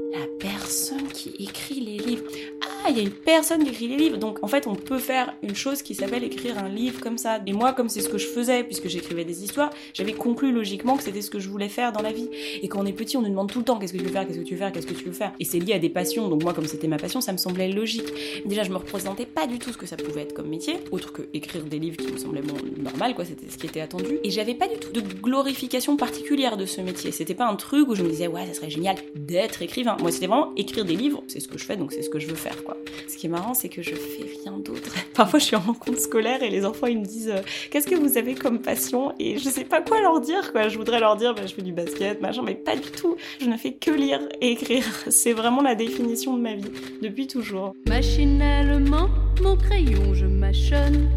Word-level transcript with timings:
La 0.00 0.28
personne 0.38 1.08
qui 1.08 1.30
écrit 1.40 1.80
les 1.80 1.98
livres. 1.98 2.30
Ah, 2.62 2.77
il 2.88 2.96
y 2.96 3.00
a 3.00 3.02
une 3.02 3.10
personne 3.10 3.64
qui 3.64 3.70
écrit 3.70 3.88
les 3.88 3.96
livres. 3.96 4.18
Donc 4.18 4.38
en 4.42 4.48
fait, 4.48 4.66
on 4.66 4.74
peut 4.74 4.98
faire 4.98 5.34
une 5.42 5.54
chose 5.54 5.82
qui 5.82 5.94
s'appelle 5.94 6.24
écrire 6.24 6.58
un 6.58 6.68
livre 6.68 7.00
comme 7.00 7.18
ça. 7.18 7.40
Et 7.46 7.52
moi, 7.52 7.72
comme 7.72 7.88
c'est 7.88 8.00
ce 8.00 8.08
que 8.08 8.18
je 8.18 8.26
faisais, 8.26 8.64
puisque 8.64 8.88
j'écrivais 8.88 9.24
des 9.24 9.44
histoires, 9.44 9.70
j'avais 9.94 10.12
conclu 10.12 10.52
logiquement 10.52 10.96
que 10.96 11.02
c'était 11.02 11.22
ce 11.22 11.30
que 11.30 11.38
je 11.38 11.48
voulais 11.48 11.68
faire 11.68 11.92
dans 11.92 12.02
la 12.02 12.12
vie. 12.12 12.28
Et 12.62 12.68
quand 12.68 12.80
on 12.80 12.86
est 12.86 12.92
petit, 12.92 13.16
on 13.16 13.22
nous 13.22 13.28
demande 13.28 13.50
tout 13.50 13.58
le 13.58 13.64
temps 13.64 13.78
qu'est-ce 13.78 13.92
que 13.92 13.98
tu 13.98 14.04
veux 14.04 14.10
faire, 14.10 14.26
qu'est-ce 14.26 14.38
que 14.38 14.44
tu 14.44 14.54
veux 14.54 14.58
faire, 14.58 14.72
qu'est-ce 14.72 14.86
que 14.86 14.94
tu 14.94 15.04
veux 15.04 15.12
faire. 15.12 15.32
Et 15.40 15.44
c'est 15.44 15.58
lié 15.58 15.74
à 15.74 15.78
des 15.78 15.90
passions. 15.90 16.28
Donc 16.28 16.42
moi, 16.42 16.54
comme 16.54 16.66
c'était 16.66 16.88
ma 16.88 16.98
passion, 16.98 17.20
ça 17.20 17.32
me 17.32 17.38
semblait 17.38 17.68
logique. 17.68 18.08
Déjà, 18.44 18.62
je 18.62 18.70
me 18.70 18.76
représentais 18.76 19.26
pas 19.26 19.46
du 19.46 19.58
tout 19.58 19.72
ce 19.72 19.78
que 19.78 19.86
ça 19.86 19.96
pouvait 19.96 20.22
être 20.22 20.34
comme 20.34 20.48
métier, 20.48 20.76
autre 20.90 21.12
que 21.12 21.22
écrire 21.34 21.64
des 21.64 21.78
livres 21.78 21.96
qui 21.96 22.12
me 22.12 22.18
semblaient 22.18 22.42
bon, 22.42 22.56
normal, 22.82 23.14
quoi. 23.14 23.24
C'était 23.24 23.50
ce 23.50 23.58
qui 23.58 23.66
était 23.66 23.80
attendu. 23.80 24.18
Et 24.24 24.30
j'avais 24.30 24.54
pas 24.54 24.68
du 24.68 24.78
tout 24.78 24.92
de 24.92 25.00
glorification 25.00 25.96
particulière 25.96 26.56
de 26.56 26.66
ce 26.66 26.80
métier. 26.80 27.12
C'était 27.12 27.34
pas 27.34 27.46
un 27.46 27.56
truc 27.56 27.88
où 27.88 27.94
je 27.94 28.02
me 28.02 28.08
disais 28.08 28.26
ouais, 28.26 28.46
ça 28.46 28.54
serait 28.54 28.70
génial 28.70 28.96
d'être 29.14 29.62
écrivain. 29.62 29.96
Moi, 30.00 30.10
c'était 30.10 30.26
vraiment 30.26 30.52
écrire 30.56 30.84
des 30.84 30.96
livres. 30.96 31.22
C'est 31.28 31.40
ce 31.40 31.48
que 31.48 31.58
je 31.58 31.64
fais, 31.64 31.76
donc 31.76 31.92
c'est 31.92 32.02
ce 32.02 32.10
que 32.10 32.18
je 32.18 32.26
veux 32.26 32.34
faire, 32.34 32.64
quoi. 32.64 32.76
Ce 33.08 33.16
qui 33.16 33.26
est 33.26 33.30
marrant, 33.30 33.54
c'est 33.54 33.68
que 33.68 33.82
je 33.82 33.94
fais 33.94 34.26
rien 34.44 34.58
d'autre. 34.58 34.94
Parfois, 35.14 35.38
je 35.38 35.44
suis 35.46 35.56
en 35.56 35.60
rencontre 35.60 35.98
scolaire 35.98 36.42
et 36.42 36.50
les 36.50 36.64
enfants, 36.64 36.86
ils 36.86 36.98
me 36.98 37.04
disent 37.04 37.30
euh, 37.30 37.42
Qu'est-ce 37.70 37.86
que 37.86 37.94
vous 37.94 38.18
avez 38.18 38.34
comme 38.34 38.60
passion? 38.60 39.12
Et 39.18 39.38
je 39.38 39.48
sais 39.48 39.64
pas 39.64 39.80
quoi 39.80 40.00
leur 40.00 40.20
dire, 40.20 40.52
quoi. 40.52 40.68
Je 40.68 40.78
voudrais 40.78 41.00
leur 41.00 41.16
dire 41.16 41.34
bah, 41.34 41.42
Je 41.46 41.54
fais 41.54 41.62
du 41.62 41.72
basket, 41.72 42.20
machin, 42.20 42.42
mais 42.44 42.54
pas 42.54 42.76
du 42.76 42.90
tout. 42.90 43.16
Je 43.40 43.46
ne 43.46 43.56
fais 43.56 43.72
que 43.72 43.90
lire 43.90 44.20
et 44.40 44.52
écrire. 44.52 44.84
C'est 45.08 45.32
vraiment 45.32 45.62
la 45.62 45.74
définition 45.74 46.36
de 46.36 46.42
ma 46.42 46.54
vie, 46.54 46.70
depuis 47.02 47.26
toujours. 47.26 47.74
Machinalement, 47.86 49.08
mon 49.42 49.56
crayon, 49.56 50.14
je 50.14 50.26
mâchonne 50.26 51.08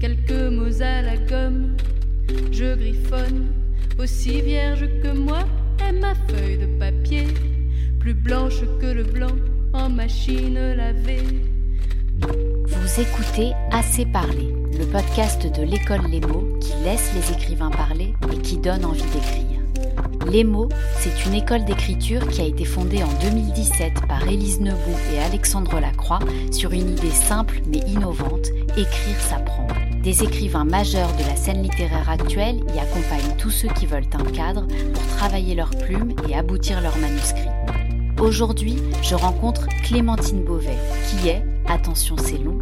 quelques 0.00 0.52
mots 0.52 0.82
à 0.82 1.02
la 1.02 1.16
gomme. 1.16 1.76
Je 2.52 2.74
griffonne, 2.76 3.48
aussi 3.98 4.40
vierge 4.40 4.86
que 5.02 5.12
moi 5.12 5.40
est 5.86 5.92
ma 5.92 6.14
feuille 6.14 6.58
de 6.58 6.78
papier, 6.78 7.24
plus 7.98 8.14
blanche 8.14 8.60
que 8.80 8.86
le 8.86 9.02
blanc 9.02 9.34
en 9.72 9.88
machine 9.88 10.54
lavée. 10.74 11.22
Vous 12.22 13.00
écoutez 13.00 13.52
Assez 13.70 14.04
parler, 14.06 14.52
le 14.78 14.84
podcast 14.86 15.46
de 15.46 15.62
l'école 15.62 16.02
Les 16.10 16.20
mots 16.20 16.46
qui 16.60 16.72
laisse 16.84 17.12
les 17.14 17.32
écrivains 17.32 17.70
parler 17.70 18.14
et 18.32 18.38
qui 18.38 18.56
donne 18.58 18.84
envie 18.84 19.02
d'écrire. 19.02 19.60
Les 20.30 20.44
mots, 20.44 20.68
c'est 20.98 21.26
une 21.26 21.34
école 21.34 21.64
d'écriture 21.64 22.26
qui 22.28 22.40
a 22.40 22.44
été 22.44 22.64
fondée 22.64 23.02
en 23.02 23.12
2017 23.22 24.06
par 24.08 24.26
Élise 24.28 24.60
Nebout 24.60 24.98
et 25.14 25.20
Alexandre 25.20 25.80
Lacroix 25.80 26.20
sur 26.52 26.72
une 26.72 26.90
idée 26.90 27.10
simple 27.10 27.60
mais 27.66 27.80
innovante, 27.86 28.48
écrire 28.76 29.20
s'apprend. 29.20 29.66
Des 30.02 30.22
écrivains 30.22 30.64
majeurs 30.64 31.12
de 31.16 31.24
la 31.24 31.36
scène 31.36 31.62
littéraire 31.62 32.08
actuelle 32.08 32.60
y 32.74 32.78
accompagnent 32.78 33.36
tous 33.38 33.50
ceux 33.50 33.68
qui 33.68 33.86
veulent 33.86 34.04
un 34.14 34.30
cadre 34.30 34.66
pour 34.66 35.06
travailler 35.16 35.54
leurs 35.54 35.70
plumes 35.70 36.14
et 36.28 36.36
aboutir 36.36 36.80
leurs 36.80 36.96
manuscrits. 36.98 37.48
Aujourd'hui, 38.20 38.76
je 39.02 39.14
rencontre 39.14 39.66
Clémentine 39.82 40.44
Beauvais, 40.44 40.76
qui 41.08 41.28
est, 41.28 41.42
attention 41.66 42.16
c'est 42.18 42.36
long, 42.36 42.58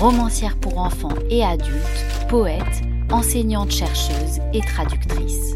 romancière 0.00 0.56
pour 0.56 0.78
enfants 0.78 1.12
et 1.28 1.44
adultes, 1.44 2.06
poète, 2.30 2.80
enseignante-chercheuse 3.10 4.40
et 4.54 4.60
traductrice. 4.62 5.54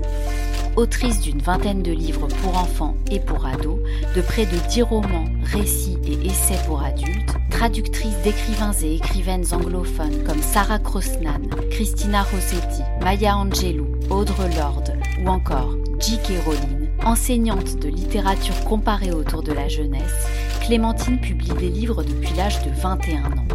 Autrice 0.76 1.22
d'une 1.22 1.40
vingtaine 1.40 1.82
de 1.82 1.90
livres 1.90 2.28
pour 2.42 2.58
enfants 2.58 2.96
et 3.10 3.18
pour 3.18 3.46
ados, 3.46 3.80
de 4.14 4.20
près 4.20 4.44
de 4.44 4.58
dix 4.68 4.82
romans, 4.82 5.24
récits 5.42 5.96
et 6.04 6.26
essais 6.26 6.62
pour 6.66 6.82
adultes, 6.82 7.34
traductrice 7.50 8.18
d'écrivains 8.22 8.74
et 8.82 8.96
écrivaines 8.96 9.46
anglophones 9.52 10.22
comme 10.26 10.42
Sarah 10.42 10.78
Crosnan, 10.78 11.40
Christina 11.70 12.24
Rossetti, 12.24 12.82
Maya 13.00 13.38
Angelou, 13.38 13.86
Audre 14.10 14.42
Lorde 14.54 14.95
ou 15.20 15.28
encore 15.28 15.74
J.K. 15.98 16.44
Rowling, 16.44 16.88
enseignante 17.04 17.76
de 17.76 17.88
littérature 17.88 18.64
comparée 18.64 19.12
autour 19.12 19.42
de 19.42 19.52
la 19.52 19.68
jeunesse, 19.68 20.26
Clémentine 20.60 21.20
publie 21.20 21.52
des 21.58 21.68
livres 21.68 22.02
depuis 22.02 22.34
l'âge 22.36 22.62
de 22.64 22.70
21 22.70 23.24
ans. 23.24 23.46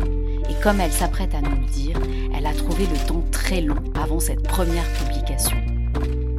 Et 0.50 0.64
comme 0.64 0.80
elle 0.80 0.92
s'apprête 0.92 1.36
à 1.36 1.42
nous 1.42 1.62
le 1.62 1.72
dire, 1.72 1.98
elle 2.36 2.46
a 2.46 2.54
trouvé 2.54 2.86
le 2.86 3.08
temps 3.08 3.24
très 3.32 3.62
long 3.62 3.76
avant 3.96 4.20
cette 4.20 4.44
première 4.44 4.88
publication. 4.94 5.58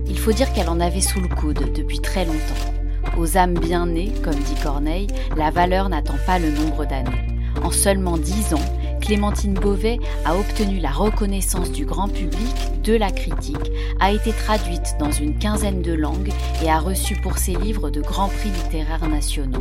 Il 0.08 0.18
faut 0.18 0.32
dire 0.32 0.52
qu'elle 0.52 0.68
en 0.68 0.80
avait 0.80 1.00
sous 1.00 1.20
le 1.20 1.28
coude 1.28 1.72
depuis 1.74 2.00
très 2.00 2.24
longtemps. 2.24 3.18
Aux 3.18 3.36
âmes 3.36 3.58
bien 3.58 3.86
nées, 3.86 4.12
comme 4.22 4.34
dit 4.34 4.54
Corneille, 4.62 5.08
la 5.36 5.50
valeur 5.50 5.88
n'attend 5.88 6.18
pas 6.26 6.38
le 6.38 6.50
nombre 6.50 6.86
d'années. 6.86 7.26
En 7.62 7.70
seulement 7.70 8.16
10 8.16 8.54
ans, 8.54 8.81
Clémentine 9.02 9.54
Beauvais 9.54 9.98
a 10.24 10.36
obtenu 10.36 10.78
la 10.78 10.90
reconnaissance 10.90 11.72
du 11.72 11.84
grand 11.84 12.08
public, 12.08 12.54
de 12.82 12.94
la 12.94 13.10
critique, 13.10 13.70
a 14.00 14.12
été 14.12 14.32
traduite 14.32 14.96
dans 14.98 15.10
une 15.10 15.38
quinzaine 15.38 15.82
de 15.82 15.92
langues 15.92 16.32
et 16.64 16.70
a 16.70 16.78
reçu 16.78 17.16
pour 17.16 17.36
ses 17.36 17.54
livres 17.56 17.90
de 17.90 18.00
grands 18.00 18.28
prix 18.28 18.50
littéraires 18.50 19.08
nationaux. 19.08 19.58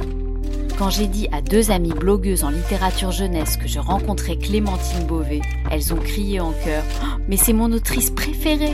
Quand 0.78 0.90
j'ai 0.90 1.08
dit 1.08 1.28
à 1.32 1.42
deux 1.42 1.72
amies 1.72 1.94
blogueuses 1.94 2.44
en 2.44 2.50
littérature 2.50 3.12
jeunesse 3.12 3.58
que 3.58 3.68
je 3.68 3.80
rencontrais 3.80 4.38
Clémentine 4.38 5.06
Beauvais, 5.06 5.42
elles 5.70 5.94
ont 5.94 5.98
crié 6.00 6.40
en 6.40 6.54
chœur 6.64 6.84
oh, 7.04 7.20
Mais 7.28 7.38
c'est 7.38 7.54
mon 7.54 7.72
autrice 7.72 8.12
préférée 8.12 8.74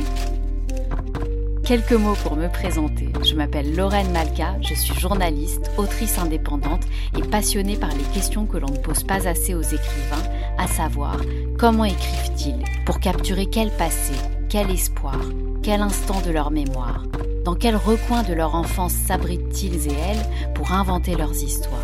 Quelques 1.68 1.92
mots 1.92 2.16
pour 2.24 2.38
me 2.38 2.48
présenter. 2.48 3.10
Je 3.26 3.36
m'appelle 3.36 3.76
Lorraine 3.76 4.10
Malka, 4.14 4.56
je 4.62 4.74
suis 4.74 4.98
journaliste, 4.98 5.70
autrice 5.78 6.18
indépendante 6.18 6.84
et 7.18 7.22
passionnée 7.22 7.76
par 7.76 7.90
les 7.90 8.06
questions 8.14 8.46
que 8.46 8.58
l'on 8.58 8.70
ne 8.70 8.78
pose 8.78 9.04
pas 9.04 9.28
assez 9.28 9.54
aux 9.54 9.62
écrivains, 9.62 10.24
à 10.58 10.68
savoir 10.68 11.18
comment 11.58 11.86
écrivent-ils 11.86 12.64
Pour 12.86 13.00
capturer 13.00 13.46
quel 13.46 13.70
passé 13.72 14.14
Quel 14.50 14.70
espoir 14.70 15.20
Quel 15.64 15.82
instant 15.82 16.22
de 16.22 16.32
leur 16.32 16.52
mémoire 16.52 17.04
Dans 17.44 17.56
quel 17.56 17.76
recoin 17.76 18.24
de 18.24 18.34
leur 18.34 18.56
enfance 18.56 18.94
s'abritent-ils 18.94 19.88
et 19.88 19.94
elles 19.94 20.54
pour 20.54 20.72
inventer 20.72 21.16
leurs 21.16 21.36
histoires 21.36 21.80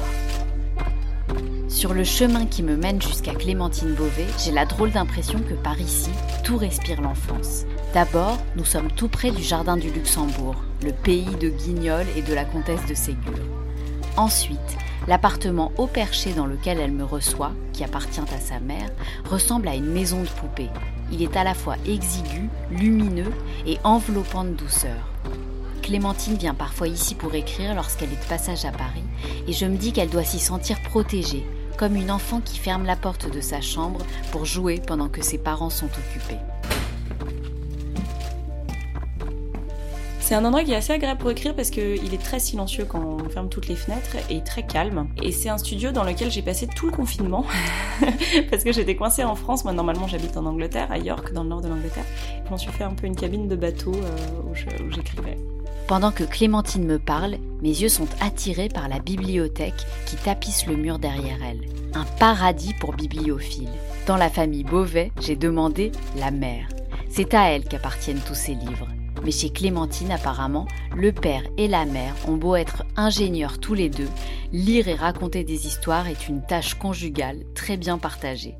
sur 1.83 1.94
le 1.94 2.06
chemin 2.06 2.45
qui 2.45 2.63
me 2.63 2.78
mène 2.78 3.01
jusqu'à 3.01 3.33
Clémentine 3.33 3.94
Beauvais, 3.94 4.28
j'ai 4.41 4.51
la 4.51 4.63
drôle 4.63 4.91
d'impression 4.91 5.39
que 5.39 5.53
par 5.53 5.81
ici, 5.81 6.12
tout 6.41 6.56
respire 6.56 7.01
l'enfance. 7.01 7.66
D'abord, 7.94 8.38
nous 8.56 8.63
sommes 8.63 8.89
tout 8.89 9.09
près 9.09 9.31
du 9.31 9.44
Jardin 9.44 9.75
du 9.75 9.89
Luxembourg, 9.89 10.56
le 10.81 10.94
pays 10.94 11.35
de 11.41 11.50
Guignol 11.50 12.06
et 12.16 12.22
de 12.22 12.33
la 12.33 12.45
comtesse 12.45 12.85
de 12.88 12.94
Ségur. 12.94 13.33
Ensuite, 14.16 14.78
l'appartement 15.08 15.72
haut 15.78 15.88
perché 15.88 16.34
dans 16.34 16.46
lequel 16.46 16.80
elle 16.80 16.91
me 16.91 17.03
reçoit, 17.03 17.52
qui 17.74 17.84
appartient 17.84 18.19
à 18.19 18.40
sa 18.40 18.59
mère, 18.59 18.90
ressemble 19.30 19.68
à 19.68 19.75
une 19.75 19.91
maison 19.91 20.22
de 20.22 20.28
poupée. 20.28 20.69
Il 21.12 21.22
est 21.22 21.36
à 21.36 21.44
la 21.44 21.53
fois 21.53 21.75
exigu, 21.86 22.50
lumineux 22.72 23.31
et 23.66 23.78
enveloppant 23.84 24.44
de 24.44 24.52
douceur. 24.52 25.09
Clémentine 25.81 26.38
vient 26.38 26.53
parfois 26.53 26.88
ici 26.88 27.13
pour 27.13 27.36
écrire 27.36 27.75
lorsqu'elle 27.75 28.13
est 28.13 28.24
de 28.24 28.30
passage 28.30 28.66
à 28.66 28.72
Paris, 28.72 29.03
et 29.47 29.53
je 29.53 29.66
me 29.66 29.75
dis 29.75 29.92
qu'elle 29.92 30.09
doit 30.09 30.24
s'y 30.24 30.40
sentir 30.40 30.81
protégée, 30.81 31.46
comme 31.78 31.96
une 31.96 32.12
enfant 32.12 32.40
qui 32.40 32.58
ferme 32.58 32.86
la 32.86 32.96
porte 32.96 33.30
de 33.30 33.42
sa 33.42 33.59
chambre 33.59 34.00
pour 34.31 34.46
jouer 34.46 34.81
pendant 34.86 35.09
que 35.09 35.22
ses 35.22 35.38
parents 35.38 35.69
sont 35.69 35.88
occupés. 35.88 36.40
C'est 40.33 40.39
un 40.39 40.45
endroit 40.45 40.63
qui 40.63 40.71
est 40.71 40.75
assez 40.75 40.94
agréable 40.94 41.19
pour 41.19 41.29
écrire 41.29 41.55
parce 41.55 41.69
qu'il 41.69 42.11
est 42.11 42.23
très 42.23 42.39
silencieux 42.39 42.85
quand 42.85 43.19
on 43.21 43.29
ferme 43.29 43.49
toutes 43.49 43.67
les 43.67 43.75
fenêtres 43.75 44.17
et 44.31 44.44
très 44.44 44.63
calme. 44.63 45.07
Et 45.21 45.31
c'est 45.31 45.49
un 45.49 45.59
studio 45.59 45.91
dans 45.91 46.03
lequel 46.03 46.31
j'ai 46.31 46.41
passé 46.41 46.66
tout 46.66 46.88
le 46.88 46.91
confinement 46.91 47.45
parce 48.49 48.63
que 48.63 48.71
j'étais 48.71 48.95
coincée 48.95 49.23
en 49.23 49.35
France. 49.35 49.63
Moi, 49.63 49.73
normalement, 49.73 50.07
j'habite 50.07 50.35
en 50.35 50.47
Angleterre, 50.47 50.91
à 50.91 50.97
York, 50.97 51.33
dans 51.33 51.44
le 51.44 51.49
nord 51.49 51.61
de 51.61 51.67
l'Angleterre. 51.67 52.05
Je 52.45 52.49
m'en 52.49 52.57
suis 52.57 52.71
fait 52.71 52.83
un 52.83 52.95
peu 52.95 53.05
une 53.05 53.16
cabine 53.16 53.47
de 53.47 53.55
bateau 53.55 53.91
euh, 53.94 54.49
où 54.49 54.55
j'écrivais. 54.91 55.38
Pendant 55.88 56.11
que 56.11 56.23
Clémentine 56.23 56.88
me 56.88 56.97
parle, 56.97 57.38
mes 57.61 57.69
yeux 57.69 57.89
sont 57.89 58.07
attirés 58.19 58.69
par 58.69 58.89
la 58.89 58.97
bibliothèque 58.97 59.85
qui 60.07 60.15
tapisse 60.15 60.65
le 60.65 60.77
mur 60.77 60.97
derrière 60.97 61.38
elle. 61.47 61.61
Un 61.94 62.05
paradis 62.17 62.73
pour 62.79 62.94
bibliophiles. 62.94 63.69
Dans 64.07 64.17
la 64.17 64.31
famille 64.31 64.63
Beauvais, 64.63 65.11
j'ai 65.21 65.35
demandé 65.35 65.91
la 66.17 66.31
mère. 66.31 66.69
C'est 67.11 67.35
à 67.35 67.51
elle 67.51 67.65
qu'appartiennent 67.65 68.21
tous 68.25 68.33
ces 68.33 68.56
livres. 68.56 68.88
Mais 69.24 69.31
chez 69.31 69.50
Clémentine, 69.50 70.12
apparemment, 70.12 70.68
le 70.96 71.12
père 71.12 71.44
et 71.58 71.68
la 71.68 71.86
mère 71.86 72.16
ont 72.28 72.36
beau 72.36 72.56
être 72.56 72.84
ingénieurs 72.96 73.60
tous 73.60 73.74
les 73.74 73.90
deux, 73.90 74.10
lire 74.52 74.88
et 74.88 74.96
raconter 74.96 75.44
des 75.44 75.66
histoires 75.66 76.08
est 76.08 76.28
une 76.28 76.42
tâche 76.42 76.75
conjugale 76.75 77.44
très 77.56 77.78
bien 77.78 77.98
partagée. 77.98 78.56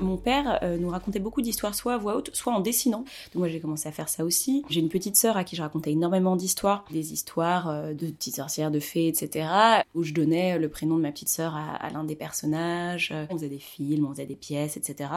Mon 0.00 0.16
père 0.16 0.60
euh, 0.62 0.78
nous 0.78 0.90
racontait 0.90 1.18
beaucoup 1.18 1.42
d'histoires, 1.42 1.74
soit 1.74 1.94
à 1.94 1.98
voix 1.98 2.16
haute, 2.16 2.30
soit 2.32 2.52
en 2.52 2.60
dessinant. 2.60 3.04
Donc 3.32 3.36
moi 3.36 3.48
j'ai 3.48 3.60
commencé 3.60 3.88
à 3.88 3.92
faire 3.92 4.08
ça 4.08 4.24
aussi. 4.24 4.64
J'ai 4.70 4.80
une 4.80 4.88
petite 4.88 5.16
sœur 5.16 5.36
à 5.36 5.44
qui 5.44 5.56
je 5.56 5.62
racontais 5.62 5.92
énormément 5.92 6.36
d'histoires, 6.36 6.84
des 6.90 7.12
histoires 7.12 7.68
euh, 7.68 7.94
de 7.94 8.06
petites 8.06 8.36
sorcières, 8.36 8.70
de 8.70 8.80
fées, 8.80 9.08
etc. 9.08 9.48
Où 9.94 10.04
je 10.04 10.12
donnais 10.12 10.58
le 10.58 10.68
prénom 10.68 10.96
de 10.96 11.02
ma 11.02 11.10
petite 11.10 11.28
sœur 11.28 11.56
à, 11.56 11.90
l'un 11.90 12.04
des 12.04 12.14
personnages. 12.14 13.12
On 13.30 13.36
faisait 13.36 13.48
des 13.48 13.58
films, 13.58 14.06
on 14.06 14.12
faisait 14.12 14.26
des 14.26 14.36
pièces, 14.36 14.76
etc. 14.76 15.10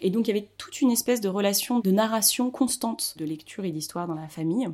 Et 0.00 0.10
donc 0.10 0.28
il 0.28 0.34
y 0.34 0.38
avait 0.38 0.48
toute 0.58 0.80
une 0.80 0.90
espèce 0.90 1.20
de 1.20 1.28
relation 1.28 1.80
de 1.80 1.90
narration 1.90 2.50
constante 2.50 3.14
de 3.16 3.24
lecture 3.24 3.64
et 3.64 3.70
d'histoire 3.70 4.06
dans 4.06 4.14
la 4.14 4.28
famille. 4.28 4.68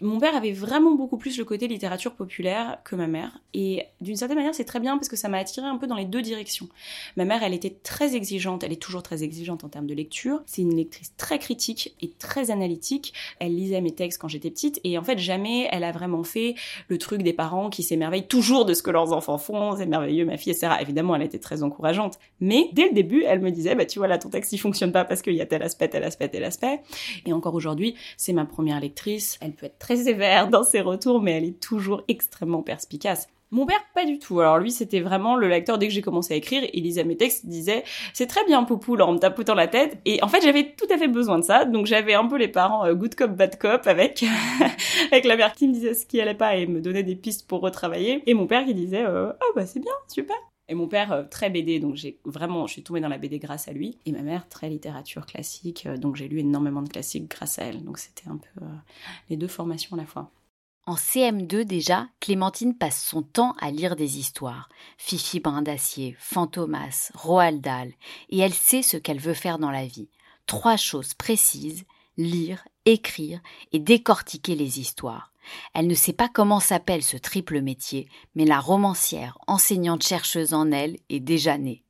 Mon 0.00 0.18
père 0.18 0.34
avait 0.34 0.52
vraiment 0.52 0.94
beaucoup 0.94 1.16
plus 1.16 1.36
le 1.38 1.44
côté 1.44 1.68
littérature 1.68 2.14
populaire 2.14 2.78
que 2.84 2.96
ma 2.96 3.06
mère. 3.06 3.38
Et 3.52 3.84
d'une 4.00 4.16
certaine 4.16 4.36
manière 4.36 4.54
c'est 4.54 4.64
très 4.64 4.80
bien 4.80 4.96
parce 4.96 5.08
que 5.08 5.16
ça 5.16 5.28
m'a 5.28 5.38
attiré 5.38 5.66
un 5.66 5.76
peu 5.76 5.86
dans 5.86 5.96
les 5.96 6.04
deux 6.04 6.22
directions. 6.22 6.68
Ma 7.16 7.24
mère 7.24 7.42
elle 7.42 7.54
était 7.54 7.76
très 7.82 8.14
exigeante, 8.14 8.64
elle 8.64 8.72
est 8.72 8.76
toujours 8.76 8.93
très 9.02 9.22
exigeante 9.22 9.64
en 9.64 9.68
termes 9.68 9.86
de 9.86 9.94
lecture. 9.94 10.42
C'est 10.46 10.62
une 10.62 10.76
lectrice 10.76 11.12
très 11.16 11.38
critique 11.38 11.94
et 12.00 12.10
très 12.10 12.50
analytique. 12.50 13.12
Elle 13.40 13.54
lisait 13.56 13.80
mes 13.80 13.92
textes 13.92 14.20
quand 14.20 14.28
j'étais 14.28 14.50
petite 14.50 14.80
et 14.84 14.98
en 14.98 15.02
fait 15.02 15.18
jamais 15.18 15.68
elle 15.70 15.84
a 15.84 15.92
vraiment 15.92 16.24
fait 16.24 16.54
le 16.88 16.98
truc 16.98 17.22
des 17.22 17.32
parents 17.32 17.70
qui 17.70 17.82
s'émerveillent 17.82 18.26
toujours 18.26 18.64
de 18.64 18.74
ce 18.74 18.82
que 18.82 18.90
leurs 18.90 19.12
enfants 19.12 19.38
font, 19.38 19.76
c'est 19.76 19.86
merveilleux 19.86 20.24
ma 20.24 20.36
fille, 20.36 20.52
etc. 20.52 20.74
Évidemment, 20.80 21.16
elle 21.16 21.22
était 21.22 21.38
très 21.38 21.62
encourageante. 21.62 22.18
Mais 22.40 22.68
dès 22.72 22.88
le 22.88 22.94
début, 22.94 23.22
elle 23.26 23.40
me 23.40 23.50
disait, 23.50 23.74
bah 23.74 23.86
tu 23.86 23.98
vois 23.98 24.08
là, 24.08 24.18
ton 24.18 24.30
texte 24.30 24.52
il 24.52 24.58
fonctionne 24.58 24.92
pas 24.92 25.04
parce 25.04 25.22
qu'il 25.22 25.34
y 25.34 25.40
a 25.40 25.46
tel 25.46 25.62
aspect, 25.62 25.88
tel 25.88 26.04
aspect, 26.04 26.28
tel 26.28 26.44
aspect. 26.44 26.80
Et 27.26 27.32
encore 27.32 27.54
aujourd'hui, 27.54 27.94
c'est 28.16 28.32
ma 28.32 28.44
première 28.44 28.80
lectrice. 28.80 29.38
Elle 29.40 29.52
peut 29.52 29.66
être 29.66 29.78
très 29.78 29.96
sévère 29.96 30.48
dans 30.48 30.62
ses 30.62 30.80
retours, 30.80 31.20
mais 31.20 31.32
elle 31.32 31.44
est 31.44 31.60
toujours 31.60 32.02
extrêmement 32.08 32.62
perspicace. 32.62 33.28
Mon 33.54 33.66
père, 33.66 33.78
pas 33.94 34.04
du 34.04 34.18
tout. 34.18 34.40
Alors 34.40 34.58
lui, 34.58 34.72
c'était 34.72 34.98
vraiment 34.98 35.36
le 35.36 35.46
lecteur. 35.46 35.78
Dès 35.78 35.86
que 35.86 35.94
j'ai 35.94 36.02
commencé 36.02 36.34
à 36.34 36.36
écrire, 36.36 36.68
il 36.72 36.82
lisait 36.82 37.04
mes 37.04 37.16
textes, 37.16 37.44
il 37.44 37.50
disait 37.50 37.84
c'est 38.12 38.26
très 38.26 38.44
bien 38.46 38.64
Poupou 38.64 38.96
en 38.96 39.12
me 39.12 39.18
tapotant 39.18 39.54
la 39.54 39.68
tête. 39.68 39.96
Et 40.04 40.20
en 40.24 40.28
fait, 40.28 40.40
j'avais 40.42 40.74
tout 40.74 40.92
à 40.92 40.98
fait 40.98 41.06
besoin 41.06 41.38
de 41.38 41.44
ça. 41.44 41.64
Donc 41.64 41.86
j'avais 41.86 42.14
un 42.14 42.26
peu 42.26 42.36
les 42.36 42.48
parents 42.48 42.84
euh, 42.84 42.94
good 42.94 43.14
cop 43.14 43.30
bad 43.30 43.56
cop 43.56 43.86
avec 43.86 44.24
avec 45.12 45.24
la 45.24 45.36
mère 45.36 45.54
qui 45.54 45.68
me 45.68 45.72
disait 45.72 45.94
ce 45.94 46.04
qui 46.04 46.20
allait 46.20 46.34
pas 46.34 46.56
et 46.56 46.66
me 46.66 46.80
donnait 46.80 47.04
des 47.04 47.14
pistes 47.14 47.46
pour 47.46 47.60
retravailler. 47.60 48.24
Et 48.26 48.34
mon 48.34 48.48
père 48.48 48.64
qui 48.64 48.74
disait 48.74 49.04
euh, 49.04 49.30
oh 49.30 49.52
bah 49.54 49.66
c'est 49.66 49.78
bien, 49.78 49.92
super. 50.08 50.34
Et 50.68 50.74
mon 50.74 50.88
père, 50.88 51.12
euh, 51.12 51.22
très 51.22 51.48
BD, 51.48 51.78
donc 51.78 51.94
j'ai 51.94 52.18
vraiment, 52.24 52.66
je 52.66 52.72
suis 52.72 52.82
tombée 52.82 53.00
dans 53.00 53.08
la 53.08 53.18
BD 53.18 53.38
grâce 53.38 53.68
à 53.68 53.72
lui. 53.72 53.98
Et 54.04 54.10
ma 54.10 54.22
mère, 54.22 54.48
très 54.48 54.68
littérature 54.68 55.26
classique, 55.26 55.86
donc 56.00 56.16
j'ai 56.16 56.26
lu 56.26 56.40
énormément 56.40 56.82
de 56.82 56.88
classiques 56.88 57.30
grâce 57.30 57.60
à 57.60 57.66
elle. 57.66 57.84
Donc 57.84 57.98
c'était 57.98 58.28
un 58.28 58.38
peu 58.38 58.66
les 59.30 59.36
deux 59.36 59.46
formations 59.46 59.96
à 59.96 60.00
la 60.00 60.06
fois. 60.06 60.32
En 60.86 60.96
CM2 60.96 61.64
déjà, 61.64 62.08
Clémentine 62.20 62.76
passe 62.76 63.02
son 63.02 63.22
temps 63.22 63.54
à 63.58 63.70
lire 63.70 63.96
des 63.96 64.18
histoires. 64.18 64.68
Fifi 64.98 65.40
Brin 65.40 65.62
d'Acier, 65.62 66.14
Fantomas, 66.18 67.10
Roald 67.14 67.62
Dahl, 67.62 67.94
et 68.28 68.40
elle 68.40 68.52
sait 68.52 68.82
ce 68.82 68.98
qu'elle 68.98 69.18
veut 69.18 69.32
faire 69.32 69.58
dans 69.58 69.70
la 69.70 69.86
vie. 69.86 70.10
Trois 70.44 70.76
choses 70.76 71.14
précises, 71.14 71.84
lire, 72.18 72.68
écrire 72.84 73.40
et 73.72 73.78
décortiquer 73.78 74.54
les 74.54 74.78
histoires. 74.78 75.32
Elle 75.72 75.86
ne 75.86 75.94
sait 75.94 76.12
pas 76.12 76.28
comment 76.28 76.60
s'appelle 76.60 77.02
ce 77.02 77.16
triple 77.16 77.62
métier, 77.62 78.08
mais 78.34 78.44
la 78.44 78.60
romancière, 78.60 79.38
enseignante 79.46 80.02
chercheuse 80.02 80.52
en 80.52 80.70
elle, 80.70 80.98
est 81.08 81.20
déjà 81.20 81.56
née. 81.56 81.83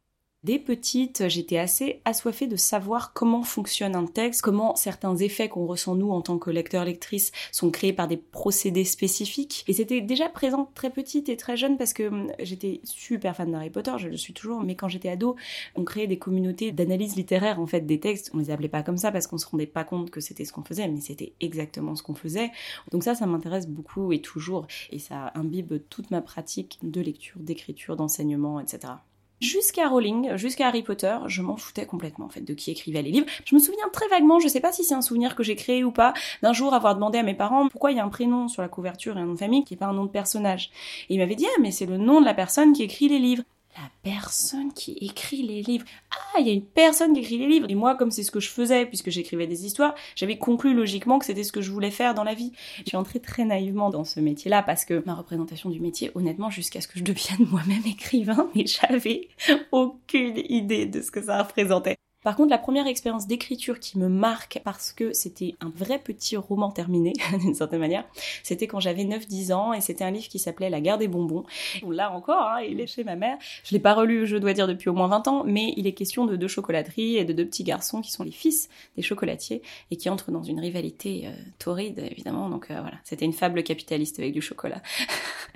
Dès 0.45 0.59
petite, 0.59 1.27
j'étais 1.29 1.57
assez 1.57 2.03
assoiffée 2.05 2.47
de 2.47 2.57
savoir 2.57 3.15
comment 3.15 3.45
fonctionne 3.45 3.97
un 3.97 4.05
texte, 4.05 4.43
comment 4.43 4.77
certains 4.77 5.17
effets 5.17 5.49
qu'on 5.49 5.65
ressent 5.65 5.95
nous 5.95 6.11
en 6.11 6.21
tant 6.21 6.37
que 6.37 6.51
lecteur-lectrice 6.51 7.33
sont 7.51 7.71
créés 7.71 7.95
par 7.95 8.09
des 8.09 8.19
procédés 8.19 8.85
spécifiques. 8.85 9.65
Et 9.69 9.73
c'était 9.73 10.03
déjà 10.03 10.29
présent 10.29 10.71
très 10.75 10.91
petite 10.91 11.31
et 11.31 11.39
très 11.39 11.57
jeune 11.57 11.79
parce 11.79 11.95
que 11.95 12.09
hum, 12.09 12.31
j'étais 12.41 12.83
super 12.85 13.35
fan 13.35 13.53
d'Harry 13.53 13.71
Potter, 13.71 13.95
je 13.97 14.09
le 14.09 14.19
suis 14.19 14.35
toujours, 14.35 14.63
mais 14.63 14.75
quand 14.75 14.89
j'étais 14.89 15.09
ado, 15.09 15.35
on 15.77 15.85
créait 15.85 16.07
des 16.07 16.19
communautés 16.19 16.73
d'analyse 16.73 17.17
littéraire 17.17 17.59
en 17.59 17.67
fait 17.67 17.81
des 17.81 17.99
textes. 17.99 18.31
On 18.35 18.39
les 18.39 18.51
appelait 18.51 18.69
pas 18.69 18.83
comme 18.83 18.99
ça 18.99 19.11
parce 19.11 19.27
qu'on 19.27 19.39
se 19.39 19.47
rendait 19.47 19.65
pas 19.65 19.85
compte 19.85 20.11
que 20.11 20.21
c'était 20.21 20.45
ce 20.45 20.53
qu'on 20.53 20.65
faisait, 20.65 20.89
mais 20.89 21.01
c'était 21.01 21.33
exactement 21.41 21.97
ce 21.97 22.03
qu'on 22.03 22.15
faisait. 22.15 22.51
Donc 22.93 23.03
ça, 23.03 23.15
ça 23.15 23.25
m'intéresse 23.25 23.67
beaucoup 23.67 24.13
et 24.13 24.21
toujours, 24.21 24.67
et 24.91 24.99
ça 24.99 25.33
imbibe 25.37 25.73
toute 25.89 26.11
ma 26.11 26.21
pratique 26.21 26.79
de 26.83 27.01
lecture, 27.01 27.41
d'écriture, 27.41 27.97
d'enseignement, 27.97 28.61
etc. 28.61 28.93
Jusqu'à 29.41 29.89
Rowling, 29.89 30.37
jusqu'à 30.37 30.69
Harry 30.69 30.83
Potter, 30.83 31.17
je 31.27 31.43
m'en 31.43 31.57
foutais 31.57 31.87
complètement 31.87 32.27
en 32.27 32.29
fait 32.29 32.41
de 32.41 32.55
qui 32.55 32.71
écrivait 32.71 33.03
les 33.03 33.11
livres. 33.11 33.27
Je 33.45 33.55
me 33.55 33.61
souviens 33.61 33.89
très 33.93 34.09
vaguement, 34.09 34.41
je 34.41 34.49
sais 34.49 34.61
pas 34.61 34.73
si 34.73 34.85
c'est 34.85 34.95
un 34.95 35.03
souvenir 35.03 35.35
que 35.35 35.43
j'ai 35.43 35.57
créé 35.57 35.85
ou 35.85 35.91
pas, 35.91 36.15
d'un 36.43 36.53
jour 36.53 36.73
avoir 36.73 36.95
demandé 36.95 37.19
à 37.19 37.23
mes 37.23 37.35
parents 37.35 37.69
pourquoi 37.69 37.91
il 37.91 37.97
y 37.97 38.01
a 38.01 38.05
un 38.05 38.09
prénom 38.09 38.49
sur 38.49 38.63
la 38.63 38.69
couverture 38.69 39.19
et 39.19 39.21
un 39.21 39.27
nom 39.27 39.35
de 39.35 39.39
famille 39.39 39.65
qui 39.65 39.75
est 39.75 39.77
pas 39.77 39.87
un 39.87 39.93
nom 39.93 40.05
de 40.05 40.11
personnage. 40.11 40.71
Et 41.11 41.15
ils 41.15 41.19
m'avaient 41.19 41.35
dit 41.35 41.47
ah 41.47 41.61
mais 41.61 41.73
c'est 41.73 41.87
le 41.87 41.99
nom 41.99 42.21
de 42.21 42.25
la 42.25 42.35
personne 42.35 42.73
qui 42.73 42.85
écrit 42.85 43.09
les 43.09 43.19
livres 43.19 43.43
la 43.77 43.91
personne 44.03 44.73
qui 44.73 44.93
écrit 45.01 45.43
les 45.43 45.63
livres. 45.63 45.85
Ah, 46.11 46.41
il 46.41 46.47
y 46.47 46.51
a 46.51 46.53
une 46.53 46.65
personne 46.65 47.13
qui 47.13 47.21
écrit 47.21 47.39
les 47.39 47.49
livres. 47.49 47.67
Et 47.69 47.75
moi, 47.75 47.97
comme 47.97 48.11
c'est 48.11 48.23
ce 48.23 48.31
que 48.31 48.41
je 48.41 48.49
faisais, 48.49 48.87
puisque 48.87 49.11
j'écrivais 49.11 49.47
des 49.47 49.67
histoires, 49.67 49.95
j'avais 50.15 50.39
conclu 50.39 50.75
logiquement 50.75 51.19
que 51.19 51.25
c'était 51.25 51.45
ce 51.45 51.53
que 51.53 51.61
je 51.61 51.71
voulais 51.71 51.91
faire 51.91 52.15
dans 52.15 52.25
la 52.25 52.35
vie. 52.35 52.53
Je 52.79 52.89
suis 52.89 52.97
entrée 52.97 53.21
très 53.21 53.45
naïvement 53.45 53.91
dans 53.91 54.05
ce 54.05 54.21
métier-là 54.21 54.63
parce 54.63 54.85
que 54.85 55.03
ma 55.07 55.15
représentation 55.15 55.71
du 55.71 55.81
métier, 55.81 56.11
honnêtement, 56.15 56.51
jusqu'à 56.51 56.81
ce 56.81 56.89
que 56.89 56.99
je 56.99 57.05
devienne 57.05 57.47
moi-même 57.51 57.85
écrivain, 57.87 58.49
mais 58.55 58.65
j'avais 58.67 59.29
aucune 59.73 60.39
idée 60.49 60.87
de 60.87 61.03
ce 61.03 61.11
que 61.11 61.23
ça 61.23 61.43
représentait. 61.43 61.97
Par 62.25 62.37
contre, 62.37 62.51
la 62.51 62.59
première 62.59 62.87
expérience 62.87 63.27
d'écriture 63.27 63.79
qui 63.79 63.99
me 63.99 64.09
marque 64.09 64.61
parce 64.65 64.93
que 64.93 65.13
c'était 65.13 65.55
un 65.61 65.71
vrai 65.77 65.99
petit 65.99 66.37
roman 66.37 66.71
terminé, 66.71 67.13
d'une 67.41 67.55
certaine 67.55 67.81
manière, 67.81 68.05
c'était 68.43 68.67
quand 68.67 68.81
j'avais 68.81 69.05
9-10 69.05 69.53
ans 69.53 69.73
et 69.75 69.81
c'était 69.83 70.05
un 70.05 70.11
livre 70.11 70.29
qui 70.29 70.39
s'appelait 70.39 70.71
La 70.71 70.81
guerre 70.81 70.99
des 70.99 71.07
bonbons. 71.07 71.45
Là 71.87 72.11
encore, 72.11 72.49
hein, 72.49 72.63
il 72.63 72.81
est 72.81 72.87
chez 72.87 73.05
ma 73.05 73.15
mère. 73.15 73.37
Je 73.63 73.73
l'ai 73.73 73.79
pas 73.79 73.93
relu, 73.93 74.27
je 74.27 74.39
dois 74.39 74.55
dire, 74.55 74.67
depuis 74.67 74.89
au 74.89 74.95
moins 74.95 75.09
20 75.09 75.29
ans, 75.29 75.45
mais 75.45 75.75
il 75.77 75.87
est 75.87 75.93
question 75.93 76.25
de 76.25 76.35
deux 76.37 76.49
chocolateries 76.49 77.17
et 77.17 77.25
de 77.25 77.35
deux 77.35 77.45
petits 77.45 77.65
garçons 77.65 78.01
qui 78.01 78.11
sont 78.11 78.25
les 78.25 78.33
fils 78.33 78.71
des 78.97 79.03
chocolatiers 79.03 79.61
et 79.91 79.97
qui 79.97 80.09
entrent 80.09 80.31
dans 80.31 80.43
une 80.43 80.61
rivalité 80.61 81.27
euh, 81.27 81.31
torride, 81.59 81.99
évidemment. 82.11 82.49
Donc 82.49 82.71
euh, 82.71 82.81
voilà, 82.81 82.97
c'était 83.05 83.27
une 83.27 83.35
fable 83.35 83.63
capitaliste 83.63 84.19
avec 84.19 84.33
du 84.33 84.41
chocolat. 84.41 84.81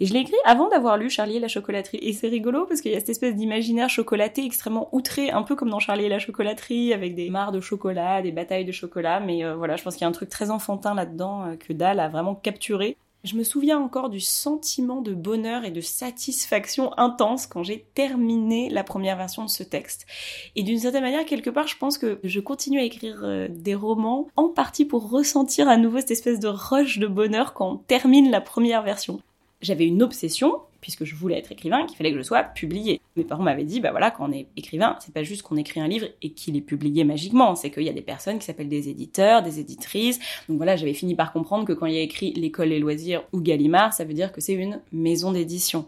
Et 0.00 0.06
je 0.06 0.14
l'ai 0.14 0.20
écrit 0.20 0.36
avant 0.44 0.68
d'avoir 0.68 0.96
lu 0.96 1.10
Charlie 1.10 1.36
et 1.36 1.40
la 1.40 1.48
chocolaterie. 1.48 1.98
Et 2.02 2.12
c'est 2.12 2.28
rigolo 2.28 2.66
parce 2.66 2.80
qu'il 2.80 2.92
y 2.92 2.94
a 2.94 3.00
cette 3.00 3.08
espèce 3.08 3.34
d'imaginaire 3.34 3.90
chocolaté 3.90 4.44
extrêmement 4.44 4.88
outré, 4.92 5.30
un 5.30 5.42
peu 5.42 5.56
comme 5.56 5.70
dans 5.70 5.80
Charlie 5.80 6.04
et 6.04 6.08
la 6.08 6.20
chocolaterie, 6.20 6.92
avec 6.92 7.14
des 7.14 7.30
mares 7.30 7.52
de 7.52 7.60
chocolat, 7.60 8.22
des 8.22 8.30
batailles 8.30 8.64
de 8.64 8.72
chocolat. 8.72 9.18
Mais 9.20 9.44
euh, 9.44 9.56
voilà, 9.56 9.76
je 9.76 9.82
pense 9.82 9.94
qu'il 9.94 10.02
y 10.02 10.04
a 10.04 10.08
un 10.08 10.12
truc 10.12 10.28
très 10.28 10.50
enfantin 10.50 10.94
là-dedans 10.94 11.46
euh, 11.46 11.56
que 11.56 11.72
Dahl 11.72 11.98
a 11.98 12.08
vraiment 12.08 12.36
capturé. 12.36 12.96
Je 13.24 13.34
me 13.34 13.42
souviens 13.42 13.80
encore 13.80 14.10
du 14.10 14.20
sentiment 14.20 15.02
de 15.02 15.12
bonheur 15.12 15.64
et 15.64 15.72
de 15.72 15.80
satisfaction 15.80 16.96
intense 16.96 17.48
quand 17.48 17.64
j'ai 17.64 17.84
terminé 17.94 18.70
la 18.70 18.84
première 18.84 19.16
version 19.16 19.44
de 19.44 19.50
ce 19.50 19.64
texte. 19.64 20.06
Et 20.54 20.62
d'une 20.62 20.78
certaine 20.78 21.02
manière, 21.02 21.24
quelque 21.24 21.50
part, 21.50 21.66
je 21.66 21.76
pense 21.76 21.98
que 21.98 22.20
je 22.22 22.38
continue 22.38 22.78
à 22.78 22.84
écrire 22.84 23.22
euh, 23.24 23.48
des 23.50 23.74
romans, 23.74 24.28
en 24.36 24.48
partie 24.48 24.84
pour 24.84 25.10
ressentir 25.10 25.68
à 25.68 25.76
nouveau 25.76 25.98
cette 25.98 26.12
espèce 26.12 26.38
de 26.38 26.46
rush 26.46 27.00
de 27.00 27.08
bonheur 27.08 27.54
quand 27.54 27.72
on 27.72 27.76
termine 27.76 28.30
la 28.30 28.40
première 28.40 28.82
version 28.82 29.20
j'avais 29.60 29.86
une 29.86 30.02
obsession, 30.02 30.60
puisque 30.80 31.04
je 31.04 31.14
voulais 31.14 31.38
être 31.38 31.50
écrivain, 31.50 31.84
qu'il 31.86 31.96
fallait 31.96 32.12
que 32.12 32.18
je 32.18 32.22
sois 32.22 32.42
publié. 32.42 33.00
Mes 33.16 33.24
parents 33.24 33.42
m'avaient 33.42 33.64
dit, 33.64 33.80
bah 33.80 33.90
voilà, 33.90 34.10
quand 34.10 34.28
on 34.28 34.32
est 34.32 34.46
écrivain, 34.56 34.96
c'est 35.00 35.12
pas 35.12 35.24
juste 35.24 35.42
qu'on 35.42 35.56
écrit 35.56 35.80
un 35.80 35.88
livre 35.88 36.06
et 36.22 36.30
qu'il 36.30 36.56
est 36.56 36.60
publié 36.60 37.02
magiquement, 37.04 37.56
c'est 37.56 37.70
qu'il 37.70 37.82
y 37.82 37.88
a 37.88 37.92
des 37.92 38.02
personnes 38.02 38.38
qui 38.38 38.44
s'appellent 38.44 38.68
des 38.68 38.88
éditeurs, 38.88 39.42
des 39.42 39.58
éditrices. 39.58 40.20
Donc 40.48 40.58
voilà, 40.58 40.76
j'avais 40.76 40.94
fini 40.94 41.14
par 41.14 41.32
comprendre 41.32 41.64
que 41.64 41.72
quand 41.72 41.86
il 41.86 41.94
y 41.94 41.98
a 41.98 42.02
écrit 42.02 42.32
l'école 42.34 42.68
des 42.68 42.78
loisirs 42.78 43.24
ou 43.32 43.40
Gallimard, 43.40 43.92
ça 43.92 44.04
veut 44.04 44.14
dire 44.14 44.32
que 44.32 44.40
c'est 44.40 44.54
une 44.54 44.80
maison 44.92 45.32
d'édition. 45.32 45.86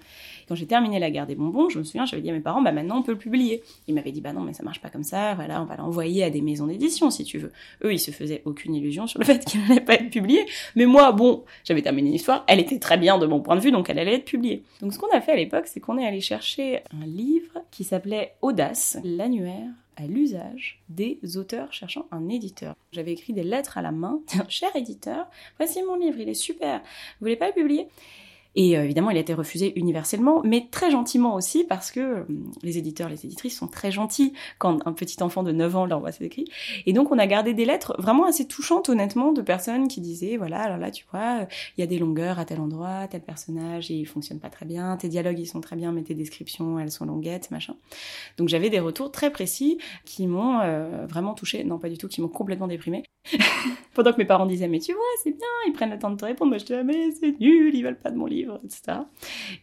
Quand 0.51 0.57
j'ai 0.57 0.67
terminé 0.67 0.99
La 0.99 1.13
guerre 1.13 1.29
des 1.29 1.37
bonbons, 1.37 1.69
je 1.69 1.79
me 1.79 1.85
souviens, 1.85 2.07
j'avais 2.07 2.23
dit 2.23 2.31
à 2.31 2.33
mes 2.33 2.41
parents, 2.41 2.61
bah 2.61 2.73
maintenant 2.73 2.99
on 2.99 3.03
peut 3.05 3.13
le 3.13 3.19
publier. 3.19 3.63
Ils 3.87 3.95
m'avaient 3.95 4.11
dit, 4.11 4.21
bah 4.21 4.33
non, 4.33 4.41
mais 4.41 4.53
ça 4.53 4.65
marche 4.65 4.81
pas 4.81 4.89
comme 4.89 5.05
ça, 5.05 5.37
voilà, 5.37 5.63
on 5.63 5.65
va 5.65 5.77
l'envoyer 5.77 6.25
à 6.25 6.31
des 6.31 6.41
maisons 6.41 6.67
d'édition 6.67 7.09
si 7.09 7.23
tu 7.23 7.39
veux. 7.39 7.53
Eux, 7.85 7.93
ils 7.93 8.01
se 8.01 8.11
faisaient 8.11 8.43
aucune 8.45 8.75
illusion 8.75 9.07
sur 9.07 9.21
le 9.21 9.25
fait 9.27 9.45
qu'il 9.45 9.61
n'allait 9.61 9.81
pas 9.81 9.95
être 9.95 10.11
publié. 10.11 10.45
Mais 10.75 10.87
moi, 10.87 11.13
bon, 11.13 11.45
j'avais 11.63 11.83
terminé 11.83 12.11
l'histoire, 12.11 12.43
elle 12.49 12.59
était 12.59 12.81
très 12.81 12.97
bien 12.99 13.17
de 13.17 13.27
mon 13.27 13.41
point 13.41 13.55
de 13.55 13.61
vue, 13.61 13.71
donc 13.71 13.91
elle 13.91 14.01
allait 14.01 14.17
être 14.17 14.25
publiée. 14.25 14.65
Donc 14.81 14.93
ce 14.93 14.99
qu'on 14.99 15.17
a 15.17 15.21
fait 15.21 15.31
à 15.31 15.37
l'époque, 15.37 15.69
c'est 15.69 15.79
qu'on 15.79 15.99
est 15.99 16.05
allé 16.05 16.21
chercher 16.21 16.83
un 17.01 17.07
livre 17.07 17.63
qui 17.71 17.85
s'appelait 17.85 18.35
Audace, 18.43 18.99
l'annuaire 19.05 19.71
à 19.95 20.09
l'usage 20.09 20.83
des 20.89 21.21
auteurs 21.37 21.73
cherchant 21.73 22.07
un 22.11 22.29
éditeur. 22.29 22.75
J'avais 22.91 23.13
écrit 23.13 23.35
des 23.35 23.45
lettres 23.45 23.79
à 23.79 23.83
la 23.83 23.93
main. 23.93 24.19
Cher 24.49 24.75
éditeur, 24.75 25.29
voici 25.59 25.81
mon 25.85 25.95
livre, 25.95 26.19
il 26.19 26.29
est 26.29 26.35
super. 26.35 26.81
Vous 26.81 27.27
voulez 27.27 27.37
pas 27.37 27.47
le 27.47 27.53
publier? 27.53 27.87
Et 28.57 28.77
euh, 28.77 28.85
évidemment, 28.85 29.11
il 29.11 29.17
a 29.17 29.21
été 29.21 29.33
refusé 29.35 29.79
universellement, 29.79 30.43
mais 30.45 30.67
très 30.71 30.91
gentiment 30.91 31.35
aussi, 31.35 31.65
parce 31.65 31.91
que 31.91 32.01
euh, 32.01 32.25
les 32.63 32.79
éditeurs, 32.79 33.09
les 33.09 33.25
éditrices 33.25 33.57
sont 33.57 33.69
très 33.69 33.93
gentils 33.93 34.33
quand 34.59 34.87
un 34.87 34.93
petit 34.93 35.23
enfant 35.23 35.43
de 35.43 35.53
9 35.53 35.77
ans 35.77 35.87
leur 35.87 35.99
envoie 35.99 36.13
ses 36.13 36.25
écrits. 36.25 36.47
Et 36.87 36.93
donc, 36.93 37.13
on 37.13 37.19
a 37.19 37.27
gardé 37.27 37.55
des 37.55 37.65
lettres 37.65 37.95
vraiment 37.99 38.27
assez 38.27 38.47
touchantes, 38.47 38.89
honnêtement, 38.89 39.33
de 39.33 39.43
personnes 39.43 39.87
qui 39.87 40.01
disaient, 40.01 40.37
voilà, 40.37 40.61
alors 40.63 40.79
là, 40.79 40.91
tu 40.91 41.05
vois, 41.13 41.47
il 41.77 41.81
y 41.81 41.85
a 41.85 41.87
des 41.87 41.99
longueurs 41.99 42.39
à 42.39 42.45
tel 42.45 42.61
endroit, 42.61 43.07
tel 43.09 43.21
personnage, 43.21 43.91
il 43.91 44.05
fonctionne 44.05 44.41
pas 44.41 44.51
très 44.51 44.67
bien, 44.67 44.97
tes 44.97 45.09
dialogues, 45.09 45.39
ils 45.39 45.47
sont 45.47 45.61
très 45.61 45.77
bien, 45.77 45.93
mais 45.93 46.03
tes 46.03 46.15
descriptions, 46.15 46.79
elles 46.79 46.91
sont 46.91 47.05
longuettes, 47.05 47.51
machin. 47.51 47.77
Donc, 48.37 48.49
j'avais 48.49 48.71
des 48.71 48.81
retours 48.81 49.13
très 49.13 49.31
précis 49.31 49.79
qui 50.05 50.27
m'ont 50.27 50.61
euh, 50.61 51.07
vraiment 51.07 51.35
touché, 51.35 51.63
non 51.63 51.79
pas 51.79 51.89
du 51.89 51.99
tout, 51.99 52.09
qui 52.09 52.21
m'ont 52.21 52.29
complètement 52.29 52.67
déprimé. 52.67 53.05
Pendant 53.95 54.13
que 54.13 54.19
mes 54.19 54.25
parents 54.25 54.47
disaient, 54.47 54.69
mais 54.69 54.81
tu 54.81 54.93
vois, 54.93 55.03
c'est 55.23 55.31
bien, 55.31 55.47
ils 55.67 55.73
prennent 55.73 55.91
le 55.91 55.99
temps 55.99 56.11
de 56.11 56.17
te 56.17 56.25
répondre, 56.25 56.51
moi 56.51 56.59
je 56.59 56.65
disais, 56.65 56.83
mais 56.83 57.11
c'est 57.13 57.39
nul, 57.39 57.75
ils 57.75 57.83
veulent 57.83 57.99
pas 57.99 58.11
de 58.11 58.17
mon 58.17 58.27
livre 58.27 58.40
etc. 58.65 58.99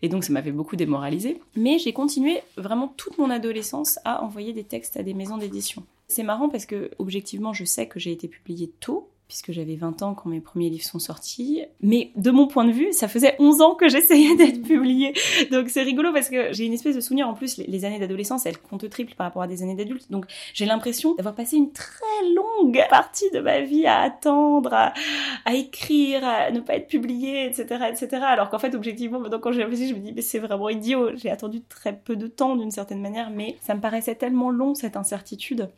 Et 0.02 0.10
donc 0.10 0.24
ça 0.24 0.34
m'a 0.34 0.42
fait 0.42 0.52
beaucoup 0.52 0.76
démoraliser. 0.76 1.42
Mais 1.56 1.80
j'ai 1.80 1.94
continué 1.94 2.42
vraiment 2.56 2.94
toute 2.98 3.18
mon 3.18 3.30
adolescence 3.30 4.00
à 4.06 4.24
envoyer 4.24 4.54
des 4.54 4.64
textes 4.64 4.98
à 4.98 5.04
des 5.04 5.14
maisons 5.14 5.38
d'édition. 5.38 5.84
C'est 6.08 6.24
marrant 6.24 6.50
parce 6.50 6.66
que 6.66 6.92
objectivement 7.00 7.54
je 7.54 7.66
sais 7.66 7.88
que 7.88 8.00
j'ai 8.00 8.12
été 8.12 8.28
publiée 8.28 8.72
tôt, 8.80 9.10
puisque 9.28 9.52
j'avais 9.52 9.76
20 9.76 10.02
ans 10.04 10.14
quand 10.14 10.30
mes 10.30 10.40
premiers 10.40 10.70
livres 10.70 10.86
sont 10.86 11.00
sortis. 11.00 11.64
Mais 11.82 12.12
de 12.16 12.32
mon 12.32 12.48
point 12.48 12.66
de 12.66 12.72
vue, 12.72 12.94
ça 12.94 13.08
faisait 13.08 13.36
11 13.40 13.62
ans 13.62 13.76
que 13.76 13.90
j'essayais 13.90 14.36
d'être 14.36 14.62
publiée. 14.62 15.14
Donc 15.52 15.70
c'est 15.70 15.84
rigolo 15.84 16.14
parce 16.14 16.30
que 16.30 16.54
j'ai 16.54 16.66
une 16.66 16.74
espèce 16.74 16.96
de 16.96 17.02
souvenir. 17.02 17.28
En 17.28 17.34
plus, 17.34 17.58
les, 17.58 17.86
années 17.86 18.00
d'adolescence, 18.00 18.46
elles 18.46 18.58
comptent 18.58 18.90
triple 18.90 19.16
par 19.16 19.28
rapport 19.28 19.42
à 19.42 19.48
des 19.48 19.64
années 19.64 19.76
d'adulte. 19.76 20.10
Donc 20.12 20.26
j'ai 20.54 20.66
l'impression 20.66 21.14
d'avoir 21.16 21.36
passé 21.36 21.58
une 21.58 21.72
très 21.72 22.06
longue 22.36 22.82
partie 22.90 23.30
de 23.32 23.40
ma 23.40 23.62
vie 23.62 23.86
à 23.86 24.00
attendre, 24.00 24.74
à, 24.74 24.94
à 25.46 25.54
écrire, 25.54 26.24
à 26.24 26.52
ne 26.52 26.62
pas 26.62 26.76
être 26.76 26.88
publié, 26.88 27.46
etc., 27.46 27.86
etc. 27.90 28.24
Alors 28.24 28.50
qu'en 28.50 28.60
fait, 28.60 28.76
objectivement, 28.76 29.20
maintenant 29.20 29.40
quand 29.40 29.52
j'ai 29.52 29.64
réfléchi, 29.64 29.90
je 29.90 29.96
me 29.96 30.00
dis, 30.00 30.14
mais 30.14 30.22
c'est 30.22 30.40
vraiment 30.40 30.70
idiot. 30.70 31.16
J'ai 31.16 31.30
attendu 31.30 31.62
très 31.62 31.94
peu 31.94 32.16
de 32.16 32.28
temps 32.28 32.56
d'une 32.56 32.72
certaine 32.72 33.02
manière, 33.02 33.30
mais 33.30 33.58
ça 33.62 33.76
me 33.76 33.82
paraissait 33.82 34.16
tellement 34.16 34.50
long 34.50 34.74
cette 34.74 34.96
incertitude. 34.96 35.70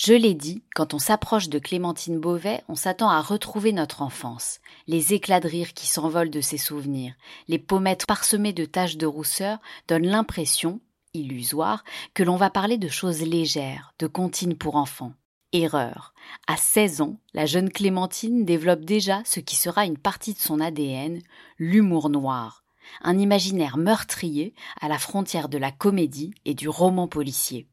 Je 0.00 0.14
l'ai 0.14 0.34
dit, 0.34 0.62
quand 0.76 0.94
on 0.94 1.00
s'approche 1.00 1.48
de 1.48 1.58
Clémentine 1.58 2.20
Beauvais, 2.20 2.62
on 2.68 2.76
s'attend 2.76 3.10
à 3.10 3.20
retrouver 3.20 3.72
notre 3.72 4.00
enfance, 4.00 4.60
les 4.86 5.12
éclats 5.12 5.40
de 5.40 5.48
rire 5.48 5.74
qui 5.74 5.88
s'envolent 5.88 6.30
de 6.30 6.40
ses 6.40 6.56
souvenirs, 6.56 7.14
les 7.48 7.58
pommettes 7.58 8.06
parsemées 8.06 8.52
de 8.52 8.64
taches 8.64 8.96
de 8.96 9.06
rousseur 9.06 9.58
donnent 9.88 10.06
l'impression, 10.06 10.80
illusoire, 11.14 11.82
que 12.14 12.22
l'on 12.22 12.36
va 12.36 12.48
parler 12.48 12.78
de 12.78 12.86
choses 12.86 13.22
légères, 13.22 13.92
de 13.98 14.06
comptines 14.06 14.54
pour 14.54 14.76
enfants. 14.76 15.14
Erreur. 15.52 16.14
À 16.46 16.56
16 16.56 17.00
ans, 17.00 17.18
la 17.34 17.46
jeune 17.46 17.68
Clémentine 17.68 18.44
développe 18.44 18.84
déjà 18.84 19.22
ce 19.24 19.40
qui 19.40 19.56
sera 19.56 19.84
une 19.84 19.98
partie 19.98 20.34
de 20.34 20.38
son 20.38 20.60
ADN, 20.60 21.20
l'humour 21.58 22.08
noir, 22.08 22.62
un 23.02 23.18
imaginaire 23.18 23.76
meurtrier 23.76 24.54
à 24.80 24.86
la 24.86 24.98
frontière 25.00 25.48
de 25.48 25.58
la 25.58 25.72
comédie 25.72 26.34
et 26.44 26.54
du 26.54 26.68
roman 26.68 27.08
policier. 27.08 27.66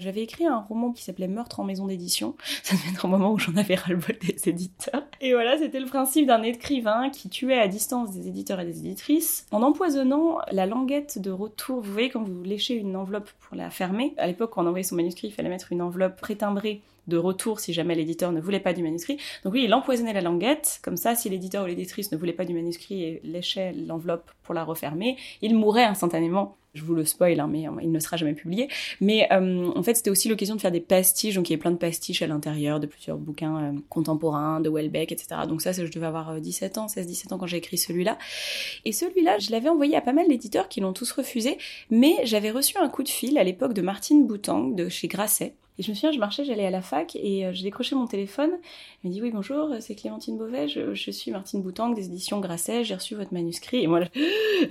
J'avais 0.00 0.22
écrit 0.22 0.46
un 0.46 0.60
roman 0.60 0.92
qui 0.92 1.04
s'appelait 1.04 1.28
Meurtre 1.28 1.60
en 1.60 1.64
maison 1.64 1.86
d'édition. 1.86 2.34
Ça 2.62 2.74
devait 2.74 2.98
un 3.04 3.08
moment 3.08 3.32
où 3.32 3.38
j'en 3.38 3.54
avais 3.56 3.74
ras-le-bol 3.74 4.16
des 4.18 4.48
éditeurs. 4.48 5.02
Et 5.20 5.34
voilà, 5.34 5.58
c'était 5.58 5.78
le 5.78 5.84
principe 5.84 6.26
d'un 6.26 6.42
écrivain 6.42 7.10
qui 7.10 7.28
tuait 7.28 7.58
à 7.58 7.68
distance 7.68 8.10
des 8.10 8.26
éditeurs 8.26 8.60
et 8.60 8.64
des 8.64 8.78
éditrices 8.78 9.46
en 9.50 9.60
empoisonnant 9.60 10.38
la 10.52 10.64
languette 10.64 11.18
de 11.18 11.30
retour. 11.30 11.82
Vous 11.82 11.92
voyez, 11.92 12.08
quand 12.08 12.22
vous 12.22 12.42
léchez 12.42 12.74
une 12.74 12.96
enveloppe 12.96 13.30
pour 13.40 13.58
la 13.58 13.68
fermer, 13.68 14.14
à 14.16 14.26
l'époque, 14.26 14.52
quand 14.54 14.64
on 14.64 14.68
envoyait 14.68 14.84
son 14.84 14.96
manuscrit, 14.96 15.28
il 15.28 15.34
fallait 15.34 15.50
mettre 15.50 15.70
une 15.70 15.82
enveloppe 15.82 16.18
prétimbrée 16.18 16.80
de 17.06 17.16
retour 17.16 17.60
si 17.60 17.72
jamais 17.72 17.94
l'éditeur 17.94 18.32
ne 18.32 18.40
voulait 18.40 18.60
pas 18.60 18.72
du 18.72 18.82
manuscrit. 18.82 19.18
Donc 19.44 19.54
oui, 19.54 19.64
il 19.64 19.74
empoisonnait 19.74 20.12
la 20.12 20.20
languette, 20.20 20.80
comme 20.82 20.96
ça, 20.96 21.14
si 21.14 21.28
l'éditeur 21.28 21.64
ou 21.64 21.66
l'éditrice 21.66 22.12
ne 22.12 22.16
voulait 22.16 22.32
pas 22.32 22.44
du 22.44 22.54
manuscrit 22.54 23.02
et 23.02 23.20
léchait 23.24 23.72
l'enveloppe 23.72 24.30
pour 24.42 24.54
la 24.54 24.64
refermer, 24.64 25.16
il 25.42 25.54
mourrait 25.54 25.84
instantanément. 25.84 26.56
Je 26.72 26.84
vous 26.84 26.94
le 26.94 27.04
spoil, 27.04 27.40
hein, 27.40 27.48
mais 27.50 27.66
euh, 27.66 27.72
il 27.82 27.90
ne 27.90 27.98
sera 27.98 28.16
jamais 28.16 28.34
publié. 28.34 28.68
Mais 29.00 29.26
euh, 29.32 29.72
en 29.74 29.82
fait, 29.82 29.94
c'était 29.94 30.10
aussi 30.10 30.28
l'occasion 30.28 30.54
de 30.54 30.60
faire 30.60 30.70
des 30.70 30.80
pastiches, 30.80 31.34
donc 31.34 31.48
il 31.48 31.52
y 31.52 31.54
avait 31.54 31.60
plein 31.60 31.72
de 31.72 31.76
pastiches 31.76 32.22
à 32.22 32.28
l'intérieur 32.28 32.78
de 32.78 32.86
plusieurs 32.86 33.16
bouquins 33.16 33.56
euh, 33.56 33.72
contemporains, 33.88 34.60
de 34.60 34.70
Welbeck, 34.70 35.10
etc. 35.10 35.42
Donc 35.48 35.62
ça, 35.62 35.72
je 35.72 35.90
devais 35.90 36.06
avoir 36.06 36.40
17 36.40 36.78
ans, 36.78 36.86
16-17 36.86 37.34
ans 37.34 37.38
quand 37.38 37.46
j'ai 37.46 37.56
écrit 37.56 37.76
celui-là. 37.76 38.18
Et 38.84 38.92
celui-là, 38.92 39.38
je 39.38 39.50
l'avais 39.50 39.68
envoyé 39.68 39.96
à 39.96 40.00
pas 40.00 40.12
mal 40.12 40.28
d'éditeurs 40.28 40.68
qui 40.68 40.80
l'ont 40.80 40.92
tous 40.92 41.10
refusé, 41.10 41.58
mais 41.90 42.14
j'avais 42.22 42.52
reçu 42.52 42.78
un 42.78 42.88
coup 42.88 43.02
de 43.02 43.08
fil 43.08 43.36
à 43.36 43.42
l'époque 43.42 43.72
de 43.72 43.82
Martine 43.82 44.28
Boutang 44.28 44.68
de 44.68 44.88
chez 44.88 45.08
Grasset, 45.08 45.54
et 45.80 45.82
je 45.82 45.88
me 45.88 45.94
souviens, 45.94 46.12
je 46.12 46.18
marchais, 46.18 46.44
j'allais 46.44 46.66
à 46.66 46.70
la 46.70 46.82
fac 46.82 47.16
et 47.16 47.46
euh, 47.46 47.54
je 47.54 47.62
décrochais 47.62 47.94
mon 47.96 48.06
téléphone. 48.06 48.50
Elle 49.02 49.08
me 49.08 49.14
dit 49.14 49.22
oui 49.22 49.30
bonjour, 49.32 49.74
c'est 49.80 49.94
Clémentine 49.94 50.36
Beauvais, 50.36 50.68
je, 50.68 51.10
suis 51.10 51.30
Martine 51.30 51.62
Boutang 51.62 51.94
des 51.94 52.04
éditions 52.04 52.38
Grasset, 52.38 52.84
j'ai 52.84 52.94
reçu 52.94 53.14
votre 53.14 53.32
manuscrit. 53.32 53.82
Et 53.82 53.86
moi, 53.86 54.00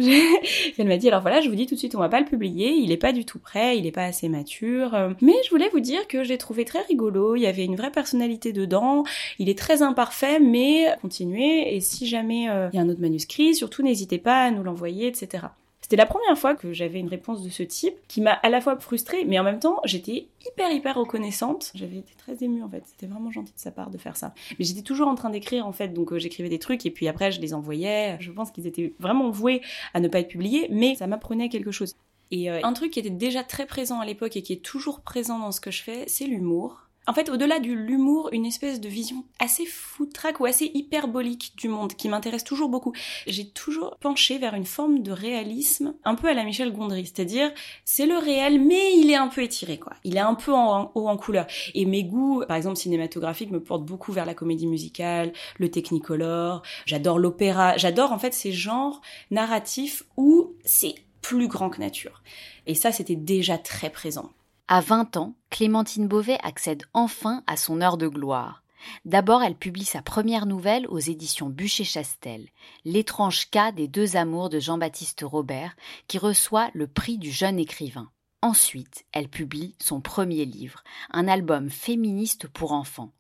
elle 0.78 0.88
m'a 0.88 0.98
dit 0.98 1.08
alors 1.08 1.22
voilà, 1.22 1.42
je 1.42 1.50
vous 1.50 1.56
dis 1.56 1.66
tout 1.66 1.74
de 1.74 1.80
suite, 1.80 1.96
on 1.96 2.00
va 2.00 2.10
pas 2.10 2.20
le 2.20 2.28
publier, 2.28 2.70
il 2.70 2.92
est 2.92 2.98
pas 2.98 3.12
du 3.12 3.26
tout 3.26 3.40
prêt, 3.40 3.76
il 3.76 3.88
est 3.88 3.92
pas 3.92 4.04
assez 4.04 4.30
mature. 4.30 4.94
Euh, 4.94 5.10
mais 5.20 5.34
je 5.46 5.50
voulais 5.50 5.70
vous 5.70 5.80
dire 5.80 6.08
que 6.08 6.24
j'ai 6.24 6.38
trouvé 6.38 6.64
très 6.64 6.82
rigolo, 6.84 7.36
il 7.36 7.42
y 7.42 7.48
avait 7.48 7.66
une 7.66 7.76
vraie 7.76 7.92
personnalité 7.92 8.54
dedans, 8.54 9.04
il 9.40 9.50
est 9.50 9.58
très 9.58 9.82
imparfait, 9.82 10.40
mais 10.40 10.96
continuez. 11.02 11.76
Et 11.76 11.80
si 11.80 12.06
jamais 12.06 12.52
euh, 12.52 12.70
il 12.72 12.76
y 12.76 12.80
a 12.80 12.84
un 12.84 12.90
autre 12.90 13.02
manuscrit, 13.02 13.56
surtout 13.56 13.82
n'hésitez 13.82 14.20
pas 14.20 14.44
à 14.44 14.52
nous 14.52 14.62
l'envoyer, 14.62 15.08
etc. 15.08 15.48
C'était 15.90 16.04
la 16.04 16.06
première 16.06 16.38
fois 16.38 16.54
que 16.54 16.72
j'avais 16.72 17.00
une 17.00 17.08
réponse 17.08 17.42
de 17.42 17.50
ce 17.50 17.64
type 17.64 17.96
qui 18.08 18.22
m'a 18.22 18.34
à 18.34 18.50
la 18.50 18.62
fois 18.62 18.78
frustrée, 18.80 19.26
mais 19.26 19.40
en 19.40 19.44
même 19.44 19.58
temps, 19.58 19.82
j'étais 19.86 20.28
hyper, 20.48 20.72
hyper 20.72 20.94
reconnaissante. 20.94 21.72
J'avais 21.74 21.98
été 21.98 22.14
très 22.16 22.44
émue, 22.46 22.62
en 22.62 22.70
fait. 22.70 22.84
C'était 22.86 23.08
vraiment 23.08 23.32
gentil 23.32 23.54
de 23.54 23.60
sa 23.60 23.72
part 23.72 23.90
de 23.90 23.98
faire 23.98 24.16
ça. 24.16 24.36
Mais 24.60 24.66
j'étais 24.66 24.84
toujours 24.84 25.08
en 25.08 25.16
train 25.16 25.32
d'écrire, 25.32 25.66
en 25.66 25.72
fait. 25.72 25.88
Donc, 25.88 26.14
euh, 26.14 26.20
j'écrivais 26.20 26.48
des 26.48 26.60
trucs 26.60 26.86
et 26.86 26.92
puis 26.92 27.08
après, 27.08 27.32
je 27.32 27.42
les 27.42 27.56
envoyais. 27.56 28.18
Je 28.20 28.30
pense 28.32 28.52
qu'ils 28.52 28.68
étaient 28.68 28.94
vraiment 29.00 29.32
voués 29.32 29.64
à 29.96 30.00
ne 30.00 30.08
pas 30.08 30.20
être 30.20 30.28
publiés, 30.28 30.68
mais 30.70 30.94
ça 30.94 31.08
m'apprenait 31.08 31.50
quelque 31.50 31.72
chose. 31.72 31.96
Et 32.30 32.52
euh, 32.52 32.60
un 32.62 32.74
truc 32.74 32.92
qui 32.92 33.00
était 33.00 33.10
déjà 33.10 33.44
très 33.44 33.66
présent 33.66 34.00
à 34.00 34.06
l'époque 34.06 34.38
et 34.38 34.44
qui 34.44 34.54
est 34.54 34.64
toujours 34.64 35.02
présent 35.02 35.40
dans 35.40 35.52
ce 35.52 35.60
que 35.60 35.72
je 35.72 35.82
fais, 35.82 36.04
c'est 36.06 36.26
l'humour 36.26 36.89
en 37.10 37.14
fait, 37.14 37.30
au-delà 37.30 37.60
du 37.60 37.76
l'humour, 37.76 38.30
une 38.34 38.46
espèce 38.46 38.80
de 38.80 38.88
vision 38.88 39.26
assez 39.40 39.66
foutraque 39.66 40.40
ou 40.40 40.46
assez 40.46 40.70
hyperbolique 40.76 41.54
du 41.58 41.68
monde 41.68 41.94
qui 41.94 42.08
m'intéresse 42.08 42.44
toujours 42.44 42.70
beaucoup. 42.70 42.94
J'ai 43.26 43.50
toujours 43.50 43.98
penché 44.00 44.38
vers 44.38 44.54
une 44.54 44.64
forme 44.64 45.02
de 45.02 45.12
réalisme 45.12 45.96
un 46.04 46.14
peu 46.14 46.28
à 46.28 46.36
la 46.36 46.44
Michel 46.44 46.72
Gondry, 46.72 47.08
c'est-à-dire 47.08 47.52
c'est 47.84 48.06
le 48.06 48.16
réel, 48.16 48.62
mais 48.62 48.96
il 48.96 49.10
est 49.10 49.16
un 49.16 49.28
peu 49.28 49.42
étiré, 49.42 49.80
quoi. 49.80 49.94
Il 50.04 50.18
est 50.18 50.20
un 50.20 50.36
peu 50.36 50.54
en, 50.54 50.92
haut 50.94 51.08
en 51.08 51.18
couleur. 51.18 51.48
Et 51.74 51.86
mes 51.86 52.04
goûts, 52.04 52.44
par 52.48 52.58
exemple 52.58 52.78
cinématographiques, 52.78 53.50
me 53.50 53.60
portent 53.60 53.86
beaucoup 53.86 54.12
vers 54.12 54.28
la 54.28 54.36
comédie 54.36 54.68
musicale, 54.68 55.34
le 55.58 55.72
technicolor. 55.72 56.62
J'adore 56.86 57.18
l'opéra. 57.18 57.76
J'adore 57.78 58.12
en 58.12 58.20
fait 58.20 58.36
ces 58.36 58.52
genres 58.52 59.02
narratifs 59.32 60.04
où 60.16 60.54
c'est 60.64 60.94
plus 61.24 61.48
grand 61.48 61.72
que 61.72 61.80
nature. 61.80 62.22
Et 62.68 62.76
ça, 62.76 62.92
c'était 62.92 63.16
déjà 63.16 63.58
très 63.58 63.90
présent. 63.90 64.30
À 64.72 64.82
20 64.82 65.18
ans, 65.18 65.34
Clémentine 65.50 66.08
Beauvais 66.08 66.38
accède 66.44 66.84
enfin 66.94 67.44
à 67.48 67.58
son 67.58 67.82
heure 67.82 67.98
de 67.98 68.08
gloire. 68.08 68.62
D'abord, 69.04 69.42
elle 69.42 69.56
publie 69.56 69.84
sa 69.84 70.04
première 70.04 70.46
nouvelle 70.46 70.86
aux 70.90 71.00
éditions 71.00 71.50
Bûcher-Chastel, 71.50 72.48
L'étrange 72.86 73.50
cas 73.50 73.72
des 73.72 73.88
deux 73.88 74.16
amours 74.16 74.48
de 74.50 74.60
Jean-Baptiste 74.60 75.26
Robert, 75.26 75.76
qui 76.08 76.20
reçoit 76.20 76.70
le 76.76 76.86
prix 76.86 77.18
du 77.18 77.32
jeune 77.32 77.58
écrivain. 77.58 78.12
Ensuite, 78.44 79.06
elle 79.12 79.28
publie 79.28 79.76
son 79.82 80.02
premier 80.02 80.46
livre, 80.46 80.84
un 81.10 81.28
album 81.28 81.72
féministe 81.72 82.48
pour 82.48 82.74
enfants. 82.74 83.16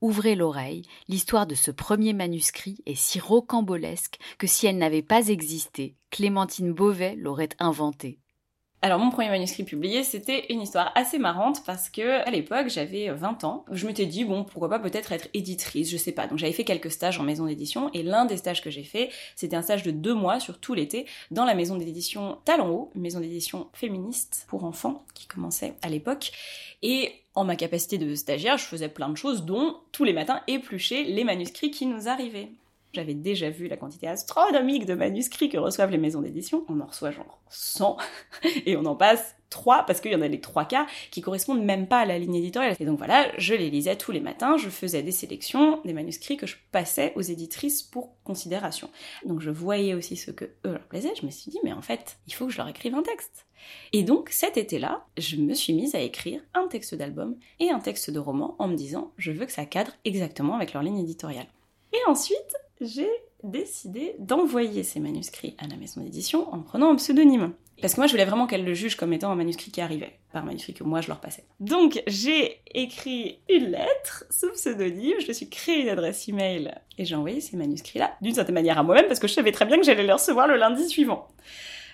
Ouvrez 0.00 0.34
l'oreille, 0.34 0.86
l'histoire 1.08 1.46
de 1.46 1.54
ce 1.54 1.70
premier 1.70 2.14
manuscrit 2.14 2.78
est 2.86 2.94
si 2.94 3.20
rocambolesque 3.20 4.18
que 4.38 4.46
si 4.46 4.66
elle 4.66 4.78
n'avait 4.78 5.02
pas 5.02 5.28
existé, 5.28 5.96
Clémentine 6.08 6.72
Beauvais 6.72 7.14
l'aurait 7.14 7.50
inventé. 7.58 8.20
Alors 8.84 8.98
mon 8.98 9.08
premier 9.08 9.30
manuscrit 9.30 9.64
publié, 9.64 10.04
c'était 10.04 10.44
une 10.52 10.60
histoire 10.60 10.92
assez 10.94 11.18
marrante 11.18 11.64
parce 11.64 11.88
que 11.88 12.22
à 12.28 12.30
l'époque, 12.30 12.68
j'avais 12.68 13.08
20 13.08 13.42
ans. 13.44 13.64
Je 13.72 13.86
m'étais 13.86 14.04
dit 14.04 14.26
bon, 14.26 14.44
pourquoi 14.44 14.68
pas 14.68 14.78
peut-être 14.78 15.12
être 15.12 15.28
éditrice, 15.32 15.90
je 15.90 15.96
sais 15.96 16.12
pas. 16.12 16.26
Donc 16.26 16.36
j'avais 16.36 16.52
fait 16.52 16.64
quelques 16.64 16.90
stages 16.90 17.18
en 17.18 17.22
maison 17.22 17.46
d'édition 17.46 17.88
et 17.94 18.02
l'un 18.02 18.26
des 18.26 18.36
stages 18.36 18.62
que 18.62 18.68
j'ai 18.68 18.82
fait, 18.82 19.08
c'était 19.36 19.56
un 19.56 19.62
stage 19.62 19.84
de 19.84 19.90
deux 19.90 20.12
mois 20.12 20.38
sur 20.38 20.58
tout 20.58 20.74
l'été 20.74 21.06
dans 21.30 21.46
la 21.46 21.54
maison 21.54 21.76
d'édition 21.76 22.36
Talon 22.44 22.68
Haut, 22.68 22.90
maison 22.94 23.20
d'édition 23.20 23.68
féministe 23.72 24.44
pour 24.48 24.64
enfants 24.64 25.02
qui 25.14 25.26
commençait 25.26 25.72
à 25.80 25.88
l'époque. 25.88 26.32
Et 26.82 27.10
en 27.34 27.44
ma 27.44 27.56
capacité 27.56 27.96
de 27.96 28.14
stagiaire, 28.14 28.58
je 28.58 28.64
faisais 28.64 28.90
plein 28.90 29.08
de 29.08 29.16
choses, 29.16 29.46
dont 29.46 29.78
tous 29.92 30.04
les 30.04 30.12
matins 30.12 30.42
éplucher 30.46 31.04
les 31.04 31.24
manuscrits 31.24 31.70
qui 31.70 31.86
nous 31.86 32.06
arrivaient. 32.06 32.50
J'avais 32.94 33.14
déjà 33.14 33.50
vu 33.50 33.66
la 33.66 33.76
quantité 33.76 34.06
astronomique 34.06 34.86
de 34.86 34.94
manuscrits 34.94 35.48
que 35.48 35.58
reçoivent 35.58 35.90
les 35.90 35.98
maisons 35.98 36.20
d'édition. 36.20 36.64
On 36.68 36.80
en 36.80 36.86
reçoit 36.86 37.10
genre 37.10 37.40
100 37.50 37.96
et 38.66 38.76
on 38.76 38.84
en 38.84 38.94
passe 38.94 39.34
3 39.50 39.84
parce 39.84 40.00
qu'il 40.00 40.12
y 40.12 40.14
en 40.14 40.20
a 40.20 40.28
les 40.28 40.40
trois 40.40 40.64
cas 40.64 40.86
qui 41.10 41.20
correspondent 41.20 41.64
même 41.64 41.88
pas 41.88 42.00
à 42.00 42.04
la 42.04 42.18
ligne 42.18 42.36
éditoriale. 42.36 42.76
Et 42.78 42.84
donc 42.84 42.98
voilà, 42.98 43.30
je 43.36 43.54
les 43.54 43.68
lisais 43.68 43.96
tous 43.96 44.12
les 44.12 44.20
matins, 44.20 44.56
je 44.56 44.68
faisais 44.68 45.02
des 45.02 45.12
sélections, 45.12 45.80
des 45.84 45.92
manuscrits 45.92 46.36
que 46.36 46.46
je 46.46 46.56
passais 46.70 47.12
aux 47.16 47.20
éditrices 47.20 47.82
pour 47.82 48.14
considération. 48.22 48.90
Donc 49.24 49.40
je 49.40 49.50
voyais 49.50 49.94
aussi 49.94 50.16
ce 50.16 50.30
que 50.30 50.44
eux 50.44 50.72
leur 50.72 50.86
plaisait, 50.86 51.14
je 51.20 51.26
me 51.26 51.30
suis 51.30 51.50
dit 51.50 51.58
mais 51.64 51.72
en 51.72 51.82
fait, 51.82 52.18
il 52.26 52.34
faut 52.34 52.46
que 52.46 52.52
je 52.52 52.58
leur 52.58 52.68
écrive 52.68 52.94
un 52.94 53.02
texte. 53.02 53.46
Et 53.92 54.02
donc 54.02 54.28
cet 54.30 54.56
été-là, 54.56 55.04
je 55.18 55.36
me 55.36 55.54
suis 55.54 55.72
mise 55.72 55.94
à 55.94 56.00
écrire 56.00 56.40
un 56.54 56.68
texte 56.68 56.94
d'album 56.94 57.36
et 57.60 57.70
un 57.70 57.80
texte 57.80 58.10
de 58.10 58.18
roman 58.18 58.56
en 58.58 58.68
me 58.68 58.76
disant 58.76 59.12
je 59.18 59.32
veux 59.32 59.46
que 59.46 59.52
ça 59.52 59.66
cadre 59.66 59.92
exactement 60.04 60.54
avec 60.54 60.72
leur 60.72 60.82
ligne 60.82 60.98
éditoriale. 60.98 61.46
Et 61.92 62.00
ensuite, 62.08 62.56
j'ai 62.80 63.10
décidé 63.42 64.16
d'envoyer 64.18 64.82
ces 64.82 65.00
manuscrits 65.00 65.56
à 65.58 65.66
la 65.66 65.76
maison 65.76 66.00
d'édition 66.00 66.52
en 66.52 66.60
prenant 66.60 66.90
un 66.90 66.96
pseudonyme. 66.96 67.52
Parce 67.80 67.94
que 67.94 68.00
moi, 68.00 68.06
je 68.06 68.12
voulais 68.12 68.24
vraiment 68.24 68.46
qu'elle 68.46 68.64
le 68.64 68.72
juge 68.72 68.96
comme 68.96 69.12
étant 69.12 69.30
un 69.30 69.34
manuscrit 69.34 69.70
qui 69.70 69.80
arrivait, 69.80 70.18
pas 70.32 70.38
un 70.38 70.42
manuscrit 70.42 70.74
que 70.74 70.84
moi 70.84 71.00
je 71.00 71.08
leur 71.08 71.20
passais. 71.20 71.44
Donc, 71.60 72.02
j'ai 72.06 72.60
écrit 72.72 73.40
une 73.50 73.72
lettre 73.72 74.24
sous 74.30 74.50
pseudonyme, 74.52 75.16
je 75.20 75.28
me 75.28 75.32
suis 75.32 75.48
créé 75.50 75.82
une 75.82 75.88
adresse 75.88 76.28
email 76.28 76.72
et 76.98 77.04
j'ai 77.04 77.14
envoyé 77.14 77.40
ces 77.40 77.56
manuscrits-là 77.56 78.12
d'une 78.22 78.34
certaine 78.34 78.54
manière 78.54 78.78
à 78.78 78.82
moi-même 78.82 79.06
parce 79.06 79.18
que 79.18 79.28
je 79.28 79.34
savais 79.34 79.52
très 79.52 79.66
bien 79.66 79.76
que 79.76 79.84
j'allais 79.84 80.04
les 80.04 80.12
recevoir 80.12 80.46
le 80.46 80.56
lundi 80.56 80.88
suivant. 80.88 81.28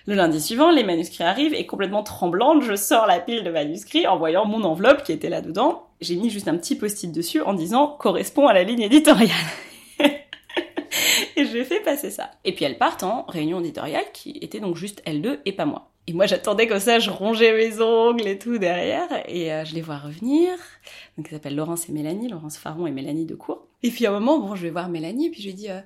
Le 0.07 0.15
lundi 0.15 0.41
suivant, 0.41 0.71
les 0.71 0.83
manuscrits 0.83 1.23
arrivent 1.23 1.53
et 1.53 1.65
complètement 1.65 2.03
tremblante, 2.03 2.63
je 2.63 2.75
sors 2.75 3.05
la 3.05 3.19
pile 3.19 3.43
de 3.43 3.51
manuscrits 3.51 4.07
en 4.07 4.17
voyant 4.17 4.45
mon 4.45 4.63
enveloppe 4.63 5.03
qui 5.03 5.11
était 5.11 5.29
là-dedans. 5.29 5.87
J'ai 5.99 6.15
mis 6.15 6.29
juste 6.29 6.47
un 6.47 6.57
petit 6.57 6.75
post-it 6.75 7.11
dessus 7.11 7.41
en 7.41 7.53
disant 7.53 7.87
correspond 7.99 8.47
à 8.47 8.53
la 8.53 8.63
ligne 8.63 8.81
éditoriale. 8.81 9.29
et 11.35 11.45
je 11.45 11.63
fait 11.63 11.81
passer 11.81 12.11
ça. 12.11 12.31
Et 12.43 12.53
puis 12.53 12.65
elles 12.65 12.77
partent 12.77 13.03
en 13.03 13.23
réunion 13.27 13.59
éditoriale 13.59 14.05
qui 14.13 14.37
était 14.41 14.59
donc 14.59 14.75
juste 14.75 15.01
elles 15.05 15.21
deux 15.21 15.39
et 15.45 15.51
pas 15.51 15.65
moi. 15.65 15.91
Et 16.07 16.13
moi 16.13 16.25
j'attendais 16.25 16.67
comme 16.67 16.79
ça, 16.79 16.99
je 16.99 17.09
rongeais 17.09 17.53
mes 17.53 17.81
ongles 17.81 18.27
et 18.27 18.39
tout 18.39 18.57
derrière, 18.57 19.07
et 19.27 19.53
euh, 19.53 19.65
je 19.65 19.75
les 19.75 19.81
vois 19.81 19.97
revenir. 19.97 20.49
Donc 21.17 21.27
ils 21.29 21.33
s'appellent 21.33 21.55
Laurence 21.55 21.87
et 21.89 21.91
Mélanie, 21.91 22.27
Laurence 22.27 22.57
Faron 22.57 22.87
et 22.87 22.91
Mélanie 22.91 23.25
Decourt. 23.25 23.67
Et 23.83 23.91
puis 23.91 24.05
à 24.05 24.09
un 24.09 24.19
moment, 24.19 24.39
bon, 24.39 24.55
je 24.55 24.63
vais 24.63 24.71
voir 24.71 24.89
Mélanie, 24.89 25.27
et 25.27 25.29
puis 25.29 25.41
je 25.41 25.47
lui 25.47 25.53
dis, 25.53 25.69
euh, 25.69 25.79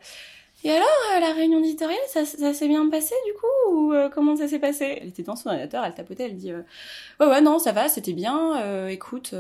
Et 0.66 0.72
alors, 0.72 0.88
euh, 1.14 1.20
la 1.20 1.32
réunion 1.32 1.60
éditoriale, 1.60 2.00
ça, 2.08 2.26
s'est 2.26 2.68
bien 2.68 2.90
passé 2.90 3.14
du 3.28 3.34
coup 3.34 3.72
Ou 3.72 3.94
euh, 3.94 4.10
comment 4.10 4.36
ça 4.36 4.48
s'est 4.48 4.58
passé? 4.58 4.98
Elle 5.00 5.10
était 5.10 5.22
dans 5.22 5.36
son 5.36 5.50
ordinateur, 5.50 5.86
elle 5.86 5.94
tapotait, 5.94 6.24
elle 6.24 6.36
dit 6.36 6.52
euh, 6.52 6.64
Ouais, 7.20 7.28
ouais, 7.28 7.42
non, 7.42 7.60
ça 7.60 7.72
va, 7.72 7.88
c'était 7.88 8.14
bien. 8.14 8.88
écoute, 8.88 9.36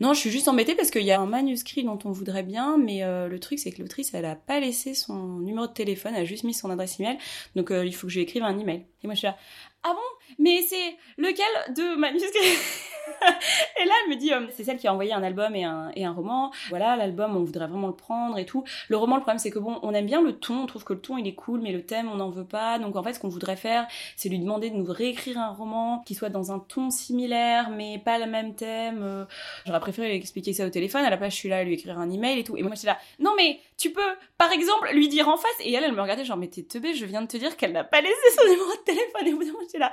non, 0.00 0.14
je 0.14 0.18
suis 0.18 0.30
juste 0.30 0.48
embêtée 0.48 0.74
parce 0.74 0.90
qu'il 0.90 1.02
y 1.02 1.12
a 1.12 1.20
un 1.20 1.26
manuscrit 1.26 1.84
dont 1.84 1.98
on 2.06 2.12
voudrait 2.12 2.44
bien, 2.44 2.78
mais 2.78 3.02
le 3.04 3.38
truc, 3.38 3.58
c'est 3.58 3.72
que 3.72 3.82
l'autrice, 3.82 4.14
elle 4.14 4.24
a 4.24 4.36
pas 4.36 4.58
laissé 4.58 4.94
son 4.94 5.40
numéro 5.40 5.66
de 5.66 5.72
téléphone, 5.72 6.14
elle 6.14 6.22
a 6.22 6.24
juste 6.24 6.44
mis 6.44 6.54
son 6.54 6.70
adresse 6.70 6.98
email. 6.98 7.18
Donc, 7.54 7.68
il 7.70 7.94
faut 7.94 8.06
que 8.06 8.12
je 8.12 8.18
lui 8.18 8.24
écrive 8.24 8.42
un 8.42 8.58
email. 8.58 8.86
Et 9.02 9.06
moi, 9.06 9.12
je 9.12 9.18
suis 9.18 9.26
là 9.26 9.36
Ah 9.82 9.92
bon? 9.92 10.15
Mais 10.38 10.62
c'est 10.62 10.96
lequel 11.18 11.74
de 11.74 11.96
manuscrit 11.96 12.58
Et 13.80 13.84
là, 13.84 13.94
elle 14.04 14.10
me 14.10 14.16
dit, 14.16 14.32
euh, 14.32 14.46
c'est 14.50 14.64
celle 14.64 14.78
qui 14.78 14.86
a 14.88 14.92
envoyé 14.92 15.12
un 15.12 15.22
album 15.22 15.54
et 15.54 15.64
un, 15.64 15.90
et 15.94 16.04
un 16.04 16.12
roman. 16.12 16.52
Voilà, 16.68 16.96
l'album, 16.96 17.36
on 17.36 17.44
voudrait 17.44 17.66
vraiment 17.66 17.88
le 17.88 17.94
prendre 17.94 18.38
et 18.38 18.46
tout. 18.46 18.64
Le 18.88 18.96
roman, 18.96 19.16
le 19.16 19.22
problème, 19.22 19.38
c'est 19.38 19.50
que 19.50 19.58
bon, 19.58 19.78
on 19.82 19.94
aime 19.94 20.06
bien 20.06 20.22
le 20.22 20.32
ton, 20.32 20.62
on 20.62 20.66
trouve 20.66 20.84
que 20.84 20.92
le 20.92 21.00
ton, 21.00 21.16
il 21.18 21.26
est 21.26 21.34
cool, 21.34 21.60
mais 21.60 21.72
le 21.72 21.82
thème, 21.82 22.08
on 22.10 22.16
n'en 22.16 22.30
veut 22.30 22.44
pas. 22.44 22.78
Donc 22.78 22.96
en 22.96 23.02
fait, 23.02 23.14
ce 23.14 23.20
qu'on 23.20 23.28
voudrait 23.28 23.56
faire, 23.56 23.86
c'est 24.16 24.28
lui 24.28 24.38
demander 24.38 24.70
de 24.70 24.76
nous 24.76 24.90
réécrire 24.90 25.38
un 25.38 25.50
roman 25.50 26.02
qui 26.06 26.14
soit 26.14 26.28
dans 26.28 26.52
un 26.52 26.58
ton 26.58 26.90
similaire, 26.90 27.70
mais 27.70 27.98
pas 27.98 28.18
le 28.18 28.26
même 28.26 28.54
thème. 28.54 29.00
Euh, 29.02 29.24
J'aurais 29.66 29.80
préféré 29.80 30.08
lui 30.08 30.16
expliquer 30.16 30.52
ça 30.52 30.66
au 30.66 30.70
téléphone. 30.70 31.04
À 31.04 31.10
la 31.10 31.16
place, 31.16 31.32
je 31.32 31.38
suis 31.38 31.48
là 31.48 31.58
à 31.58 31.64
lui 31.64 31.74
écrire 31.74 31.98
un 31.98 32.10
email 32.10 32.40
et 32.40 32.44
tout. 32.44 32.56
Et 32.56 32.62
moi, 32.62 32.72
j'étais 32.74 32.88
là, 32.88 32.98
non 33.18 33.32
mais 33.36 33.60
tu 33.76 33.92
peux, 33.92 34.00
par 34.38 34.52
exemple, 34.52 34.88
lui 34.92 35.08
dire 35.08 35.28
en 35.28 35.36
face. 35.36 35.50
Et 35.60 35.72
elle, 35.72 35.84
elle 35.84 35.92
me 35.92 36.00
regardait 36.00 36.24
genre, 36.24 36.36
mais 36.36 36.48
t'es 36.48 36.62
teubé, 36.62 36.94
je 36.94 37.04
viens 37.04 37.22
de 37.22 37.26
te 37.26 37.36
dire 37.36 37.56
qu'elle 37.56 37.72
n'a 37.72 37.84
pas 37.84 38.00
laissé 38.00 38.14
son 38.36 38.48
numéro 38.48 38.70
de 38.70 38.84
téléphone. 38.84 39.26
Et 39.26 39.32
moment, 39.32 39.58
j'étais 39.62 39.78
là, 39.78 39.92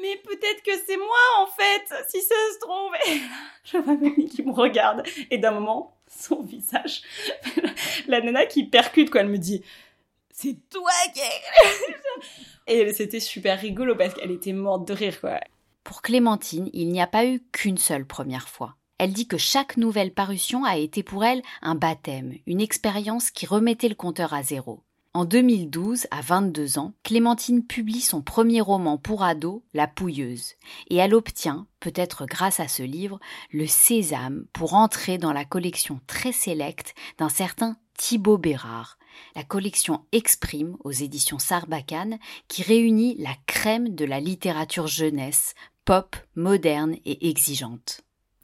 mais 0.00 0.16
peut-être 0.16 0.62
que 0.62 0.72
c'est 0.86 0.96
moi 0.96 1.24
en 1.40 1.46
fait, 1.46 2.08
si 2.08 2.20
ça 2.20 2.34
se 2.54 2.58
trouve. 2.60 2.92
Je 3.64 3.78
vois 3.78 3.94
Mélanie 3.94 4.28
qui 4.28 4.42
me 4.42 4.52
regarde 4.52 5.02
et 5.30 5.38
d'un 5.38 5.52
moment, 5.52 5.96
son 6.08 6.42
visage, 6.42 7.02
la 8.08 8.20
nana 8.20 8.46
qui 8.46 8.64
percute 8.64 9.10
quoi, 9.10 9.22
elle 9.22 9.28
me 9.28 9.38
dit, 9.38 9.62
c'est 10.32 10.56
toi 10.68 10.90
qui. 11.12 11.20
et 12.66 12.92
c'était 12.92 13.20
super 13.20 13.60
rigolo 13.60 13.94
parce 13.94 14.14
qu'elle 14.14 14.32
était 14.32 14.52
morte 14.52 14.86
de 14.88 14.94
rire 14.94 15.20
quoi. 15.20 15.40
Pour 15.84 16.02
Clémentine, 16.02 16.70
il 16.72 16.88
n'y 16.88 17.02
a 17.02 17.06
pas 17.06 17.26
eu 17.26 17.40
qu'une 17.52 17.78
seule 17.78 18.06
première 18.06 18.48
fois. 18.48 18.76
Elle 18.98 19.12
dit 19.12 19.28
que 19.28 19.36
chaque 19.36 19.76
nouvelle 19.76 20.14
parution 20.14 20.64
a 20.64 20.76
été 20.76 21.02
pour 21.02 21.24
elle 21.24 21.42
un 21.62 21.74
baptême, 21.74 22.34
une 22.46 22.60
expérience 22.60 23.30
qui 23.30 23.44
remettait 23.44 23.88
le 23.88 23.94
compteur 23.94 24.32
à 24.32 24.42
zéro. 24.42 24.82
En 25.16 25.24
2012, 25.24 26.08
à 26.10 26.22
22 26.22 26.76
ans, 26.76 26.92
Clémentine 27.04 27.64
publie 27.64 28.00
son 28.00 28.20
premier 28.20 28.60
roman 28.60 28.98
pour 28.98 29.22
ado, 29.22 29.62
La 29.72 29.86
Pouilleuse, 29.86 30.54
et 30.90 30.96
elle 30.96 31.14
obtient, 31.14 31.68
peut-être 31.78 32.26
grâce 32.26 32.58
à 32.58 32.66
ce 32.66 32.82
livre, 32.82 33.20
le 33.52 33.68
sésame 33.68 34.44
pour 34.52 34.74
entrer 34.74 35.16
dans 35.16 35.32
la 35.32 35.44
collection 35.44 36.00
très 36.08 36.32
sélecte 36.32 36.96
d'un 37.18 37.28
certain 37.28 37.76
Thibaut 37.96 38.38
Bérard, 38.38 38.98
la 39.36 39.44
collection 39.44 40.04
Exprime 40.10 40.76
aux 40.82 40.90
éditions 40.90 41.38
Sarbacane 41.38 42.18
qui 42.48 42.64
réunit 42.64 43.14
la 43.20 43.36
crème 43.46 43.94
de 43.94 44.04
la 44.04 44.18
littérature 44.18 44.88
jeunesse, 44.88 45.54
pop, 45.84 46.16
moderne 46.34 46.96
et 47.04 47.28
exigeante. 47.30 48.00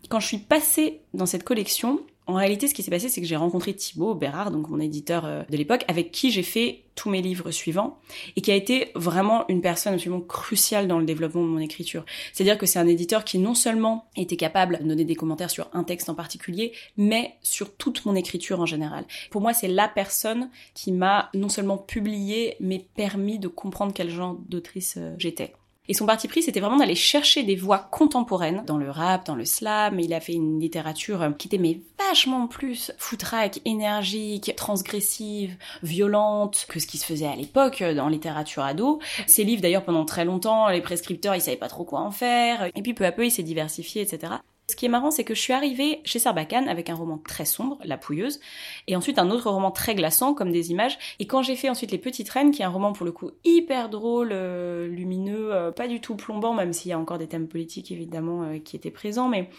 Quand 0.09 0.21
je 0.21 0.29
suis 0.29 0.39
passée 0.39 1.03
dans 1.15 1.27
cette 1.27 1.43
collection, 1.43 2.07
en 2.31 2.35
réalité, 2.35 2.69
ce 2.69 2.75
qui 2.75 2.83
s'est 2.83 2.91
passé, 2.91 3.09
c'est 3.09 3.21
que 3.21 3.27
j'ai 3.27 3.37
rencontré 3.37 3.75
Thibaut 3.75 4.15
Bérard, 4.15 4.51
donc 4.51 4.69
mon 4.69 4.79
éditeur 4.79 5.25
euh, 5.25 5.43
de 5.51 5.57
l'époque, 5.57 5.85
avec 5.89 6.13
qui 6.13 6.31
j'ai 6.31 6.43
fait 6.43 6.85
tous 6.95 7.11
mes 7.11 7.23
livres 7.23 7.51
suivants, 7.51 7.99
et 8.37 8.41
qui 8.41 8.51
a 8.51 8.55
été 8.55 8.93
vraiment 8.95 9.45
une 9.49 9.61
personne 9.61 9.95
absolument 9.95 10.21
cruciale 10.21 10.87
dans 10.87 10.99
le 10.99 11.05
développement 11.05 11.43
de 11.43 11.49
mon 11.49 11.59
écriture. 11.59 12.05
C'est-à-dire 12.33 12.59
que 12.59 12.67
c'est 12.67 12.79
un 12.79 12.87
éditeur 12.87 13.25
qui 13.25 13.39
non 13.39 13.55
seulement 13.55 14.09
était 14.17 14.37
capable 14.37 14.79
de 14.83 14.89
donner 14.89 15.05
des 15.05 15.17
commentaires 15.17 15.51
sur 15.51 15.69
un 15.73 15.83
texte 15.83 16.09
en 16.09 16.15
particulier, 16.15 16.73
mais 16.97 17.35
sur 17.43 17.75
toute 17.77 18.05
mon 18.05 18.15
écriture 18.15 18.61
en 18.61 18.67
général. 18.67 19.05
Pour 19.31 19.41
moi, 19.41 19.53
c'est 19.53 19.69
la 19.69 19.89
personne 19.89 20.51
qui 20.75 20.93
m'a 20.93 21.31
non 21.35 21.49
seulement 21.49 21.79
publié, 21.79 22.57
mais 22.61 22.87
permis 22.95 23.39
de 23.39 23.49
comprendre 23.49 23.93
quel 23.95 24.11
genre 24.11 24.37
d'autrice 24.49 24.95
euh, 24.99 25.15
j'étais. 25.19 25.55
Et 25.89 25.95
son 25.95 26.07
parti 26.07 26.29
pris, 26.29 26.43
c'était 26.43 26.61
vraiment 26.61 26.77
d'aller 26.77 26.95
chercher 26.95 27.43
des 27.43 27.57
voix 27.57 27.79
contemporaines 27.79 28.63
dans 28.65 28.79
le 28.79 28.91
rap, 28.91 29.27
dans 29.27 29.35
le 29.35 29.45
slam. 29.45 29.99
Il 29.99 30.15
a 30.15 30.21
fait 30.21 30.35
une 30.35 30.61
littérature 30.61 31.35
qui 31.37 31.49
était 31.49 31.81
vachement 31.99 32.47
plus 32.47 32.93
foutraque, 32.99 33.61
énergique, 33.65 34.55
transgressive, 34.57 35.57
violente 35.83 36.67
que 36.69 36.79
ce 36.79 36.87
qui 36.87 36.99
se 36.99 37.05
faisait 37.05 37.27
à 37.27 37.35
l'époque 37.35 37.83
dans 37.83 38.09
littérature 38.09 38.63
ado. 38.63 39.01
Ses 39.27 39.43
livres, 39.43 39.63
d'ailleurs, 39.63 39.85
pendant 39.85 40.05
très 40.05 40.25
longtemps, 40.25 40.69
les 40.69 40.81
prescripteurs, 40.81 41.35
ils 41.35 41.41
savaient 41.41 41.57
pas 41.57 41.69
trop 41.69 41.85
quoi 41.85 42.01
en 42.01 42.11
faire. 42.11 42.69
Et 42.75 42.83
puis 42.83 42.95
peu 42.95 43.05
à 43.05 43.13
peu, 43.13 43.25
il 43.25 43.31
s'est 43.31 43.43
diversifié, 43.43 44.03
etc. 44.03 44.35
Ce 44.71 44.77
qui 44.77 44.87
est 44.87 44.89
marrant, 44.89 45.11
c'est 45.11 45.25
que 45.25 45.35
je 45.35 45.41
suis 45.41 45.53
arrivée 45.53 46.01
chez 46.05 46.21
Sarbacane 46.21 46.69
avec 46.69 46.91
un 46.91 46.95
roman 46.95 47.19
très 47.19 47.45
sombre, 47.45 47.79
La 47.85 47.99
Pouilleuse, 47.99 48.39
et 48.87 48.95
ensuite 48.95 49.19
un 49.19 49.29
autre 49.31 49.51
roman 49.51 49.73
très 49.73 49.97
glaçant, 49.97 50.33
comme 50.33 50.53
des 50.53 50.71
images. 50.71 50.97
Et 51.19 51.27
quand 51.27 51.43
j'ai 51.43 51.57
fait 51.57 51.69
ensuite 51.69 51.91
Les 51.91 51.99
Petites 51.99 52.29
Reines, 52.31 52.53
qui 52.53 52.63
est 52.63 52.65
un 52.65 52.71
roman 52.71 52.93
pour 52.93 53.05
le 53.05 53.11
coup 53.11 53.33
hyper 53.45 53.89
drôle, 53.89 54.31
euh, 54.31 54.87
lumineux, 54.87 55.53
euh, 55.53 55.73
pas 55.73 55.89
du 55.89 56.01
tout 56.01 56.15
plombant, 56.15 56.55
même 56.55 56.73
s'il 56.73 56.91
y 56.91 56.95
a 56.95 56.99
encore 57.01 57.19
des 57.19 57.27
thèmes 57.27 57.49
politiques 57.49 57.91
évidemment 57.91 58.45
euh, 58.45 58.59
qui 58.59 58.77
étaient 58.77 58.93
présents, 58.93 59.29
mais 59.29 59.51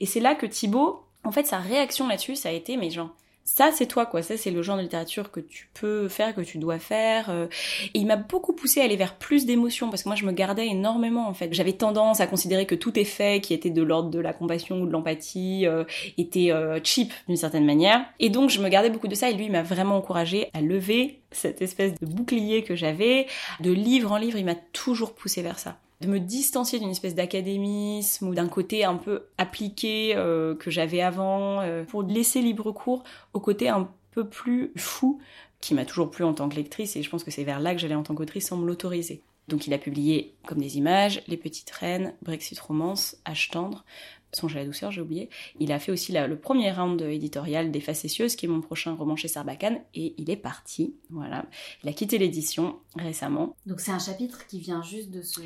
et 0.00 0.06
c'est 0.06 0.20
là 0.20 0.34
que 0.34 0.46
Thibaut, 0.46 1.04
en 1.22 1.30
fait, 1.30 1.46
sa 1.46 1.58
réaction 1.58 2.08
là-dessus, 2.08 2.34
ça 2.34 2.48
a 2.48 2.52
été, 2.52 2.76
mais 2.76 2.90
genre, 2.90 3.10
ça 3.46 3.70
c'est 3.72 3.86
toi 3.86 4.04
quoi, 4.06 4.22
ça 4.22 4.36
c'est 4.36 4.50
le 4.50 4.60
genre 4.60 4.76
de 4.76 4.82
littérature 4.82 5.30
que 5.30 5.40
tu 5.40 5.70
peux 5.72 6.08
faire, 6.08 6.34
que 6.34 6.40
tu 6.40 6.58
dois 6.58 6.78
faire. 6.78 7.30
euh, 7.30 7.46
Et 7.94 8.00
il 8.00 8.06
m'a 8.06 8.16
beaucoup 8.16 8.52
poussé 8.52 8.80
à 8.80 8.84
aller 8.84 8.96
vers 8.96 9.14
plus 9.14 9.46
d'émotions 9.46 9.88
parce 9.88 10.02
que 10.02 10.08
moi 10.08 10.16
je 10.16 10.26
me 10.26 10.32
gardais 10.32 10.66
énormément 10.66 11.28
en 11.28 11.32
fait. 11.32 11.54
J'avais 11.54 11.72
tendance 11.72 12.20
à 12.20 12.26
considérer 12.26 12.66
que 12.66 12.74
tout 12.74 12.98
effet 12.98 13.40
qui 13.40 13.54
était 13.54 13.70
de 13.70 13.82
l'ordre 13.82 14.10
de 14.10 14.18
la 14.18 14.32
compassion 14.32 14.80
ou 14.82 14.86
de 14.86 14.90
l'empathie 14.92 15.64
euh, 15.66 15.84
était 16.18 16.50
euh, 16.50 16.80
cheap 16.82 17.12
d'une 17.28 17.36
certaine 17.36 17.64
manière. 17.64 18.04
Et 18.18 18.28
donc 18.30 18.50
je 18.50 18.60
me 18.60 18.68
gardais 18.68 18.90
beaucoup 18.90 19.08
de 19.08 19.14
ça 19.14 19.30
et 19.30 19.34
lui 19.34 19.46
il 19.46 19.52
m'a 19.52 19.62
vraiment 19.62 19.96
encouragé 19.96 20.50
à 20.52 20.60
lever 20.60 21.20
cette 21.30 21.62
espèce 21.62 21.94
de 22.00 22.06
bouclier 22.06 22.64
que 22.64 22.74
j'avais. 22.74 23.26
De 23.60 23.70
livre 23.70 24.10
en 24.12 24.16
livre, 24.16 24.38
il 24.38 24.44
m'a 24.44 24.56
toujours 24.72 25.14
poussé 25.14 25.42
vers 25.42 25.58
ça 25.58 25.78
de 26.00 26.08
me 26.08 26.20
distancier 26.20 26.78
d'une 26.78 26.90
espèce 26.90 27.14
d'académisme 27.14 28.28
ou 28.28 28.34
d'un 28.34 28.48
côté 28.48 28.84
un 28.84 28.96
peu 28.96 29.24
appliqué 29.38 30.14
euh, 30.16 30.54
que 30.54 30.70
j'avais 30.70 31.00
avant, 31.00 31.60
euh, 31.60 31.84
pour 31.84 32.02
laisser 32.02 32.42
libre 32.42 32.72
cours 32.72 33.02
au 33.32 33.40
côté 33.40 33.68
un 33.68 33.88
peu 34.10 34.28
plus 34.28 34.72
fou 34.76 35.20
qui 35.60 35.74
m'a 35.74 35.84
toujours 35.84 36.10
plu 36.10 36.24
en 36.24 36.34
tant 36.34 36.48
que 36.48 36.56
lectrice 36.56 36.96
et 36.96 37.02
je 37.02 37.10
pense 37.10 37.24
que 37.24 37.30
c'est 37.30 37.44
vers 37.44 37.60
là 37.60 37.74
que 37.74 37.80
j'allais 37.80 37.94
en 37.94 38.02
tant 38.02 38.14
qu'autrice 38.14 38.48
sans 38.48 38.56
me 38.56 38.66
l'autoriser. 38.66 39.22
Donc 39.48 39.66
il 39.66 39.74
a 39.74 39.78
publié 39.78 40.34
comme 40.46 40.58
des 40.58 40.76
images 40.76 41.22
Les 41.28 41.36
Petites 41.36 41.70
Reines, 41.70 42.14
Brexit 42.22 42.58
Romance, 42.58 43.16
H 43.26 43.50
tendre, 43.50 43.84
Songe 44.32 44.56
à 44.56 44.58
la 44.58 44.66
douceur, 44.66 44.90
j'ai 44.90 45.00
oublié. 45.00 45.30
Il 45.60 45.72
a 45.72 45.78
fait 45.78 45.92
aussi 45.92 46.12
la- 46.12 46.26
le 46.26 46.36
premier 46.38 46.70
round 46.72 47.00
éditorial 47.00 47.70
des 47.70 47.80
Facétieuses, 47.80 48.36
qui 48.36 48.44
est 48.46 48.48
mon 48.48 48.60
prochain 48.60 48.94
roman 48.94 49.16
chez 49.16 49.28
Sarbacane, 49.28 49.78
et 49.94 50.14
il 50.18 50.28
est 50.30 50.36
parti. 50.36 50.94
Voilà. 51.10 51.46
Il 51.82 51.88
a 51.88 51.92
quitté 51.92 52.18
l'édition 52.18 52.76
récemment. 52.96 53.56
Donc 53.66 53.80
c'est 53.80 53.92
un 53.92 53.98
chapitre 53.98 54.46
qui 54.46 54.58
vient 54.58 54.82
juste 54.82 55.10
de 55.10 55.22
ce... 55.22 55.40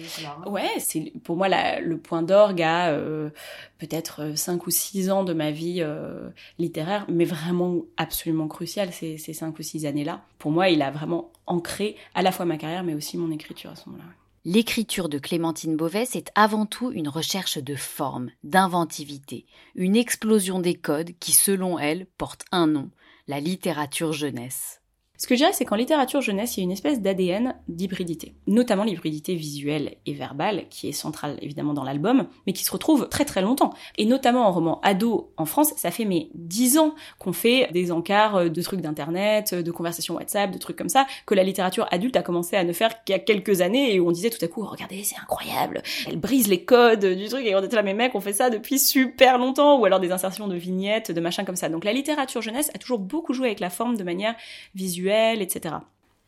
Ouais, 0.51 0.69
c'est 0.79 1.13
pour 1.23 1.37
moi 1.37 1.49
la- 1.49 1.81
le 1.81 1.99
point 1.99 2.23
d'orgue 2.23 2.63
à 2.63 2.91
euh, 2.91 3.31
peut-être 3.79 4.37
5 4.37 4.67
ou 4.67 4.71
6 4.71 5.11
ans 5.11 5.23
de 5.25 5.33
ma 5.35 5.51
vie 5.53 5.79
euh, 5.81 6.29
littéraire, 6.59 7.07
mais 7.09 7.25
vraiment 7.25 7.83
absolument 7.97 8.49
crucial 8.49 8.93
ces, 8.93 9.19
ces 9.19 9.33
5 9.35 9.59
ou 9.59 9.63
6 9.63 9.87
années-là. 9.87 10.25
Pour 10.39 10.51
moi, 10.51 10.69
il 10.69 10.83
a 10.83 10.91
vraiment 10.91 11.31
ancré 11.47 11.97
à 12.15 12.23
la 12.23 12.33
fois 12.33 12.45
ma 12.45 12.57
carrière, 12.57 12.83
mais 12.83 12.95
aussi 12.95 13.17
mon 13.19 13.31
écriture 13.31 13.71
à 13.71 13.77
ce 13.77 13.89
moment-là. 13.91 14.09
L'écriture 14.47 15.11
de 15.11 15.19
Clémentine 15.19 15.77
Beauvais, 15.77 16.07
c'est 16.07 16.31
avant 16.35 16.65
tout 16.65 16.91
une 16.93 17.11
recherche 17.11 17.59
de 17.59 17.75
forme, 17.75 18.31
d'inventivité, 18.43 19.45
une 19.75 19.97
explosion 19.97 20.61
des 20.61 20.73
codes 20.73 21.11
qui, 21.19 21.33
selon 21.33 21.79
elle, 21.79 22.07
portent 22.17 22.47
un 22.51 22.67
nom, 22.67 22.91
la 23.29 23.39
littérature 23.39 24.15
jeunesse. 24.15 24.80
Ce 25.21 25.27
que 25.27 25.35
je 25.35 25.41
dirais, 25.41 25.53
c'est 25.53 25.67
qu'en 25.67 25.77
littérature 25.77 26.23
jeunesse, 26.23 26.57
il 26.57 26.61
y 26.61 26.63
a 26.63 26.65
une 26.65 26.73
espèce 26.73 27.03
d'ADN 27.03 27.55
d'hybridité, 27.69 28.33
notamment 28.47 28.85
l'hybridité 28.85 29.35
visuelle 29.35 29.97
et 30.07 30.15
verbale, 30.15 30.65
qui 30.71 30.89
est 30.89 30.93
centrale 30.93 31.37
évidemment 31.43 31.75
dans 31.75 31.85
l'album, 31.85 32.27
mais 32.47 32.55
qui 32.55 32.65
se 32.65 32.73
retrouve 32.73 33.07
très 33.11 33.27
très 33.27 33.43
longtemps. 33.43 33.75
Et 33.99 34.07
notamment 34.07 34.47
en 34.47 34.51
roman 34.51 34.81
ado 34.83 35.31
en 35.37 35.45
France, 35.45 35.75
ça 35.77 35.91
fait 35.91 36.07
mais 36.07 36.31
dix 36.33 36.79
ans 36.79 36.95
qu'on 37.19 37.35
fait 37.35 37.69
des 37.71 37.93
encarts 37.93 38.49
de 38.49 38.63
trucs 38.63 38.81
d'internet, 38.81 39.55
de 39.55 39.71
conversations 39.71 40.15
WhatsApp, 40.15 40.53
de 40.53 40.57
trucs 40.57 40.77
comme 40.77 40.89
ça, 40.89 41.07
que 41.27 41.35
la 41.35 41.43
littérature 41.43 41.87
adulte 41.91 42.17
a 42.17 42.23
commencé 42.23 42.57
à 42.57 42.65
ne 42.65 42.73
faire 42.73 43.05
qu'il 43.05 43.13
y 43.13 43.17
a 43.17 43.19
quelques 43.19 43.61
années 43.61 43.95
et 43.95 44.01
où 44.01 44.09
on 44.09 44.13
disait 44.13 44.31
tout 44.31 44.43
à 44.43 44.49
coup, 44.49 44.65
regardez, 44.65 45.05
c'est 45.05 45.19
incroyable, 45.21 45.83
elle 46.07 46.17
brise 46.17 46.49
les 46.49 46.65
codes 46.65 47.05
du 47.05 47.29
truc, 47.29 47.45
et 47.45 47.55
on 47.55 47.63
était 47.63 47.77
là, 47.77 47.83
mais 47.83 47.93
mec, 47.93 48.15
on 48.15 48.21
fait 48.21 48.33
ça 48.33 48.49
depuis 48.49 48.79
super 48.79 49.37
longtemps, 49.37 49.79
ou 49.79 49.85
alors 49.85 50.01
des 50.01 50.13
insertions 50.13 50.49
de 50.49 50.57
vignettes, 50.57 51.13
de 51.13 51.21
machins 51.21 51.45
comme 51.45 51.57
ça. 51.57 51.69
Donc 51.69 51.85
la 51.85 51.93
littérature 51.93 52.41
jeunesse 52.41 52.71
a 52.75 52.79
toujours 52.79 53.01
beaucoup 53.01 53.35
joué 53.35 53.49
avec 53.49 53.61
la 53.61 53.69
forme 53.69 53.99
de 53.99 54.03
manière 54.03 54.35
visuelle, 54.75 55.10
etc. 55.11 55.77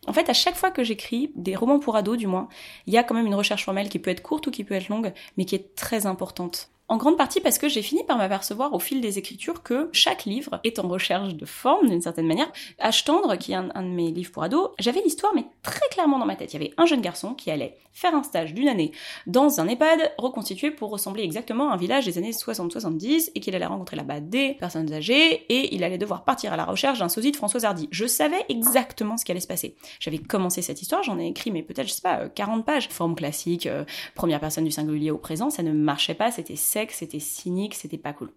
En 0.06 0.12
fait, 0.12 0.28
à 0.28 0.32
chaque 0.32 0.56
fois 0.56 0.70
que 0.70 0.82
j'écris, 0.82 1.30
des 1.36 1.54
romans 1.54 1.78
pour 1.78 1.94
ados 1.94 2.18
du 2.18 2.26
moins, 2.26 2.48
il 2.86 2.92
y 2.92 2.98
a 2.98 3.04
quand 3.04 3.14
même 3.14 3.26
une 3.26 3.34
recherche 3.34 3.64
formelle 3.64 3.88
qui 3.88 4.00
peut 4.00 4.10
être 4.10 4.22
courte 4.22 4.46
ou 4.48 4.50
qui 4.50 4.64
peut 4.64 4.74
être 4.74 4.88
longue, 4.88 5.12
mais 5.36 5.44
qui 5.44 5.54
est 5.54 5.74
très 5.76 6.06
importante. 6.06 6.71
En 6.88 6.96
grande 6.96 7.16
partie 7.16 7.40
parce 7.40 7.58
que 7.58 7.68
j'ai 7.68 7.80
fini 7.80 8.04
par 8.04 8.18
m'apercevoir 8.18 8.74
au 8.74 8.78
fil 8.78 9.00
des 9.00 9.18
écritures 9.18 9.62
que 9.62 9.88
chaque 9.92 10.24
livre 10.24 10.60
est 10.64 10.78
en 10.78 10.88
recherche 10.88 11.34
de 11.34 11.46
forme 11.46 11.88
d'une 11.88 12.02
certaine 12.02 12.26
manière. 12.26 12.52
H 12.80 13.04
tendre, 13.04 13.36
qui 13.36 13.52
est 13.52 13.54
un, 13.54 13.82
de 13.82 13.88
mes 13.88 14.10
livres 14.10 14.32
pour 14.32 14.42
ados, 14.42 14.70
j'avais 14.78 15.00
l'histoire 15.00 15.32
mais 15.34 15.46
très 15.62 15.88
clairement 15.90 16.18
dans 16.18 16.26
ma 16.26 16.36
tête. 16.36 16.52
Il 16.52 16.60
y 16.60 16.64
avait 16.64 16.74
un 16.76 16.86
jeune 16.86 17.00
garçon 17.00 17.34
qui 17.34 17.50
allait 17.50 17.78
faire 17.92 18.14
un 18.14 18.22
stage 18.22 18.54
d'une 18.54 18.68
année 18.68 18.92
dans 19.26 19.60
un 19.60 19.68
EHPAD 19.68 20.12
reconstitué 20.18 20.70
pour 20.70 20.90
ressembler 20.90 21.22
exactement 21.22 21.70
à 21.70 21.74
un 21.74 21.76
village 21.76 22.06
des 22.06 22.18
années 22.18 22.30
60-70 22.30 23.32
et 23.34 23.40
qu'il 23.40 23.54
allait 23.54 23.66
rencontrer 23.66 23.96
là-bas 23.96 24.20
des 24.20 24.54
personnes 24.54 24.92
âgées 24.92 25.44
et 25.48 25.74
il 25.74 25.84
allait 25.84 25.98
devoir 25.98 26.24
partir 26.24 26.52
à 26.52 26.56
la 26.56 26.64
recherche 26.64 26.98
d'un 26.98 27.08
sosie 27.08 27.32
de 27.32 27.36
Françoise 27.36 27.64
Hardy. 27.64 27.88
Je 27.90 28.06
savais 28.06 28.44
exactement 28.48 29.16
ce 29.16 29.24
qui 29.24 29.30
allait 29.30 29.40
se 29.40 29.46
passer. 29.46 29.76
J'avais 30.00 30.18
commencé 30.18 30.62
cette 30.62 30.80
histoire, 30.80 31.02
j'en 31.02 31.18
ai 31.18 31.26
écrit 31.26 31.50
mais 31.50 31.62
peut-être 31.62 31.86
je 31.86 31.92
sais 31.92 32.02
pas 32.02 32.28
40 32.28 32.60
euh, 32.60 32.62
pages, 32.62 32.88
forme 32.88 33.14
classique, 33.14 33.66
euh, 33.66 33.84
première 34.14 34.40
personne 34.40 34.64
du 34.64 34.70
singulier 34.70 35.10
au 35.10 35.18
présent, 35.18 35.50
ça 35.50 35.62
ne 35.62 35.72
marchait 35.72 36.14
pas, 36.14 36.30
c'était 36.30 36.56
c'était 36.90 37.20
cynique, 37.20 37.74
c'était 37.74 37.98
pas 37.98 38.12
cool. 38.12 38.32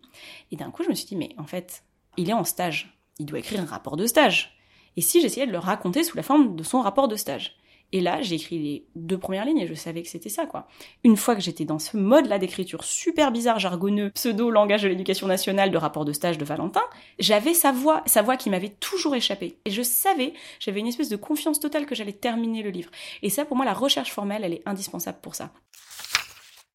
Et 0.51 0.55
d'un 0.55 0.71
coup, 0.71 0.83
je 0.83 0.89
me 0.89 0.95
suis 0.95 1.05
dit, 1.05 1.15
mais 1.15 1.29
en 1.37 1.45
fait, 1.45 1.83
il 2.17 2.29
est 2.29 2.33
en 2.33 2.43
stage. 2.43 2.97
Il 3.19 3.25
doit 3.25 3.39
écrire 3.39 3.61
un 3.61 3.65
rapport 3.65 3.97
de 3.97 4.05
stage. 4.05 4.57
Et 4.97 5.01
si 5.01 5.21
j'essayais 5.21 5.47
de 5.47 5.51
le 5.51 5.59
raconter 5.59 6.03
sous 6.03 6.17
la 6.17 6.23
forme 6.23 6.55
de 6.55 6.63
son 6.63 6.81
rapport 6.81 7.07
de 7.07 7.15
stage? 7.15 7.57
Et 7.91 8.01
là, 8.01 8.21
j'ai 8.21 8.35
écrit 8.35 8.59
les 8.59 8.87
deux 8.95 9.17
premières 9.17 9.45
lignes 9.45 9.59
et 9.59 9.67
je 9.67 9.73
savais 9.73 10.01
que 10.01 10.09
c'était 10.09 10.29
ça, 10.29 10.45
quoi. 10.45 10.67
Une 11.03 11.15
fois 11.15 11.35
que 11.35 11.41
j'étais 11.41 11.65
dans 11.65 11.79
ce 11.79 11.95
mode-là 11.95 12.39
d'écriture 12.39 12.83
super 12.83 13.31
bizarre, 13.31 13.59
jargonneux, 13.59 14.11
pseudo-langage 14.11 14.83
de 14.83 14.87
l'éducation 14.87 15.27
nationale 15.27 15.71
de 15.71 15.77
rapport 15.77 16.03
de 16.03 16.11
stage 16.11 16.37
de 16.37 16.45
Valentin, 16.45 16.81
j'avais 17.19 17.53
sa 17.53 17.71
voix, 17.71 18.01
sa 18.05 18.21
voix 18.21 18.37
qui 18.37 18.49
m'avait 18.49 18.69
toujours 18.69 19.15
échappé. 19.15 19.59
Et 19.65 19.71
je 19.71 19.81
savais, 19.81 20.33
j'avais 20.59 20.79
une 20.79 20.87
espèce 20.87 21.09
de 21.09 21.15
confiance 21.15 21.59
totale 21.59 21.85
que 21.85 21.95
j'allais 21.95 22.11
terminer 22.11 22.63
le 22.63 22.71
livre. 22.71 22.89
Et 23.21 23.29
ça, 23.29 23.45
pour 23.45 23.55
moi, 23.55 23.65
la 23.65 23.73
recherche 23.73 24.11
formelle, 24.11 24.43
elle 24.43 24.53
est 24.53 24.63
indispensable 24.65 25.19
pour 25.21 25.35
ça. 25.35 25.51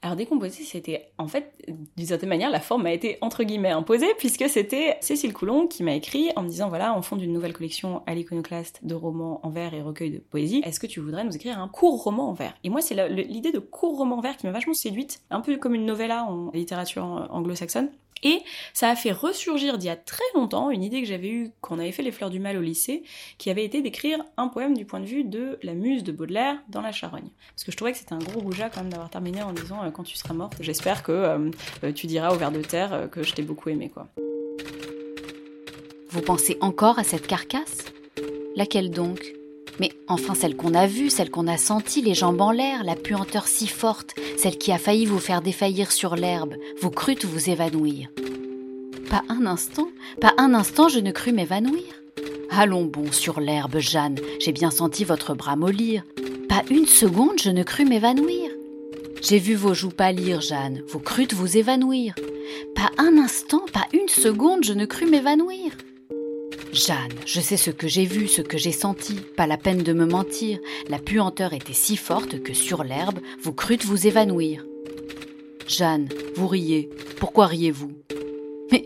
Alors 0.03 0.17
décomposer, 0.17 0.63
c'était 0.65 1.13
en 1.19 1.29
fait, 1.29 1.53
d'une 1.97 2.07
certaine 2.07 2.31
manière, 2.31 2.51
la 2.51 2.61
forme 2.61 2.87
a 2.87 2.93
été 2.93 3.19
entre 3.21 3.45
guillemets 3.45 3.71
imposée 3.71 4.09
puisque 4.17 4.49
c'était 4.49 4.97
Cécile 5.03 5.35
Coulon 5.35 5.67
qui 5.67 5.83
m'a 5.83 5.95
écrit 5.95 6.31
en 6.37 6.43
me 6.43 6.49
disant 6.49 6.71
voilà, 6.71 6.95
en 6.95 7.03
fond 7.03 7.17
d'une 7.17 7.35
nouvelle 7.35 7.53
collection 7.53 8.03
à 8.07 8.15
l'iconoclaste 8.15 8.81
de 8.83 8.95
romans 8.95 9.41
en 9.43 9.51
vers 9.51 9.75
et 9.75 9.83
recueils 9.83 10.11
de 10.11 10.19
poésie, 10.19 10.63
est-ce 10.65 10.81
que 10.81 10.87
tu 10.87 11.01
voudrais 11.01 11.25
nous 11.25 11.37
écrire 11.37 11.59
un 11.59 11.69
court 11.69 12.03
roman 12.03 12.31
en 12.31 12.33
vers? 12.33 12.55
Et 12.65 12.71
moi, 12.71 12.81
c'est 12.81 13.09
l'idée 13.11 13.53
de 13.53 13.59
court 13.59 13.99
roman 13.99 14.19
en 14.19 14.21
vers 14.23 14.39
qui 14.39 14.47
m'a 14.47 14.53
vachement 14.53 14.73
séduite, 14.73 15.21
un 15.29 15.43
peu 15.43 15.59
comme 15.59 15.75
une 15.75 15.85
novella 15.85 16.25
en 16.25 16.51
littérature 16.53 17.29
anglo-saxonne. 17.31 17.91
Et 18.23 18.41
ça 18.75 18.91
a 18.91 18.97
fait 18.97 19.13
ressurgir 19.13 19.79
d'il 19.79 19.87
y 19.87 19.91
a 19.91 19.97
très 19.97 20.23
longtemps 20.35 20.71
une 20.71 20.83
idée 20.83 21.01
que 21.01 21.09
j'avais 21.09 21.29
eue 21.29 21.51
quand 21.61 21.77
on 21.77 21.79
avait 21.79 21.93
fait 21.93 22.03
Les 22.03 22.13
Fleurs 22.13 22.31
du 22.31 22.39
Mal 22.39 22.57
au 22.57 22.61
lycée, 22.61 23.03
qui 23.39 23.51
avait 23.51 23.65
été 23.65 23.83
d'écrire 23.83 24.23
un 24.37 24.49
poème 24.49 24.77
du 24.77 24.85
point 24.85 25.01
de 25.01 25.07
vue 25.07 25.25
de 25.25 25.59
la 25.63 25.75
muse 25.75 26.05
de 26.05 26.13
Baudelaire 26.13 26.59
dans 26.69 26.81
la 26.81 26.93
Charogne. 26.93 27.31
Parce 27.55 27.65
que 27.65 27.73
je 27.73 27.77
trouvais 27.77 27.93
que 27.93 27.99
c'était 27.99 28.13
un 28.13 28.19
gros 28.19 28.41
rougeat 28.41 28.71
quand 28.71 28.81
même 28.81 28.91
d'avoir 28.91 29.11
terminé 29.11 29.43
en 29.43 29.53
disant 29.53 29.83
euh, 29.83 29.91
quand 29.91 30.05
tu 30.05 30.17
seras 30.17 30.35
morte, 30.35 30.55
j'espère 30.61 31.03
que 31.03 31.13
euh, 31.13 31.51
euh, 31.85 31.93
tu 31.93 32.07
diras 32.07 32.33
au 32.33 32.37
ver 32.37 32.53
de 32.53 32.63
terre 32.63 33.09
que 33.11 33.23
je 33.23 33.33
t'ai 33.33 33.43
beaucoup 33.43 33.69
aimé 33.69 33.91
quoi. 33.91 34.09
Vous 36.09 36.23
pensez 36.23 36.59
encore 36.61 36.99
à 36.99 37.05
cette 37.05 37.27
carcasse? 37.27 37.85
Laquelle 38.57 38.91
donc? 38.91 39.39
Mais 39.81 39.90
enfin 40.09 40.35
celle 40.35 40.57
qu'on 40.57 40.75
a 40.75 40.87
vue, 40.87 41.09
celle 41.09 41.31
qu'on 41.31 41.49
a 41.49 41.57
sentie, 41.57 42.03
les 42.03 42.14
jambes 42.14 42.43
en 42.43 42.53
l'air, 42.53 42.85
la 42.85 42.95
puanteur 42.95 43.49
si 43.49 43.66
forte, 43.66 44.14
celle 44.37 44.59
qui 44.59 44.73
a 44.73 44.79
failli 44.79 45.07
vous 45.07 45.19
faire 45.19 45.40
défaillir 45.40 45.90
sur 45.90 46.16
l'herbe, 46.16 46.55
vous 46.83 46.90
crûtes 46.90 47.25
vous 47.25 47.49
évanouir. 47.49 48.09
Pas 49.09 49.23
un 49.31 49.47
instant, 49.47 49.88
pas 50.21 50.35
un 50.37 50.53
instant 50.53 50.88
je 50.88 51.01
ne 51.01 51.11
crus 51.11 51.33
m'évanouir. 51.33 51.83
Allons 52.51 52.85
bon 52.85 53.11
sur 53.11 53.40
l'herbe, 53.40 53.79
Jeanne, 53.79 54.19
j'ai 54.38 54.53
bien 54.53 54.71
senti 54.71 55.05
votre 55.05 55.35
bras 55.35 55.57
mollir. 55.57 56.05
Pas 56.49 56.62
une 56.69 56.87
seconde 56.87 57.40
je 57.43 57.51
ne 57.51 57.62
crus 57.62 57.88
m'évanouir. 57.88 58.51
J'ai 59.23 59.38
vu 59.38 59.55
vos 59.55 59.73
joues 59.73 59.90
pâlir, 59.90 60.43
Jeanne, 60.43 60.83
vous 60.88 61.01
crûtes 61.01 61.33
vous 61.33 61.57
évanouir. 61.57 62.14
Pas 62.75 62.90
un 62.99 63.16
instant, 63.16 63.62
pas 63.73 63.87
une 63.95 64.09
seconde 64.09 64.62
je 64.62 64.75
ne 64.75 64.85
crus 64.85 65.11
m'évanouir. 65.11 65.73
Jeanne, 66.73 67.13
je 67.27 67.41
sais 67.41 67.57
ce 67.57 67.71
que 67.71 67.89
j'ai 67.89 68.05
vu, 68.05 68.29
ce 68.29 68.43
que 68.43 68.57
j'ai 68.57 68.73
senti, 68.73 69.15
pas 69.37 69.49
la 69.49 69.57
peine 69.57 69.83
de 69.83 69.93
me 69.93 70.07
mentir. 70.07 70.59
La 70.89 70.99
puanteur 70.99 71.53
était 71.53 71.73
si 71.73 71.97
forte 71.97 72.43
que 72.43 72.55
sur 72.55 72.85
l'herbe, 72.85 73.19
vous 73.43 73.53
crûtes 73.53 73.85
vous 73.85 74.07
évanouir. 74.07 74.65
Jeanne, 75.67 76.09
vous 76.37 76.47
riez. 76.47 76.89
Pourquoi 77.19 77.47
riez-vous? 77.47 77.93
Mais 78.71 78.85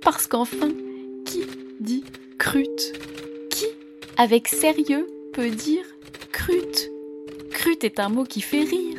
parce 0.00 0.26
qu'enfin, 0.26 0.72
qui 1.26 1.42
dit 1.80 2.04
crûte? 2.38 2.92
Qui, 3.50 3.66
avec 4.16 4.48
sérieux, 4.48 5.06
peut 5.34 5.50
dire 5.50 5.84
crûte? 6.32 6.90
Crûte 7.50 7.84
est 7.84 8.00
un 8.00 8.08
mot 8.08 8.24
qui 8.24 8.40
fait 8.40 8.64
rire. 8.64 8.98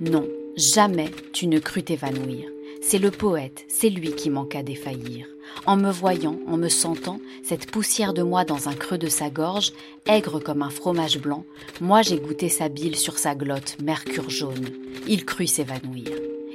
Non, 0.00 0.26
jamais 0.56 1.10
tu 1.32 1.46
ne 1.46 1.60
crus 1.60 1.84
t'évanouir. 1.84 2.48
C'est 2.82 2.98
le 2.98 3.10
poète, 3.10 3.64
c'est 3.68 3.90
lui 3.90 4.12
qui 4.12 4.30
manqua 4.30 4.62
défaillir. 4.62 5.26
En 5.66 5.76
me 5.76 5.90
voyant, 5.90 6.38
en 6.46 6.56
me 6.56 6.68
sentant, 6.68 7.18
cette 7.42 7.68
poussière 7.70 8.14
de 8.14 8.22
moi 8.22 8.44
dans 8.44 8.68
un 8.68 8.74
creux 8.74 8.98
de 8.98 9.08
sa 9.08 9.30
gorge, 9.30 9.72
aigre 10.06 10.38
comme 10.38 10.62
un 10.62 10.70
fromage 10.70 11.18
blanc, 11.18 11.44
moi 11.80 12.02
j'ai 12.02 12.18
goûté 12.18 12.48
sa 12.48 12.68
bile 12.68 12.94
sur 12.94 13.18
sa 13.18 13.34
glotte, 13.34 13.76
mercure 13.82 14.30
jaune. 14.30 14.68
Il 15.08 15.24
crut 15.24 15.48
s'évanouir. 15.48 16.08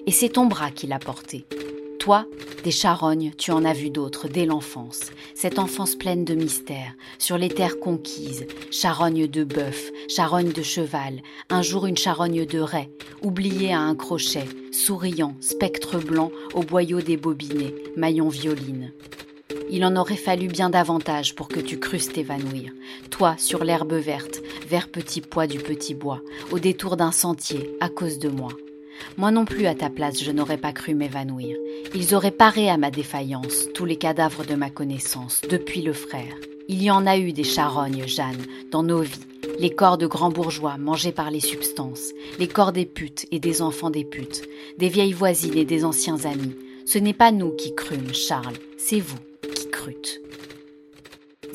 Et 0.07 0.11
c'est 0.11 0.29
ton 0.29 0.45
bras 0.45 0.71
qui 0.71 0.87
l'a 0.87 0.97
porté. 0.97 1.45
Toi, 2.01 2.25
des 2.63 2.71
charognes, 2.71 3.31
tu 3.37 3.51
en 3.51 3.63
as 3.63 3.73
vu 3.73 3.91
d'autres 3.91 4.27
dès 4.27 4.47
l'enfance. 4.47 5.11
Cette 5.35 5.59
enfance 5.59 5.95
pleine 5.95 6.25
de 6.25 6.33
mystères, 6.33 6.95
sur 7.19 7.37
les 7.37 7.47
terres 7.47 7.79
conquises, 7.79 8.47
charogne 8.71 9.27
de 9.27 9.43
bœuf, 9.43 9.91
charogne 10.07 10.51
de 10.51 10.63
cheval, 10.63 11.21
un 11.51 11.61
jour 11.61 11.85
une 11.85 11.99
charogne 11.99 12.43
de 12.43 12.57
raie, 12.57 12.89
oubliée 13.21 13.71
à 13.71 13.81
un 13.81 13.93
crochet, 13.93 14.45
souriant, 14.71 15.35
spectre 15.41 15.99
blanc 15.99 16.31
au 16.55 16.63
boyau 16.63 17.01
des 17.01 17.17
bobinets, 17.17 17.75
maillon 17.95 18.29
violine. 18.29 18.93
Il 19.69 19.85
en 19.85 19.95
aurait 19.95 20.15
fallu 20.15 20.47
bien 20.47 20.71
davantage 20.71 21.35
pour 21.35 21.49
que 21.49 21.59
tu 21.59 21.79
crusses 21.79 22.11
t'évanouir. 22.11 22.71
Toi, 23.11 23.35
sur 23.37 23.63
l'herbe 23.63 23.93
verte, 23.93 24.41
vert 24.67 24.89
petit 24.89 25.21
pois 25.21 25.45
du 25.45 25.59
petit 25.59 25.93
bois, 25.93 26.21
au 26.51 26.57
détour 26.57 26.97
d'un 26.97 27.11
sentier, 27.11 27.77
à 27.79 27.89
cause 27.89 28.17
de 28.17 28.29
moi. 28.29 28.49
Moi 29.17 29.31
non 29.31 29.45
plus 29.45 29.65
à 29.65 29.75
ta 29.75 29.89
place 29.89 30.23
je 30.23 30.31
n'aurais 30.31 30.57
pas 30.57 30.73
cru 30.73 30.95
m'évanouir. 30.95 31.55
Ils 31.93 32.15
auraient 32.15 32.31
paré 32.31 32.69
à 32.69 32.77
ma 32.77 32.91
défaillance, 32.91 33.67
tous 33.73 33.85
les 33.85 33.97
cadavres 33.97 34.45
de 34.45 34.55
ma 34.55 34.69
connaissance, 34.69 35.41
depuis 35.49 35.81
le 35.81 35.93
frère. 35.93 36.35
Il 36.67 36.81
y 36.81 36.91
en 36.91 37.05
a 37.05 37.17
eu 37.17 37.33
des 37.33 37.43
charognes, 37.43 38.07
Jeanne, 38.07 38.45
dans 38.71 38.83
nos 38.83 39.01
vies. 39.01 39.19
Les 39.59 39.71
corps 39.71 39.97
de 39.97 40.07
grands 40.07 40.31
bourgeois 40.31 40.77
mangés 40.77 41.11
par 41.11 41.31
les 41.31 41.39
substances, 41.39 42.11
les 42.39 42.47
corps 42.47 42.71
des 42.71 42.85
putes 42.85 43.25
et 43.31 43.39
des 43.39 43.61
enfants 43.61 43.89
des 43.89 44.05
putes, 44.05 44.43
des 44.77 44.89
vieilles 44.89 45.13
voisines 45.13 45.57
et 45.57 45.65
des 45.65 45.83
anciens 45.83 46.23
amis. 46.25 46.55
Ce 46.85 46.97
n'est 46.97 47.13
pas 47.13 47.31
nous 47.31 47.51
qui 47.51 47.75
crûmes, 47.75 48.13
Charles, 48.13 48.57
c'est 48.77 48.99
vous 48.99 49.19
qui 49.53 49.69
crûtes 49.69 50.20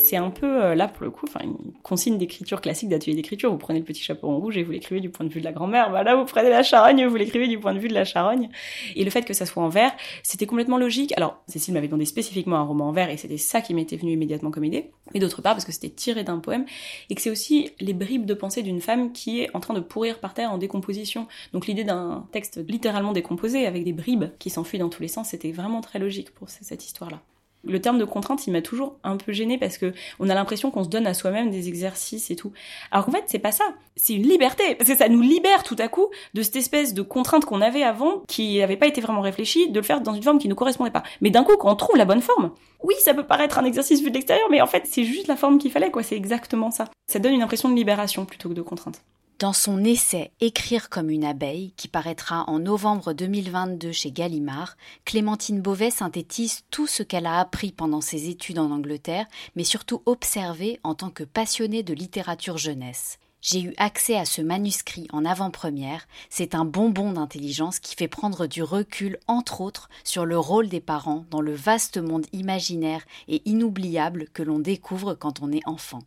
c'est 0.06 0.16
un 0.16 0.30
peu 0.30 0.62
euh, 0.62 0.74
là 0.74 0.88
pour 0.88 1.04
le 1.04 1.10
coup, 1.10 1.26
enfin 1.28 1.44
une 1.44 1.72
consigne 1.82 2.16
d'écriture 2.18 2.60
classique 2.60 2.88
d'atelier 2.88 3.14
d'écriture. 3.14 3.50
Vous 3.50 3.58
prenez 3.58 3.80
le 3.80 3.84
petit 3.84 4.02
chapeau 4.02 4.28
en 4.28 4.38
rouge 4.38 4.56
et 4.56 4.62
vous 4.62 4.72
l'écrivez 4.72 5.00
du 5.00 5.10
point 5.10 5.26
de 5.26 5.32
vue 5.32 5.40
de 5.40 5.44
la 5.44 5.52
grand-mère. 5.52 5.90
Bah 5.90 6.02
là, 6.02 6.14
vous 6.14 6.24
prenez 6.24 6.48
la 6.48 6.62
charogne, 6.62 7.04
vous 7.06 7.16
l'écrivez 7.16 7.48
du 7.48 7.58
point 7.58 7.74
de 7.74 7.78
vue 7.78 7.88
de 7.88 7.94
la 7.94 8.04
charogne. 8.04 8.48
Et 8.94 9.04
le 9.04 9.10
fait 9.10 9.22
que 9.22 9.34
ça 9.34 9.46
soit 9.46 9.62
en 9.62 9.68
vers, 9.68 9.92
c'était 10.22 10.46
complètement 10.46 10.78
logique. 10.78 11.12
Alors 11.16 11.42
Cécile 11.48 11.74
m'avait 11.74 11.88
demandé 11.88 12.04
spécifiquement 12.04 12.56
un 12.56 12.62
roman 12.62 12.88
en 12.88 12.92
vers 12.92 13.10
et 13.10 13.16
c'était 13.16 13.38
ça 13.38 13.60
qui 13.60 13.74
m'était 13.74 13.96
venu 13.96 14.12
immédiatement 14.12 14.50
comme 14.50 14.64
idée. 14.64 14.90
Mais 15.12 15.20
d'autre 15.20 15.42
part 15.42 15.54
parce 15.54 15.64
que 15.64 15.72
c'était 15.72 15.90
tiré 15.90 16.24
d'un 16.24 16.38
poème 16.38 16.64
et 17.10 17.14
que 17.14 17.20
c'est 17.20 17.30
aussi 17.30 17.70
les 17.80 17.92
bribes 17.92 18.26
de 18.26 18.34
pensée 18.34 18.62
d'une 18.62 18.80
femme 18.80 19.12
qui 19.12 19.40
est 19.40 19.50
en 19.54 19.60
train 19.60 19.74
de 19.74 19.80
pourrir 19.80 20.20
par 20.20 20.34
terre 20.34 20.52
en 20.52 20.58
décomposition. 20.58 21.26
Donc 21.52 21.66
l'idée 21.66 21.84
d'un 21.84 22.26
texte 22.32 22.60
littéralement 22.68 23.12
décomposé 23.12 23.66
avec 23.66 23.84
des 23.84 23.92
bribes 23.92 24.26
qui 24.38 24.50
s'enfuient 24.50 24.78
dans 24.78 24.88
tous 24.88 25.02
les 25.02 25.08
sens, 25.08 25.30
c'était 25.30 25.52
vraiment 25.52 25.80
très 25.80 25.98
logique 25.98 26.32
pour 26.32 26.48
cette 26.48 26.84
histoire-là 26.84 27.20
le 27.64 27.80
terme 27.80 27.98
de 27.98 28.04
contrainte, 28.04 28.46
il 28.46 28.52
m'a 28.52 28.62
toujours 28.62 28.96
un 29.02 29.16
peu 29.16 29.32
gêné 29.32 29.58
parce 29.58 29.78
que 29.78 29.92
on 30.18 30.28
a 30.28 30.34
l'impression 30.34 30.70
qu'on 30.70 30.84
se 30.84 30.88
donne 30.88 31.06
à 31.06 31.14
soi-même 31.14 31.50
des 31.50 31.68
exercices 31.68 32.30
et 32.30 32.36
tout. 32.36 32.52
Alors 32.90 33.06
qu'en 33.06 33.12
fait, 33.12 33.24
c'est 33.26 33.38
pas 33.38 33.52
ça. 33.52 33.64
C'est 33.96 34.14
une 34.14 34.26
liberté 34.26 34.74
parce 34.74 34.90
que 34.90 34.96
ça 34.96 35.08
nous 35.08 35.20
libère 35.20 35.62
tout 35.62 35.76
à 35.78 35.88
coup 35.88 36.08
de 36.34 36.42
cette 36.42 36.56
espèce 36.56 36.94
de 36.94 37.02
contrainte 37.02 37.44
qu'on 37.44 37.60
avait 37.60 37.82
avant 37.82 38.22
qui 38.28 38.58
n'avait 38.58 38.76
pas 38.76 38.86
été 38.86 39.00
vraiment 39.00 39.20
réfléchie, 39.20 39.70
de 39.70 39.80
le 39.80 39.84
faire 39.84 40.00
dans 40.00 40.14
une 40.14 40.22
forme 40.22 40.38
qui 40.38 40.48
ne 40.48 40.54
correspondait 40.54 40.90
pas. 40.90 41.02
Mais 41.20 41.30
d'un 41.30 41.44
coup, 41.44 41.56
quand 41.56 41.72
on 41.72 41.76
trouve 41.76 41.96
la 41.96 42.04
bonne 42.04 42.22
forme, 42.22 42.52
oui, 42.82 42.94
ça 43.02 43.14
peut 43.14 43.26
paraître 43.26 43.58
un 43.58 43.64
exercice 43.64 44.00
vu 44.02 44.10
de 44.10 44.14
l'extérieur, 44.14 44.48
mais 44.50 44.60
en 44.60 44.66
fait, 44.66 44.84
c'est 44.86 45.04
juste 45.04 45.26
la 45.26 45.36
forme 45.36 45.58
qu'il 45.58 45.70
fallait, 45.70 45.90
quoi. 45.90 46.02
C'est 46.02 46.16
exactement 46.16 46.70
ça. 46.70 46.86
Ça 47.08 47.18
donne 47.18 47.34
une 47.34 47.42
impression 47.42 47.68
de 47.68 47.74
libération 47.74 48.24
plutôt 48.24 48.48
que 48.48 48.54
de 48.54 48.62
contrainte. 48.62 49.02
Dans 49.38 49.52
son 49.52 49.84
essai 49.84 50.30
Écrire 50.40 50.88
comme 50.88 51.10
une 51.10 51.24
abeille, 51.24 51.74
qui 51.76 51.88
paraîtra 51.88 52.44
en 52.48 52.58
novembre 52.58 53.12
2022 53.12 53.92
chez 53.92 54.10
Gallimard, 54.10 54.78
Clémentine 55.04 55.60
Beauvais 55.60 55.90
synthétise 55.90 56.62
tout 56.70 56.86
ce 56.86 57.02
qu'elle 57.02 57.26
a 57.26 57.38
appris 57.38 57.70
pendant 57.70 58.00
ses 58.00 58.30
études 58.30 58.58
en 58.58 58.70
Angleterre, 58.70 59.26
mais 59.54 59.64
surtout 59.64 60.00
observé 60.06 60.80
en 60.84 60.94
tant 60.94 61.10
que 61.10 61.22
passionnée 61.22 61.82
de 61.82 61.92
littérature 61.92 62.56
jeunesse. 62.56 63.18
J'ai 63.42 63.60
eu 63.60 63.74
accès 63.76 64.16
à 64.16 64.24
ce 64.24 64.40
manuscrit 64.40 65.06
en 65.12 65.26
avant-première. 65.26 66.08
C'est 66.30 66.54
un 66.54 66.64
bonbon 66.64 67.12
d'intelligence 67.12 67.78
qui 67.78 67.94
fait 67.94 68.08
prendre 68.08 68.46
du 68.46 68.62
recul, 68.62 69.18
entre 69.26 69.60
autres, 69.60 69.90
sur 70.02 70.24
le 70.24 70.38
rôle 70.38 70.70
des 70.70 70.80
parents 70.80 71.26
dans 71.30 71.42
le 71.42 71.54
vaste 71.54 71.98
monde 71.98 72.24
imaginaire 72.32 73.04
et 73.28 73.42
inoubliable 73.44 74.28
que 74.32 74.42
l'on 74.42 74.60
découvre 74.60 75.12
quand 75.12 75.42
on 75.42 75.52
est 75.52 75.66
enfant. 75.68 76.00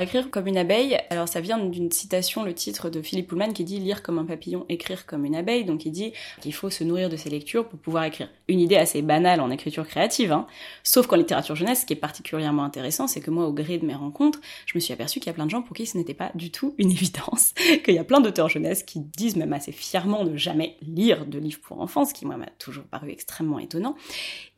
Écrire 0.00 0.30
comme 0.30 0.46
une 0.46 0.56
abeille, 0.56 0.96
alors 1.10 1.26
ça 1.26 1.40
vient 1.40 1.58
d'une 1.58 1.90
citation, 1.90 2.44
le 2.44 2.54
titre 2.54 2.88
de 2.88 3.02
Philippe 3.02 3.26
Pullman 3.26 3.52
qui 3.52 3.64
dit 3.64 3.80
lire 3.80 4.04
comme 4.04 4.20
un 4.20 4.24
papillon, 4.24 4.64
écrire 4.68 5.06
comme 5.06 5.24
une 5.24 5.34
abeille. 5.34 5.64
Donc 5.64 5.86
il 5.86 5.90
dit 5.90 6.12
qu'il 6.40 6.54
faut 6.54 6.70
se 6.70 6.84
nourrir 6.84 7.08
de 7.08 7.16
ses 7.16 7.30
lectures 7.30 7.68
pour 7.68 7.80
pouvoir 7.80 8.04
écrire. 8.04 8.28
Une 8.46 8.60
idée 8.60 8.76
assez 8.76 9.02
banale 9.02 9.40
en 9.40 9.50
écriture 9.50 9.88
créative, 9.88 10.30
hein. 10.30 10.46
sauf 10.84 11.08
qu'en 11.08 11.16
littérature 11.16 11.56
jeunesse, 11.56 11.80
ce 11.80 11.84
qui 11.84 11.94
est 11.94 11.96
particulièrement 11.96 12.62
intéressant, 12.62 13.08
c'est 13.08 13.20
que 13.20 13.32
moi, 13.32 13.48
au 13.48 13.52
gré 13.52 13.78
de 13.78 13.86
mes 13.86 13.96
rencontres, 13.96 14.40
je 14.66 14.74
me 14.76 14.80
suis 14.80 14.92
aperçue 14.92 15.18
qu'il 15.18 15.26
y 15.26 15.30
a 15.30 15.32
plein 15.32 15.46
de 15.46 15.50
gens 15.50 15.62
pour 15.62 15.74
qui 15.74 15.84
ce 15.84 15.98
n'était 15.98 16.14
pas 16.14 16.30
du 16.36 16.52
tout 16.52 16.76
une 16.78 16.90
évidence, 16.92 17.52
qu'il 17.84 17.94
y 17.94 17.98
a 17.98 18.04
plein 18.04 18.20
d'auteurs 18.20 18.48
jeunesse 18.48 18.84
qui 18.84 19.00
disent 19.00 19.34
même 19.34 19.52
assez 19.52 19.72
fièrement 19.72 20.22
de 20.22 20.36
jamais 20.36 20.76
lire 20.80 21.26
de 21.26 21.40
livres 21.40 21.60
pour 21.60 21.80
enfants, 21.80 22.04
ce 22.04 22.14
qui 22.14 22.24
moi 22.24 22.36
m'a 22.36 22.50
toujours 22.60 22.84
paru 22.84 23.10
extrêmement 23.10 23.58
étonnant, 23.58 23.96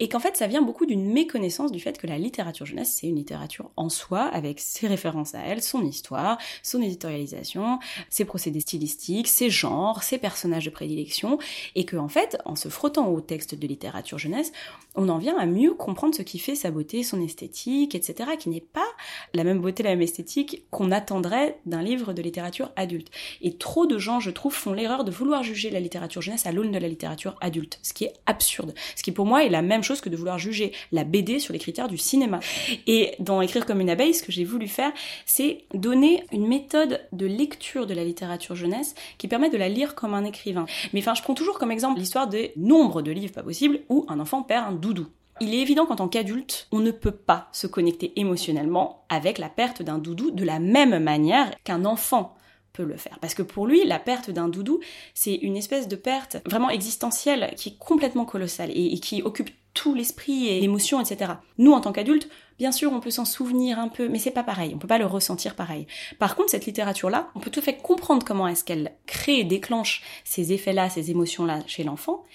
et 0.00 0.11
qu'en 0.11 0.20
fait 0.20 0.37
ça 0.37 0.48
vient 0.48 0.61
beaucoup 0.61 0.85
d'une 0.85 1.11
méconnaissance 1.11 1.72
du 1.72 1.81
fait 1.81 1.96
que 1.96 2.07
la 2.07 2.18
littérature 2.18 2.66
jeunesse, 2.66 2.98
c'est 3.00 3.07
une 3.07 3.16
littérature 3.16 3.70
en 3.79 3.88
soi, 3.88 4.24
avec 4.24 4.61
ses 4.61 4.87
références 4.87 5.30
à 5.35 5.40
elle, 5.40 5.62
son 5.62 5.85
histoire, 5.85 6.38
son 6.62 6.83
éditorialisation, 6.83 7.79
ses 8.09 8.25
procédés 8.25 8.61
stylistiques, 8.61 9.29
ses 9.29 9.51
genres, 9.51 10.03
ses 10.03 10.19
personnages 10.19 10.64
de 10.64 10.71
prédilection, 10.71 11.38
et 11.75 11.85
que 11.85 11.97
en 11.97 12.09
fait, 12.09 12.38
en 12.45 12.57
se 12.57 12.69
frottant 12.69 13.09
au 13.09 13.21
texte 13.21 13.55
de 13.55 13.66
littérature 13.66 14.19
jeunesse, 14.19 14.53
on 14.97 15.09
en 15.09 15.19
vient 15.19 15.38
à 15.38 15.47
mieux 15.47 15.75
comprendre 15.75 16.14
ce 16.14 16.23
qui 16.23 16.38
fait 16.38 16.55
sa 16.55 16.71
beauté, 16.71 17.03
son 17.03 17.21
esthétique, 17.23 17.95
etc., 17.95 18.31
qui 18.38 18.49
n'est 18.49 18.61
pas 18.61 18.88
la 19.35 19.45
même 19.45 19.61
beauté, 19.61 19.83
la 19.83 19.90
même 19.90 20.03
esthétique 20.03 20.64
qu'on 20.71 20.90
attendrait 20.90 21.59
d'un 21.66 21.83
livre 21.83 22.12
de 22.12 22.23
littérature 22.23 22.71
adulte. 22.77 23.11
Et 23.40 23.57
trop 23.57 23.87
de 23.87 23.99
gens, 23.99 24.21
je 24.21 24.31
trouve, 24.31 24.55
font 24.55 24.73
l'erreur 24.73 25.05
de 25.05 25.11
vouloir 25.11 25.43
juger 25.43 25.71
la 25.71 25.81
littérature 25.81 26.23
jeunesse 26.23 26.47
à 26.47 26.53
l'aune 26.53 26.73
de 26.73 26.79
la 26.79 26.88
littérature 26.88 27.37
adulte, 27.40 27.79
ce 27.83 27.93
qui 27.93 28.05
est 28.05 28.14
absurde, 28.27 28.75
ce 28.97 29.03
qui 29.03 29.12
pour 29.12 29.27
moi 29.27 29.45
est 29.45 29.49
la 29.49 29.62
même 29.62 29.83
chose 29.83 30.01
que 30.01 30.09
de 30.09 30.16
vouloir 30.16 30.38
juger 30.38 30.73
la 30.93 31.05
BD 31.05 31.38
sur 31.38 31.53
les 31.53 31.59
critères 31.59 31.88
du 31.88 31.99
cinéma. 31.99 32.40
Et 32.87 33.14
dans 33.19 33.40
Écrire 33.40 33.66
comme 33.66 33.81
une 33.81 33.90
abeille, 33.90 34.14
ce 34.14 34.23
que 34.23 34.33
j'ai 34.33 34.45
voulu 34.45 34.69
faire, 34.69 34.93
c'est 35.27 35.65
donner 35.75 36.25
une 36.33 36.47
méthode 36.47 37.01
de 37.13 37.27
lecture 37.27 37.87
de 37.87 37.95
la 37.95 38.05
littérature 38.05 38.55
jeunesse 38.55 38.95
qui 39.19 39.29
permet 39.29 39.51
de 39.51 39.57
la 39.57 39.69
lire 39.69 39.95
comme 39.95 40.15
un 40.15 40.25
écrivain. 40.25 40.67
Mais 40.93 41.01
enfin, 41.01 41.15
je 41.15 41.23
prends 41.23 41.35
toujours 41.35 41.59
comme 41.59 41.71
exemple 41.71 41.99
l'histoire 41.99 42.29
des 42.29 42.53
nombres 42.57 43.03
de 43.03 43.11
livres 43.11 43.33
pas 43.33 43.43
possibles 43.43 43.81
où 43.89 44.05
un 44.09 44.21
enfant 44.21 44.43
perd 44.43 44.67
un 44.69 44.73
doudou. 44.73 45.07
Il 45.41 45.55
est 45.55 45.61
évident 45.61 45.87
qu'en 45.87 45.97
tant 45.97 46.09
qu'adulte, 46.09 46.69
on 46.71 46.81
ne 46.81 46.91
peut 46.91 47.11
pas 47.11 47.49
se 47.53 47.67
connecter 47.67 48.13
émotionnellement 48.21 49.05
avec 49.09 49.39
la 49.39 49.49
perte 49.49 49.83
d'un 49.83 49.99
doudou 49.99 50.31
de 50.31 50.45
la 50.45 50.59
même 50.59 51.03
manière 51.03 51.51
qu'un 51.65 51.87
enfant 51.87 52.35
peut 52.75 52.85
le 52.85 52.97
faire. 52.97 53.19
Parce 53.21 53.35
que 53.35 53.43
pour 53.43 53.67
lui, 53.67 53.85
la 53.85 53.99
perte 53.99 54.31
d'un 54.31 54.49
doudou, 54.49 54.81
c'est 55.15 55.35
une 55.35 55.57
espèce 55.57 55.89
de 55.89 55.97
perte 55.97 56.37
vraiment 56.45 56.69
existentielle 56.71 57.55
qui 57.57 57.71
est 57.71 57.79
complètement 57.79 58.27
colossale 58.27 58.71
et, 58.71 58.93
et 58.93 59.01
qui 59.01 59.23
occupe 59.23 59.51
tout 59.81 59.95
l'esprit 59.95 60.49
et 60.49 60.61
l'émotion, 60.61 61.01
etc. 61.01 61.33
Nous, 61.57 61.73
en 61.73 61.81
tant 61.81 61.93
qu'adultes, 61.93 62.29
Bien 62.61 62.73
sûr, 62.73 62.93
on 62.93 63.01
peut 63.01 63.11
s'en 63.11 63.25
souvenir 63.25 63.79
un 63.79 63.88
peu, 63.88 64.11
mais 64.11 64.19
c'est 64.19 64.31
pas 64.31 64.43
pareil, 64.43 64.73
on 64.75 64.79
peut 64.79 64.87
pas 64.87 64.99
le 64.99 65.07
ressentir 65.07 65.55
pareil. 65.55 65.87
Par 66.19 66.37
contre, 66.37 66.51
cette 66.51 66.66
littérature-là, 66.66 67.31
on 67.35 67.40
peut 67.40 67.49
tout 67.49 67.61
à 67.61 67.62
fait 67.62 67.79
comprendre 67.79 68.23
comment 68.23 68.47
est-ce 68.47 68.64
qu'elle 68.64 68.93
crée 69.07 69.38
et 69.38 69.45
déclenche 69.45 70.03
ces 70.25 70.53
effets-là, 70.53 70.90
ces 70.90 71.11
émotions-là 71.11 71.61
chez 71.66 71.85
l'enfant, 71.85 72.27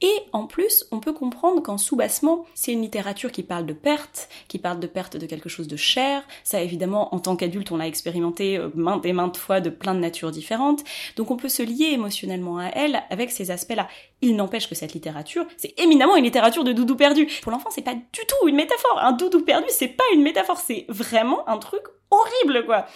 et 0.00 0.20
en 0.32 0.46
plus, 0.46 0.86
on 0.92 1.00
peut 1.00 1.12
comprendre 1.12 1.60
qu'en 1.60 1.76
sous-bassement, 1.76 2.44
c'est 2.54 2.72
une 2.72 2.82
littérature 2.82 3.32
qui 3.32 3.42
parle 3.42 3.66
de 3.66 3.72
perte, 3.72 4.28
qui 4.46 4.58
parle 4.58 4.78
de 4.78 4.86
perte 4.86 5.16
de 5.16 5.26
quelque 5.26 5.48
chose 5.48 5.66
de 5.66 5.76
cher. 5.76 6.22
Ça, 6.44 6.62
évidemment, 6.62 7.12
en 7.14 7.18
tant 7.18 7.34
qu'adulte, 7.34 7.72
on 7.72 7.78
l'a 7.78 7.88
expérimenté 7.88 8.58
euh, 8.58 8.68
maintes 8.74 9.04
et 9.06 9.12
maintes 9.12 9.36
fois 9.36 9.60
de 9.60 9.70
plein 9.70 9.94
de 9.94 10.00
natures 10.00 10.30
différentes. 10.30 10.84
Donc 11.16 11.32
on 11.32 11.36
peut 11.36 11.48
se 11.48 11.64
lier 11.64 11.90
émotionnellement 11.92 12.58
à 12.58 12.68
elle 12.68 13.02
avec 13.10 13.32
ces 13.32 13.50
aspects-là. 13.50 13.88
Il 14.20 14.34
n'empêche 14.34 14.68
que 14.68 14.74
cette 14.74 14.94
littérature, 14.94 15.46
c'est 15.56 15.78
éminemment 15.78 16.16
une 16.16 16.24
littérature 16.24 16.64
de 16.64 16.72
doudou 16.72 16.96
perdu. 16.96 17.28
Pour 17.42 17.52
l'enfant, 17.52 17.70
c'est 17.70 17.82
pas 17.82 17.94
du 17.94 18.26
tout 18.26 18.48
une 18.48 18.56
métaphore. 18.56 18.98
Un 18.98 19.12
doudou 19.12 19.42
perdu, 19.42 19.66
c'est 19.68 19.88
pas 19.88 20.04
une 20.12 20.22
métaphore, 20.22 20.58
c'est 20.58 20.86
vraiment 20.88 21.48
un 21.48 21.58
truc 21.58 21.82
horrible, 22.10 22.64
quoi. 22.66 22.86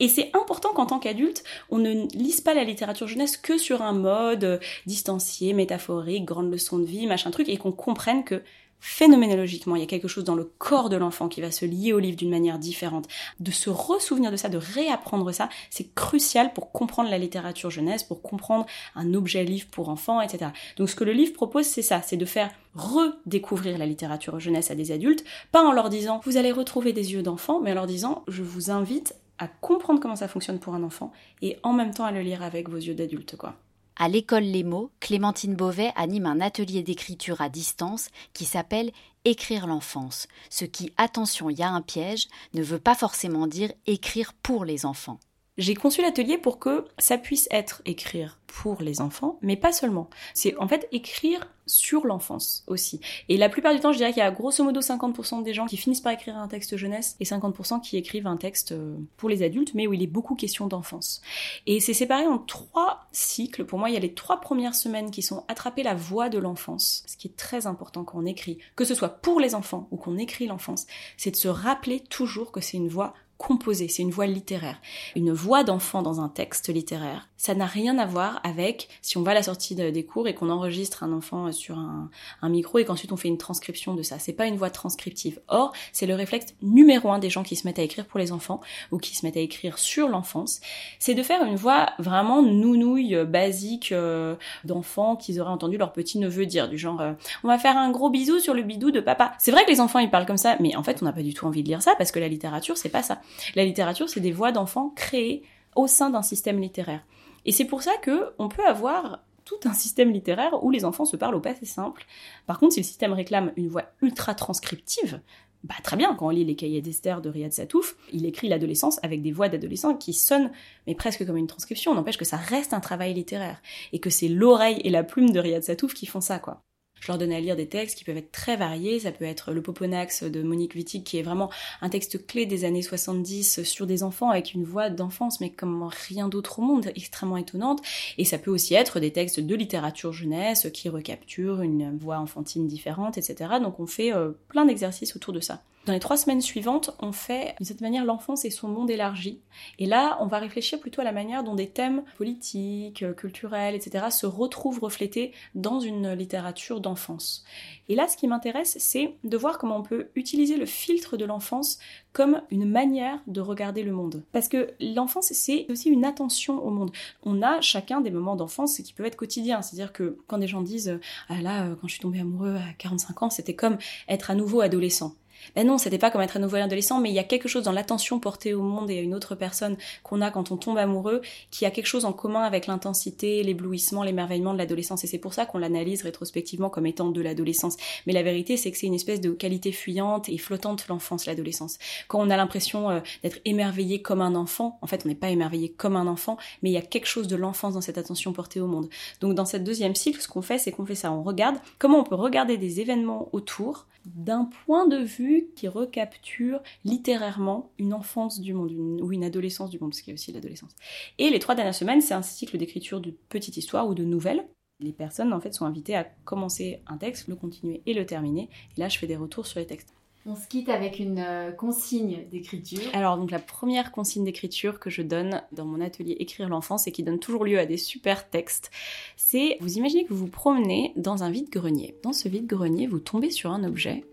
Et 0.00 0.08
c'est 0.08 0.30
important 0.34 0.72
qu'en 0.72 0.86
tant 0.86 0.98
qu'adulte, 0.98 1.44
on 1.70 1.78
ne 1.78 2.08
lise 2.16 2.40
pas 2.40 2.54
la 2.54 2.64
littérature 2.64 3.06
jeunesse 3.06 3.36
que 3.36 3.58
sur 3.58 3.82
un 3.82 3.92
mode 3.92 4.44
euh, 4.44 4.58
distancié, 4.86 5.52
métaphorique, 5.52 6.24
grande 6.24 6.50
leçon 6.50 6.78
de 6.78 6.84
vie, 6.84 7.06
machin 7.06 7.30
truc, 7.30 7.48
et 7.48 7.56
qu'on 7.56 7.72
comprenne 7.72 8.24
que 8.24 8.42
phénoménologiquement, 8.82 9.76
il 9.76 9.80
y 9.80 9.84
a 9.84 9.86
quelque 9.86 10.08
chose 10.08 10.24
dans 10.24 10.34
le 10.34 10.52
corps 10.58 10.88
de 10.88 10.96
l'enfant 10.96 11.28
qui 11.28 11.40
va 11.40 11.52
se 11.52 11.64
lier 11.64 11.92
au 11.92 12.00
livre 12.00 12.16
d'une 12.16 12.30
manière 12.30 12.58
différente. 12.58 13.06
De 13.38 13.52
se 13.52 13.70
ressouvenir 13.70 14.32
de 14.32 14.36
ça, 14.36 14.48
de 14.48 14.58
réapprendre 14.58 15.30
ça, 15.30 15.48
c'est 15.70 15.94
crucial 15.94 16.52
pour 16.52 16.72
comprendre 16.72 17.08
la 17.08 17.16
littérature 17.16 17.70
jeunesse, 17.70 18.02
pour 18.02 18.22
comprendre 18.22 18.66
un 18.96 19.14
objet 19.14 19.44
livre 19.44 19.68
pour 19.70 19.88
enfants, 19.88 20.20
etc. 20.20 20.50
Donc 20.76 20.90
ce 20.90 20.96
que 20.96 21.04
le 21.04 21.12
livre 21.12 21.32
propose, 21.32 21.64
c'est 21.64 21.80
ça, 21.80 22.02
c'est 22.02 22.16
de 22.16 22.24
faire 22.24 22.50
redécouvrir 22.74 23.78
la 23.78 23.86
littérature 23.86 24.40
jeunesse 24.40 24.72
à 24.72 24.74
des 24.74 24.90
adultes, 24.90 25.24
pas 25.52 25.64
en 25.64 25.72
leur 25.72 25.88
disant 25.88 26.20
vous 26.24 26.36
allez 26.36 26.50
retrouver 26.50 26.92
des 26.92 27.12
yeux 27.12 27.22
d'enfant, 27.22 27.60
mais 27.60 27.70
en 27.70 27.74
leur 27.74 27.86
disant 27.86 28.24
je 28.26 28.42
vous 28.42 28.72
invite 28.72 29.14
à 29.38 29.46
comprendre 29.46 30.00
comment 30.00 30.16
ça 30.16 30.28
fonctionne 30.28 30.58
pour 30.58 30.74
un 30.74 30.82
enfant 30.82 31.12
et 31.40 31.56
en 31.62 31.72
même 31.72 31.94
temps 31.94 32.04
à 32.04 32.12
le 32.12 32.20
lire 32.20 32.42
avec 32.42 32.68
vos 32.68 32.78
yeux 32.78 32.94
d'adulte, 32.94 33.36
quoi. 33.36 33.54
À 33.96 34.08
l'école 34.08 34.44
Les 34.44 34.64
mots, 34.64 34.90
Clémentine 35.00 35.54
Beauvais 35.54 35.92
anime 35.96 36.26
un 36.26 36.40
atelier 36.40 36.82
d'écriture 36.82 37.40
à 37.40 37.48
distance 37.48 38.08
qui 38.32 38.44
s'appelle 38.44 38.90
Écrire 39.24 39.66
l'enfance, 39.66 40.26
ce 40.50 40.64
qui, 40.64 40.92
attention, 40.96 41.50
il 41.50 41.58
y 41.58 41.62
a 41.62 41.70
un 41.70 41.82
piège, 41.82 42.26
ne 42.54 42.62
veut 42.62 42.80
pas 42.80 42.94
forcément 42.94 43.46
dire 43.46 43.72
écrire 43.86 44.32
pour 44.32 44.64
les 44.64 44.86
enfants. 44.86 45.20
J'ai 45.58 45.74
conçu 45.74 46.00
l'atelier 46.00 46.38
pour 46.38 46.58
que 46.58 46.86
ça 46.98 47.18
puisse 47.18 47.46
être 47.50 47.82
écrire 47.84 48.38
pour 48.46 48.80
les 48.80 49.02
enfants, 49.02 49.38
mais 49.42 49.56
pas 49.56 49.72
seulement. 49.72 50.08
C'est 50.32 50.56
en 50.56 50.66
fait 50.66 50.88
écrire 50.92 51.46
sur 51.66 52.06
l'enfance 52.06 52.64
aussi. 52.66 53.00
Et 53.28 53.36
la 53.36 53.48
plupart 53.48 53.74
du 53.74 53.80
temps, 53.80 53.92
je 53.92 53.98
dirais 53.98 54.12
qu'il 54.12 54.22
y 54.22 54.26
a 54.26 54.30
grosso 54.30 54.64
modo 54.64 54.80
50% 54.80 55.42
des 55.42 55.54
gens 55.54 55.66
qui 55.66 55.76
finissent 55.76 56.00
par 56.00 56.12
écrire 56.12 56.36
un 56.36 56.48
texte 56.48 56.76
jeunesse 56.76 57.16
et 57.20 57.24
50% 57.24 57.80
qui 57.80 57.96
écrivent 57.96 58.26
un 58.26 58.36
texte 58.36 58.72
euh, 58.72 58.96
pour 59.16 59.28
les 59.28 59.42
adultes, 59.42 59.74
mais 59.74 59.86
où 59.86 59.92
il 59.92 60.02
est 60.02 60.06
beaucoup 60.08 60.34
question 60.34 60.66
d'enfance. 60.66 61.20
Et 61.66 61.80
c'est 61.80 61.94
séparé 61.94 62.26
en 62.26 62.38
trois 62.38 63.06
cycles. 63.12 63.64
Pour 63.64 63.78
moi, 63.78 63.90
il 63.90 63.94
y 63.94 63.96
a 63.96 64.00
les 64.00 64.14
trois 64.14 64.40
premières 64.40 64.74
semaines 64.74 65.10
qui 65.10 65.22
sont 65.22 65.44
attraper 65.48 65.82
la 65.82 65.94
voix 65.94 66.28
de 66.28 66.38
l'enfance, 66.38 67.04
ce 67.06 67.16
qui 67.16 67.28
est 67.28 67.36
très 67.36 67.66
important 67.66 68.04
quand 68.04 68.18
on 68.18 68.26
écrit, 68.26 68.58
que 68.74 68.84
ce 68.84 68.94
soit 68.94 69.20
pour 69.20 69.38
les 69.38 69.54
enfants 69.54 69.86
ou 69.90 69.96
qu'on 69.96 70.18
écrit 70.18 70.46
l'enfance, 70.46 70.86
c'est 71.16 71.30
de 71.30 71.36
se 71.36 71.48
rappeler 71.48 72.00
toujours 72.00 72.52
que 72.52 72.60
c'est 72.60 72.76
une 72.76 72.88
voix 72.88 73.14
composée, 73.42 73.88
c'est 73.88 74.02
une 74.02 74.10
voix 74.10 74.26
littéraire. 74.26 74.80
Une 75.16 75.32
voix 75.32 75.64
d'enfant 75.64 76.02
dans 76.02 76.20
un 76.20 76.28
texte 76.28 76.72
littéraire, 76.72 77.28
ça 77.36 77.56
n'a 77.56 77.66
rien 77.66 77.98
à 77.98 78.06
voir 78.06 78.40
avec 78.44 78.88
si 79.02 79.18
on 79.18 79.22
va 79.22 79.32
à 79.32 79.34
la 79.34 79.42
sortie 79.42 79.74
des 79.74 80.04
cours 80.06 80.28
et 80.28 80.34
qu'on 80.34 80.48
enregistre 80.48 81.02
un 81.02 81.12
enfant 81.12 81.50
sur 81.50 81.76
un, 81.76 82.08
micro 82.48 82.78
et 82.78 82.84
qu'ensuite 82.84 83.10
on 83.10 83.16
fait 83.16 83.26
une 83.26 83.38
transcription 83.38 83.94
de 83.94 84.02
ça. 84.02 84.20
C'est 84.20 84.32
pas 84.32 84.46
une 84.46 84.56
voix 84.56 84.70
transcriptive. 84.70 85.40
Or, 85.48 85.72
c'est 85.92 86.06
le 86.06 86.14
réflexe 86.14 86.54
numéro 86.62 87.10
un 87.10 87.18
des 87.18 87.30
gens 87.30 87.42
qui 87.42 87.56
se 87.56 87.66
mettent 87.66 87.80
à 87.80 87.82
écrire 87.82 88.06
pour 88.06 88.20
les 88.20 88.30
enfants 88.30 88.60
ou 88.92 88.98
qui 88.98 89.16
se 89.16 89.26
mettent 89.26 89.36
à 89.36 89.40
écrire 89.40 89.78
sur 89.78 90.08
l'enfance. 90.08 90.60
C'est 91.00 91.14
de 91.14 91.22
faire 91.24 91.44
une 91.44 91.56
voix 91.56 91.90
vraiment 91.98 92.42
nounouille, 92.42 93.16
euh, 93.16 93.24
basique 93.24 93.90
euh, 93.90 94.36
d'enfants 94.64 95.16
qu'ils 95.16 95.40
auraient 95.40 95.50
entendu 95.50 95.78
leur 95.78 95.92
petit 95.92 96.18
neveu 96.18 96.46
dire 96.46 96.68
du 96.68 96.78
genre 96.78 97.00
euh, 97.00 97.12
on 97.42 97.48
va 97.48 97.58
faire 97.58 97.76
un 97.76 97.90
gros 97.90 98.10
bisou 98.10 98.38
sur 98.38 98.54
le 98.54 98.62
bidou 98.62 98.92
de 98.92 99.00
papa. 99.00 99.32
C'est 99.38 99.50
vrai 99.50 99.64
que 99.64 99.70
les 99.70 99.80
enfants 99.80 99.98
ils 99.98 100.10
parlent 100.10 100.26
comme 100.26 100.36
ça, 100.36 100.56
mais 100.60 100.76
en 100.76 100.84
fait 100.84 101.02
on 101.02 101.06
n'a 101.06 101.12
pas 101.12 101.22
du 101.22 101.34
tout 101.34 101.46
envie 101.46 101.64
de 101.64 101.68
lire 101.68 101.82
ça 101.82 101.94
parce 101.98 102.12
que 102.12 102.20
la 102.20 102.28
littérature 102.28 102.76
c'est 102.76 102.88
pas 102.88 103.02
ça. 103.02 103.20
La 103.54 103.64
littérature, 103.64 104.08
c'est 104.08 104.20
des 104.20 104.32
voix 104.32 104.52
d'enfants 104.52 104.90
créées 104.90 105.42
au 105.74 105.86
sein 105.86 106.10
d'un 106.10 106.22
système 106.22 106.60
littéraire. 106.60 107.04
Et 107.44 107.52
c'est 107.52 107.64
pour 107.64 107.82
ça 107.82 107.96
que 108.02 108.32
on 108.38 108.48
peut 108.48 108.64
avoir 108.66 109.20
tout 109.44 109.58
un 109.64 109.74
système 109.74 110.12
littéraire 110.12 110.62
où 110.62 110.70
les 110.70 110.84
enfants 110.84 111.04
se 111.04 111.16
parlent 111.16 111.34
au 111.34 111.40
passé 111.40 111.66
simple. 111.66 112.06
Par 112.46 112.58
contre, 112.58 112.74
si 112.74 112.80
le 112.80 112.84
système 112.84 113.12
réclame 113.12 113.52
une 113.56 113.68
voix 113.68 113.84
ultra 114.00 114.34
transcriptive, 114.34 115.20
bah 115.64 115.74
très 115.82 115.96
bien, 115.96 116.14
quand 116.14 116.26
on 116.26 116.30
lit 116.30 116.44
les 116.44 116.56
cahiers 116.56 116.80
d'Esther 116.80 117.20
de 117.20 117.28
Riyad 117.28 117.52
Satouf, 117.52 117.96
il 118.12 118.26
écrit 118.26 118.48
l'adolescence 118.48 118.98
avec 119.04 119.22
des 119.22 119.30
voix 119.30 119.48
d'adolescents 119.48 119.96
qui 119.96 120.12
sonnent, 120.12 120.50
mais 120.86 120.94
presque 120.94 121.24
comme 121.24 121.36
une 121.36 121.46
transcription. 121.46 121.94
N'empêche 121.94 122.18
que 122.18 122.24
ça 122.24 122.36
reste 122.36 122.74
un 122.74 122.80
travail 122.80 123.14
littéraire. 123.14 123.62
Et 123.92 124.00
que 124.00 124.10
c'est 124.10 124.28
l'oreille 124.28 124.80
et 124.84 124.90
la 124.90 125.04
plume 125.04 125.30
de 125.30 125.38
Riyad 125.38 125.62
Satouf 125.62 125.94
qui 125.94 126.06
font 126.06 126.20
ça, 126.20 126.38
quoi. 126.38 126.62
Je 127.02 127.08
leur 127.08 127.18
donnais 127.18 127.34
à 127.34 127.40
lire 127.40 127.56
des 127.56 127.66
textes 127.66 127.98
qui 127.98 128.04
peuvent 128.04 128.16
être 128.16 128.30
très 128.30 128.56
variés. 128.56 129.00
Ça 129.00 129.10
peut 129.10 129.24
être 129.24 129.50
Le 129.50 129.60
Poponax 129.60 130.22
de 130.22 130.40
Monique 130.40 130.76
Wittig, 130.76 131.02
qui 131.02 131.18
est 131.18 131.22
vraiment 131.22 131.50
un 131.80 131.88
texte 131.88 132.24
clé 132.28 132.46
des 132.46 132.64
années 132.64 132.80
70 132.80 133.64
sur 133.64 133.88
des 133.88 134.04
enfants 134.04 134.30
avec 134.30 134.54
une 134.54 134.62
voix 134.62 134.88
d'enfance, 134.88 135.40
mais 135.40 135.50
comme 135.50 135.90
rien 136.06 136.28
d'autre 136.28 136.60
au 136.60 136.62
monde, 136.62 136.92
extrêmement 136.94 137.38
étonnante. 137.38 137.82
Et 138.18 138.24
ça 138.24 138.38
peut 138.38 138.52
aussi 138.52 138.74
être 138.74 139.00
des 139.00 139.10
textes 139.10 139.40
de 139.40 139.54
littérature 139.56 140.12
jeunesse 140.12 140.68
qui 140.72 140.88
recapturent 140.88 141.62
une 141.62 141.98
voix 141.98 142.18
enfantine 142.18 142.68
différente, 142.68 143.18
etc. 143.18 143.54
Donc 143.60 143.80
on 143.80 143.88
fait 143.88 144.14
euh, 144.14 144.30
plein 144.46 144.64
d'exercices 144.64 145.16
autour 145.16 145.32
de 145.32 145.40
ça. 145.40 145.60
Dans 145.84 145.92
les 145.92 145.98
trois 145.98 146.16
semaines 146.16 146.40
suivantes, 146.40 146.92
on 147.00 147.10
fait 147.10 147.56
de 147.58 147.64
cette 147.64 147.80
manière 147.80 148.04
l'enfance 148.04 148.44
et 148.44 148.50
son 148.50 148.68
monde 148.68 148.88
élargi. 148.88 149.40
Et 149.80 149.86
là, 149.86 150.16
on 150.20 150.26
va 150.26 150.38
réfléchir 150.38 150.78
plutôt 150.78 151.00
à 151.00 151.04
la 151.04 151.10
manière 151.10 151.42
dont 151.42 151.56
des 151.56 151.68
thèmes 151.68 152.04
politiques, 152.16 153.04
culturels, 153.16 153.74
etc. 153.74 154.06
se 154.10 154.24
retrouvent 154.24 154.78
reflétés 154.78 155.32
dans 155.56 155.80
une 155.80 156.12
littérature 156.12 156.80
d'enfance. 156.80 157.44
Et 157.88 157.96
là, 157.96 158.06
ce 158.06 158.16
qui 158.16 158.28
m'intéresse, 158.28 158.76
c'est 158.78 159.16
de 159.24 159.36
voir 159.36 159.58
comment 159.58 159.76
on 159.76 159.82
peut 159.82 160.06
utiliser 160.14 160.56
le 160.56 160.66
filtre 160.66 161.16
de 161.16 161.24
l'enfance 161.24 161.80
comme 162.12 162.42
une 162.52 162.68
manière 162.68 163.18
de 163.26 163.40
regarder 163.40 163.82
le 163.82 163.90
monde. 163.90 164.22
Parce 164.30 164.46
que 164.46 164.70
l'enfance, 164.78 165.32
c'est 165.32 165.66
aussi 165.68 165.88
une 165.88 166.04
attention 166.04 166.64
au 166.64 166.70
monde. 166.70 166.92
On 167.24 167.42
a 167.42 167.60
chacun 167.60 168.00
des 168.00 168.12
moments 168.12 168.36
d'enfance 168.36 168.76
qui 168.76 168.92
peuvent 168.92 169.06
être 169.06 169.16
quotidiens. 169.16 169.62
C'est-à-dire 169.62 169.92
que 169.92 170.16
quand 170.28 170.38
des 170.38 170.46
gens 170.46 170.62
disent 170.62 171.00
Ah 171.28 171.40
là, 171.40 171.74
quand 171.80 171.88
je 171.88 171.94
suis 171.94 172.02
tombée 172.02 172.20
amoureux 172.20 172.54
à 172.54 172.72
45 172.78 173.22
ans, 173.24 173.30
c'était 173.30 173.56
comme 173.56 173.78
être 174.08 174.30
à 174.30 174.36
nouveau 174.36 174.60
adolescent 174.60 175.16
ben 175.54 175.66
non, 175.66 175.78
c'était 175.78 175.98
pas 175.98 176.10
comme 176.10 176.20
être 176.20 176.36
un 176.36 176.40
nouvel 176.40 176.62
adolescent, 176.62 177.00
mais 177.00 177.10
il 177.10 177.14
y 177.14 177.18
a 177.18 177.24
quelque 177.24 177.48
chose 177.48 177.64
dans 177.64 177.72
l'attention 177.72 178.18
portée 178.18 178.54
au 178.54 178.62
monde 178.62 178.90
et 178.90 178.98
à 178.98 179.02
une 179.02 179.14
autre 179.14 179.34
personne 179.34 179.76
qu'on 180.02 180.20
a 180.20 180.30
quand 180.30 180.50
on 180.50 180.56
tombe 180.56 180.78
amoureux, 180.78 181.20
qui 181.50 181.66
a 181.66 181.70
quelque 181.70 181.86
chose 181.86 182.04
en 182.04 182.12
commun 182.12 182.42
avec 182.42 182.66
l'intensité, 182.66 183.42
l'éblouissement, 183.42 184.02
l'émerveillement 184.02 184.52
de 184.52 184.58
l'adolescence. 184.58 185.04
Et 185.04 185.06
c'est 185.06 185.18
pour 185.18 185.34
ça 185.34 185.46
qu'on 185.46 185.58
l'analyse 185.58 186.02
rétrospectivement 186.02 186.70
comme 186.70 186.86
étant 186.86 187.10
de 187.10 187.20
l'adolescence. 187.20 187.76
Mais 188.06 188.12
la 188.12 188.22
vérité, 188.22 188.56
c'est 188.56 188.70
que 188.70 188.78
c'est 188.78 188.86
une 188.86 188.94
espèce 188.94 189.20
de 189.20 189.30
qualité 189.30 189.72
fuyante 189.72 190.28
et 190.28 190.38
flottante 190.38 190.88
l'enfance, 190.88 191.26
l'adolescence. 191.26 191.78
Quand 192.08 192.20
on 192.20 192.30
a 192.30 192.36
l'impression 192.36 192.90
euh, 192.90 193.00
d'être 193.22 193.38
émerveillé 193.44 194.02
comme 194.02 194.20
un 194.20 194.34
enfant, 194.34 194.78
en 194.82 194.86
fait, 194.86 195.02
on 195.04 195.08
n'est 195.08 195.14
pas 195.14 195.30
émerveillé 195.30 195.70
comme 195.70 195.96
un 195.96 196.06
enfant, 196.06 196.36
mais 196.62 196.70
il 196.70 196.72
y 196.72 196.78
a 196.78 196.82
quelque 196.82 197.06
chose 197.06 197.28
de 197.28 197.36
l'enfance 197.36 197.74
dans 197.74 197.80
cette 197.80 197.98
attention 197.98 198.32
portée 198.32 198.60
au 198.60 198.66
monde. 198.66 198.88
Donc 199.20 199.34
dans 199.34 199.44
cette 199.44 199.64
deuxième 199.64 199.94
cycle, 199.94 200.20
ce 200.20 200.28
qu'on 200.28 200.42
fait, 200.42 200.58
c'est 200.58 200.72
qu'on 200.72 200.86
fait 200.86 200.94
ça. 200.94 201.12
On 201.12 201.22
regarde 201.22 201.56
comment 201.78 201.98
on 201.98 202.04
peut 202.04 202.14
regarder 202.14 202.56
des 202.56 202.80
événements 202.80 203.28
autour 203.32 203.86
d'un 204.04 204.48
point 204.66 204.86
de 204.86 204.96
vue 204.96 205.31
qui 205.54 205.68
recapture 205.68 206.60
littérairement 206.84 207.70
une 207.78 207.94
enfance 207.94 208.40
du 208.40 208.54
monde, 208.54 208.72
ou 208.72 209.12
une 209.12 209.24
adolescence 209.24 209.70
du 209.70 209.78
monde, 209.78 209.94
ce 209.94 210.02
qui 210.02 210.10
est 210.10 210.14
aussi 210.14 210.32
l'adolescence. 210.32 210.72
Et 211.18 211.30
les 211.30 211.38
trois 211.38 211.54
dernières 211.54 211.74
semaines, 211.74 212.00
c'est 212.00 212.14
un 212.14 212.22
cycle 212.22 212.58
d'écriture 212.58 213.00
de 213.00 213.14
petites 213.28 213.56
histoires 213.56 213.88
ou 213.88 213.94
de 213.94 214.04
nouvelles. 214.04 214.46
Les 214.80 214.92
personnes, 214.92 215.32
en 215.32 215.40
fait, 215.40 215.54
sont 215.54 215.66
invitées 215.66 215.94
à 215.94 216.04
commencer 216.24 216.80
un 216.86 216.96
texte, 216.96 217.28
le 217.28 217.36
continuer 217.36 217.82
et 217.86 217.94
le 217.94 218.04
terminer. 218.04 218.48
Et 218.76 218.80
là, 218.80 218.88
je 218.88 218.98
fais 218.98 219.06
des 219.06 219.16
retours 219.16 219.46
sur 219.46 219.60
les 219.60 219.66
textes. 219.66 219.94
On 220.24 220.36
se 220.36 220.46
quitte 220.46 220.68
avec 220.68 221.00
une 221.00 221.18
euh, 221.18 221.50
consigne 221.50 222.28
d'écriture. 222.30 222.78
Alors 222.92 223.16
donc 223.16 223.32
la 223.32 223.40
première 223.40 223.90
consigne 223.90 224.24
d'écriture 224.24 224.78
que 224.78 224.88
je 224.88 225.02
donne 225.02 225.42
dans 225.50 225.64
mon 225.64 225.80
atelier 225.80 226.16
Écrire 226.20 226.48
l'enfance 226.48 226.86
et 226.86 226.92
qui 226.92 227.02
donne 227.02 227.18
toujours 227.18 227.44
lieu 227.44 227.58
à 227.58 227.66
des 227.66 227.76
super 227.76 228.30
textes, 228.30 228.70
c'est 229.16 229.56
vous 229.58 229.78
imaginez 229.78 230.04
que 230.04 230.12
vous 230.12 230.26
vous 230.26 230.30
promenez 230.30 230.92
dans 230.94 231.24
un 231.24 231.30
vide-grenier. 231.30 231.96
Dans 232.04 232.12
ce 232.12 232.28
vide-grenier, 232.28 232.86
vous 232.86 233.00
tombez 233.00 233.30
sur 233.30 233.50
un 233.50 233.64
objet, 233.64 234.04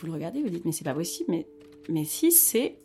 vous 0.00 0.06
le 0.06 0.12
regardez, 0.12 0.42
vous 0.42 0.50
dites 0.50 0.64
mais 0.64 0.72
c'est 0.72 0.84
pas 0.84 0.94
possible, 0.94 1.30
mais, 1.30 1.46
mais 1.88 2.04
si 2.04 2.32
c'est 2.32 2.76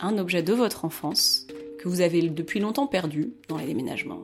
un 0.00 0.18
objet 0.18 0.42
de 0.42 0.52
votre 0.52 0.84
enfance 0.84 1.46
que 1.78 1.88
vous 1.88 2.00
avez 2.00 2.22
depuis 2.22 2.60
longtemps 2.60 2.86
perdu 2.86 3.32
dans 3.48 3.58
les 3.58 3.66
déménagements, 3.66 4.20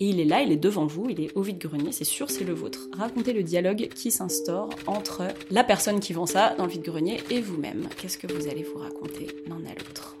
et 0.00 0.08
il 0.08 0.18
est 0.18 0.24
là, 0.24 0.42
il 0.42 0.50
est 0.50 0.56
devant 0.56 0.86
vous, 0.86 1.08
il 1.08 1.20
est 1.20 1.36
au 1.36 1.42
vide-grenier, 1.42 1.92
c'est 1.92 2.04
sûr, 2.04 2.28
c'est 2.28 2.42
le 2.44 2.52
vôtre. 2.52 2.88
Racontez 2.92 3.32
le 3.32 3.44
dialogue 3.44 3.88
qui 3.94 4.10
s'instaure 4.10 4.70
entre 4.86 5.28
la 5.50 5.62
personne 5.62 6.00
qui 6.00 6.12
vend 6.12 6.26
ça 6.26 6.54
dans 6.58 6.64
le 6.64 6.72
vide-grenier 6.72 7.20
et 7.30 7.40
vous-même. 7.40 7.88
Qu'est-ce 7.96 8.18
que 8.18 8.26
vous 8.26 8.48
allez 8.48 8.64
vous 8.64 8.80
raconter 8.80 9.28
l'un 9.46 9.64
à 9.64 9.74
l'autre? 9.74 10.16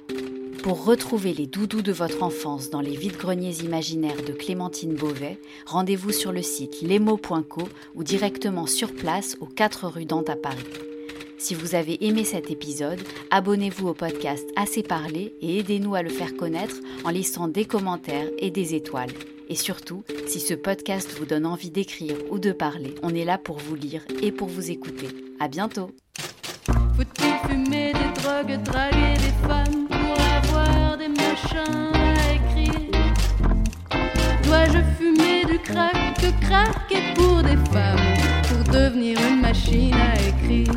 Pour 0.62 0.84
retrouver 0.84 1.34
les 1.34 1.46
doudous 1.46 1.82
de 1.82 1.92
votre 1.92 2.22
enfance 2.22 2.70
dans 2.70 2.80
les 2.80 2.96
vides-greniers 2.96 3.62
imaginaires 3.64 4.22
de 4.24 4.32
Clémentine 4.32 4.94
Beauvais, 4.94 5.38
rendez-vous 5.66 6.12
sur 6.12 6.32
le 6.32 6.40
site 6.40 6.80
lesmots.co 6.80 7.68
ou 7.94 8.04
directement 8.04 8.66
sur 8.66 8.94
place 8.94 9.36
aux 9.40 9.46
4 9.46 9.88
rue 9.88 10.04
Dante 10.04 10.30
à 10.30 10.36
Paris. 10.36 10.64
Si 11.44 11.54
vous 11.54 11.74
avez 11.74 12.06
aimé 12.06 12.24
cet 12.24 12.50
épisode, 12.50 13.02
abonnez-vous 13.30 13.88
au 13.88 13.92
podcast 13.92 14.48
Assez 14.56 14.82
parlé 14.82 15.34
et 15.42 15.58
aidez-nous 15.58 15.94
à 15.94 16.00
le 16.00 16.08
faire 16.08 16.34
connaître 16.34 16.76
en 17.04 17.10
laissant 17.10 17.48
des 17.48 17.66
commentaires 17.66 18.30
et 18.38 18.50
des 18.50 18.74
étoiles. 18.74 19.12
Et 19.50 19.54
surtout, 19.54 20.04
si 20.26 20.40
ce 20.40 20.54
podcast 20.54 21.10
vous 21.18 21.26
donne 21.26 21.44
envie 21.44 21.68
d'écrire 21.68 22.16
ou 22.30 22.38
de 22.38 22.50
parler, 22.50 22.94
on 23.02 23.14
est 23.14 23.26
là 23.26 23.36
pour 23.36 23.58
vous 23.58 23.74
lire 23.74 24.00
et 24.22 24.32
pour 24.32 24.48
vous 24.48 24.70
écouter. 24.70 25.08
À 25.38 25.48
bientôt. 25.48 25.90
Dois-je 34.44 34.78
fumer 34.96 35.44
du 35.44 35.58
crack, 35.58 36.88
que 36.88 37.14
pour 37.14 37.42
des 37.42 37.58
femmes 37.70 38.14
pour 38.48 38.72
devenir 38.72 39.18
une 39.28 39.42
machine 39.42 39.92
à 39.92 40.14
écrire? 40.26 40.72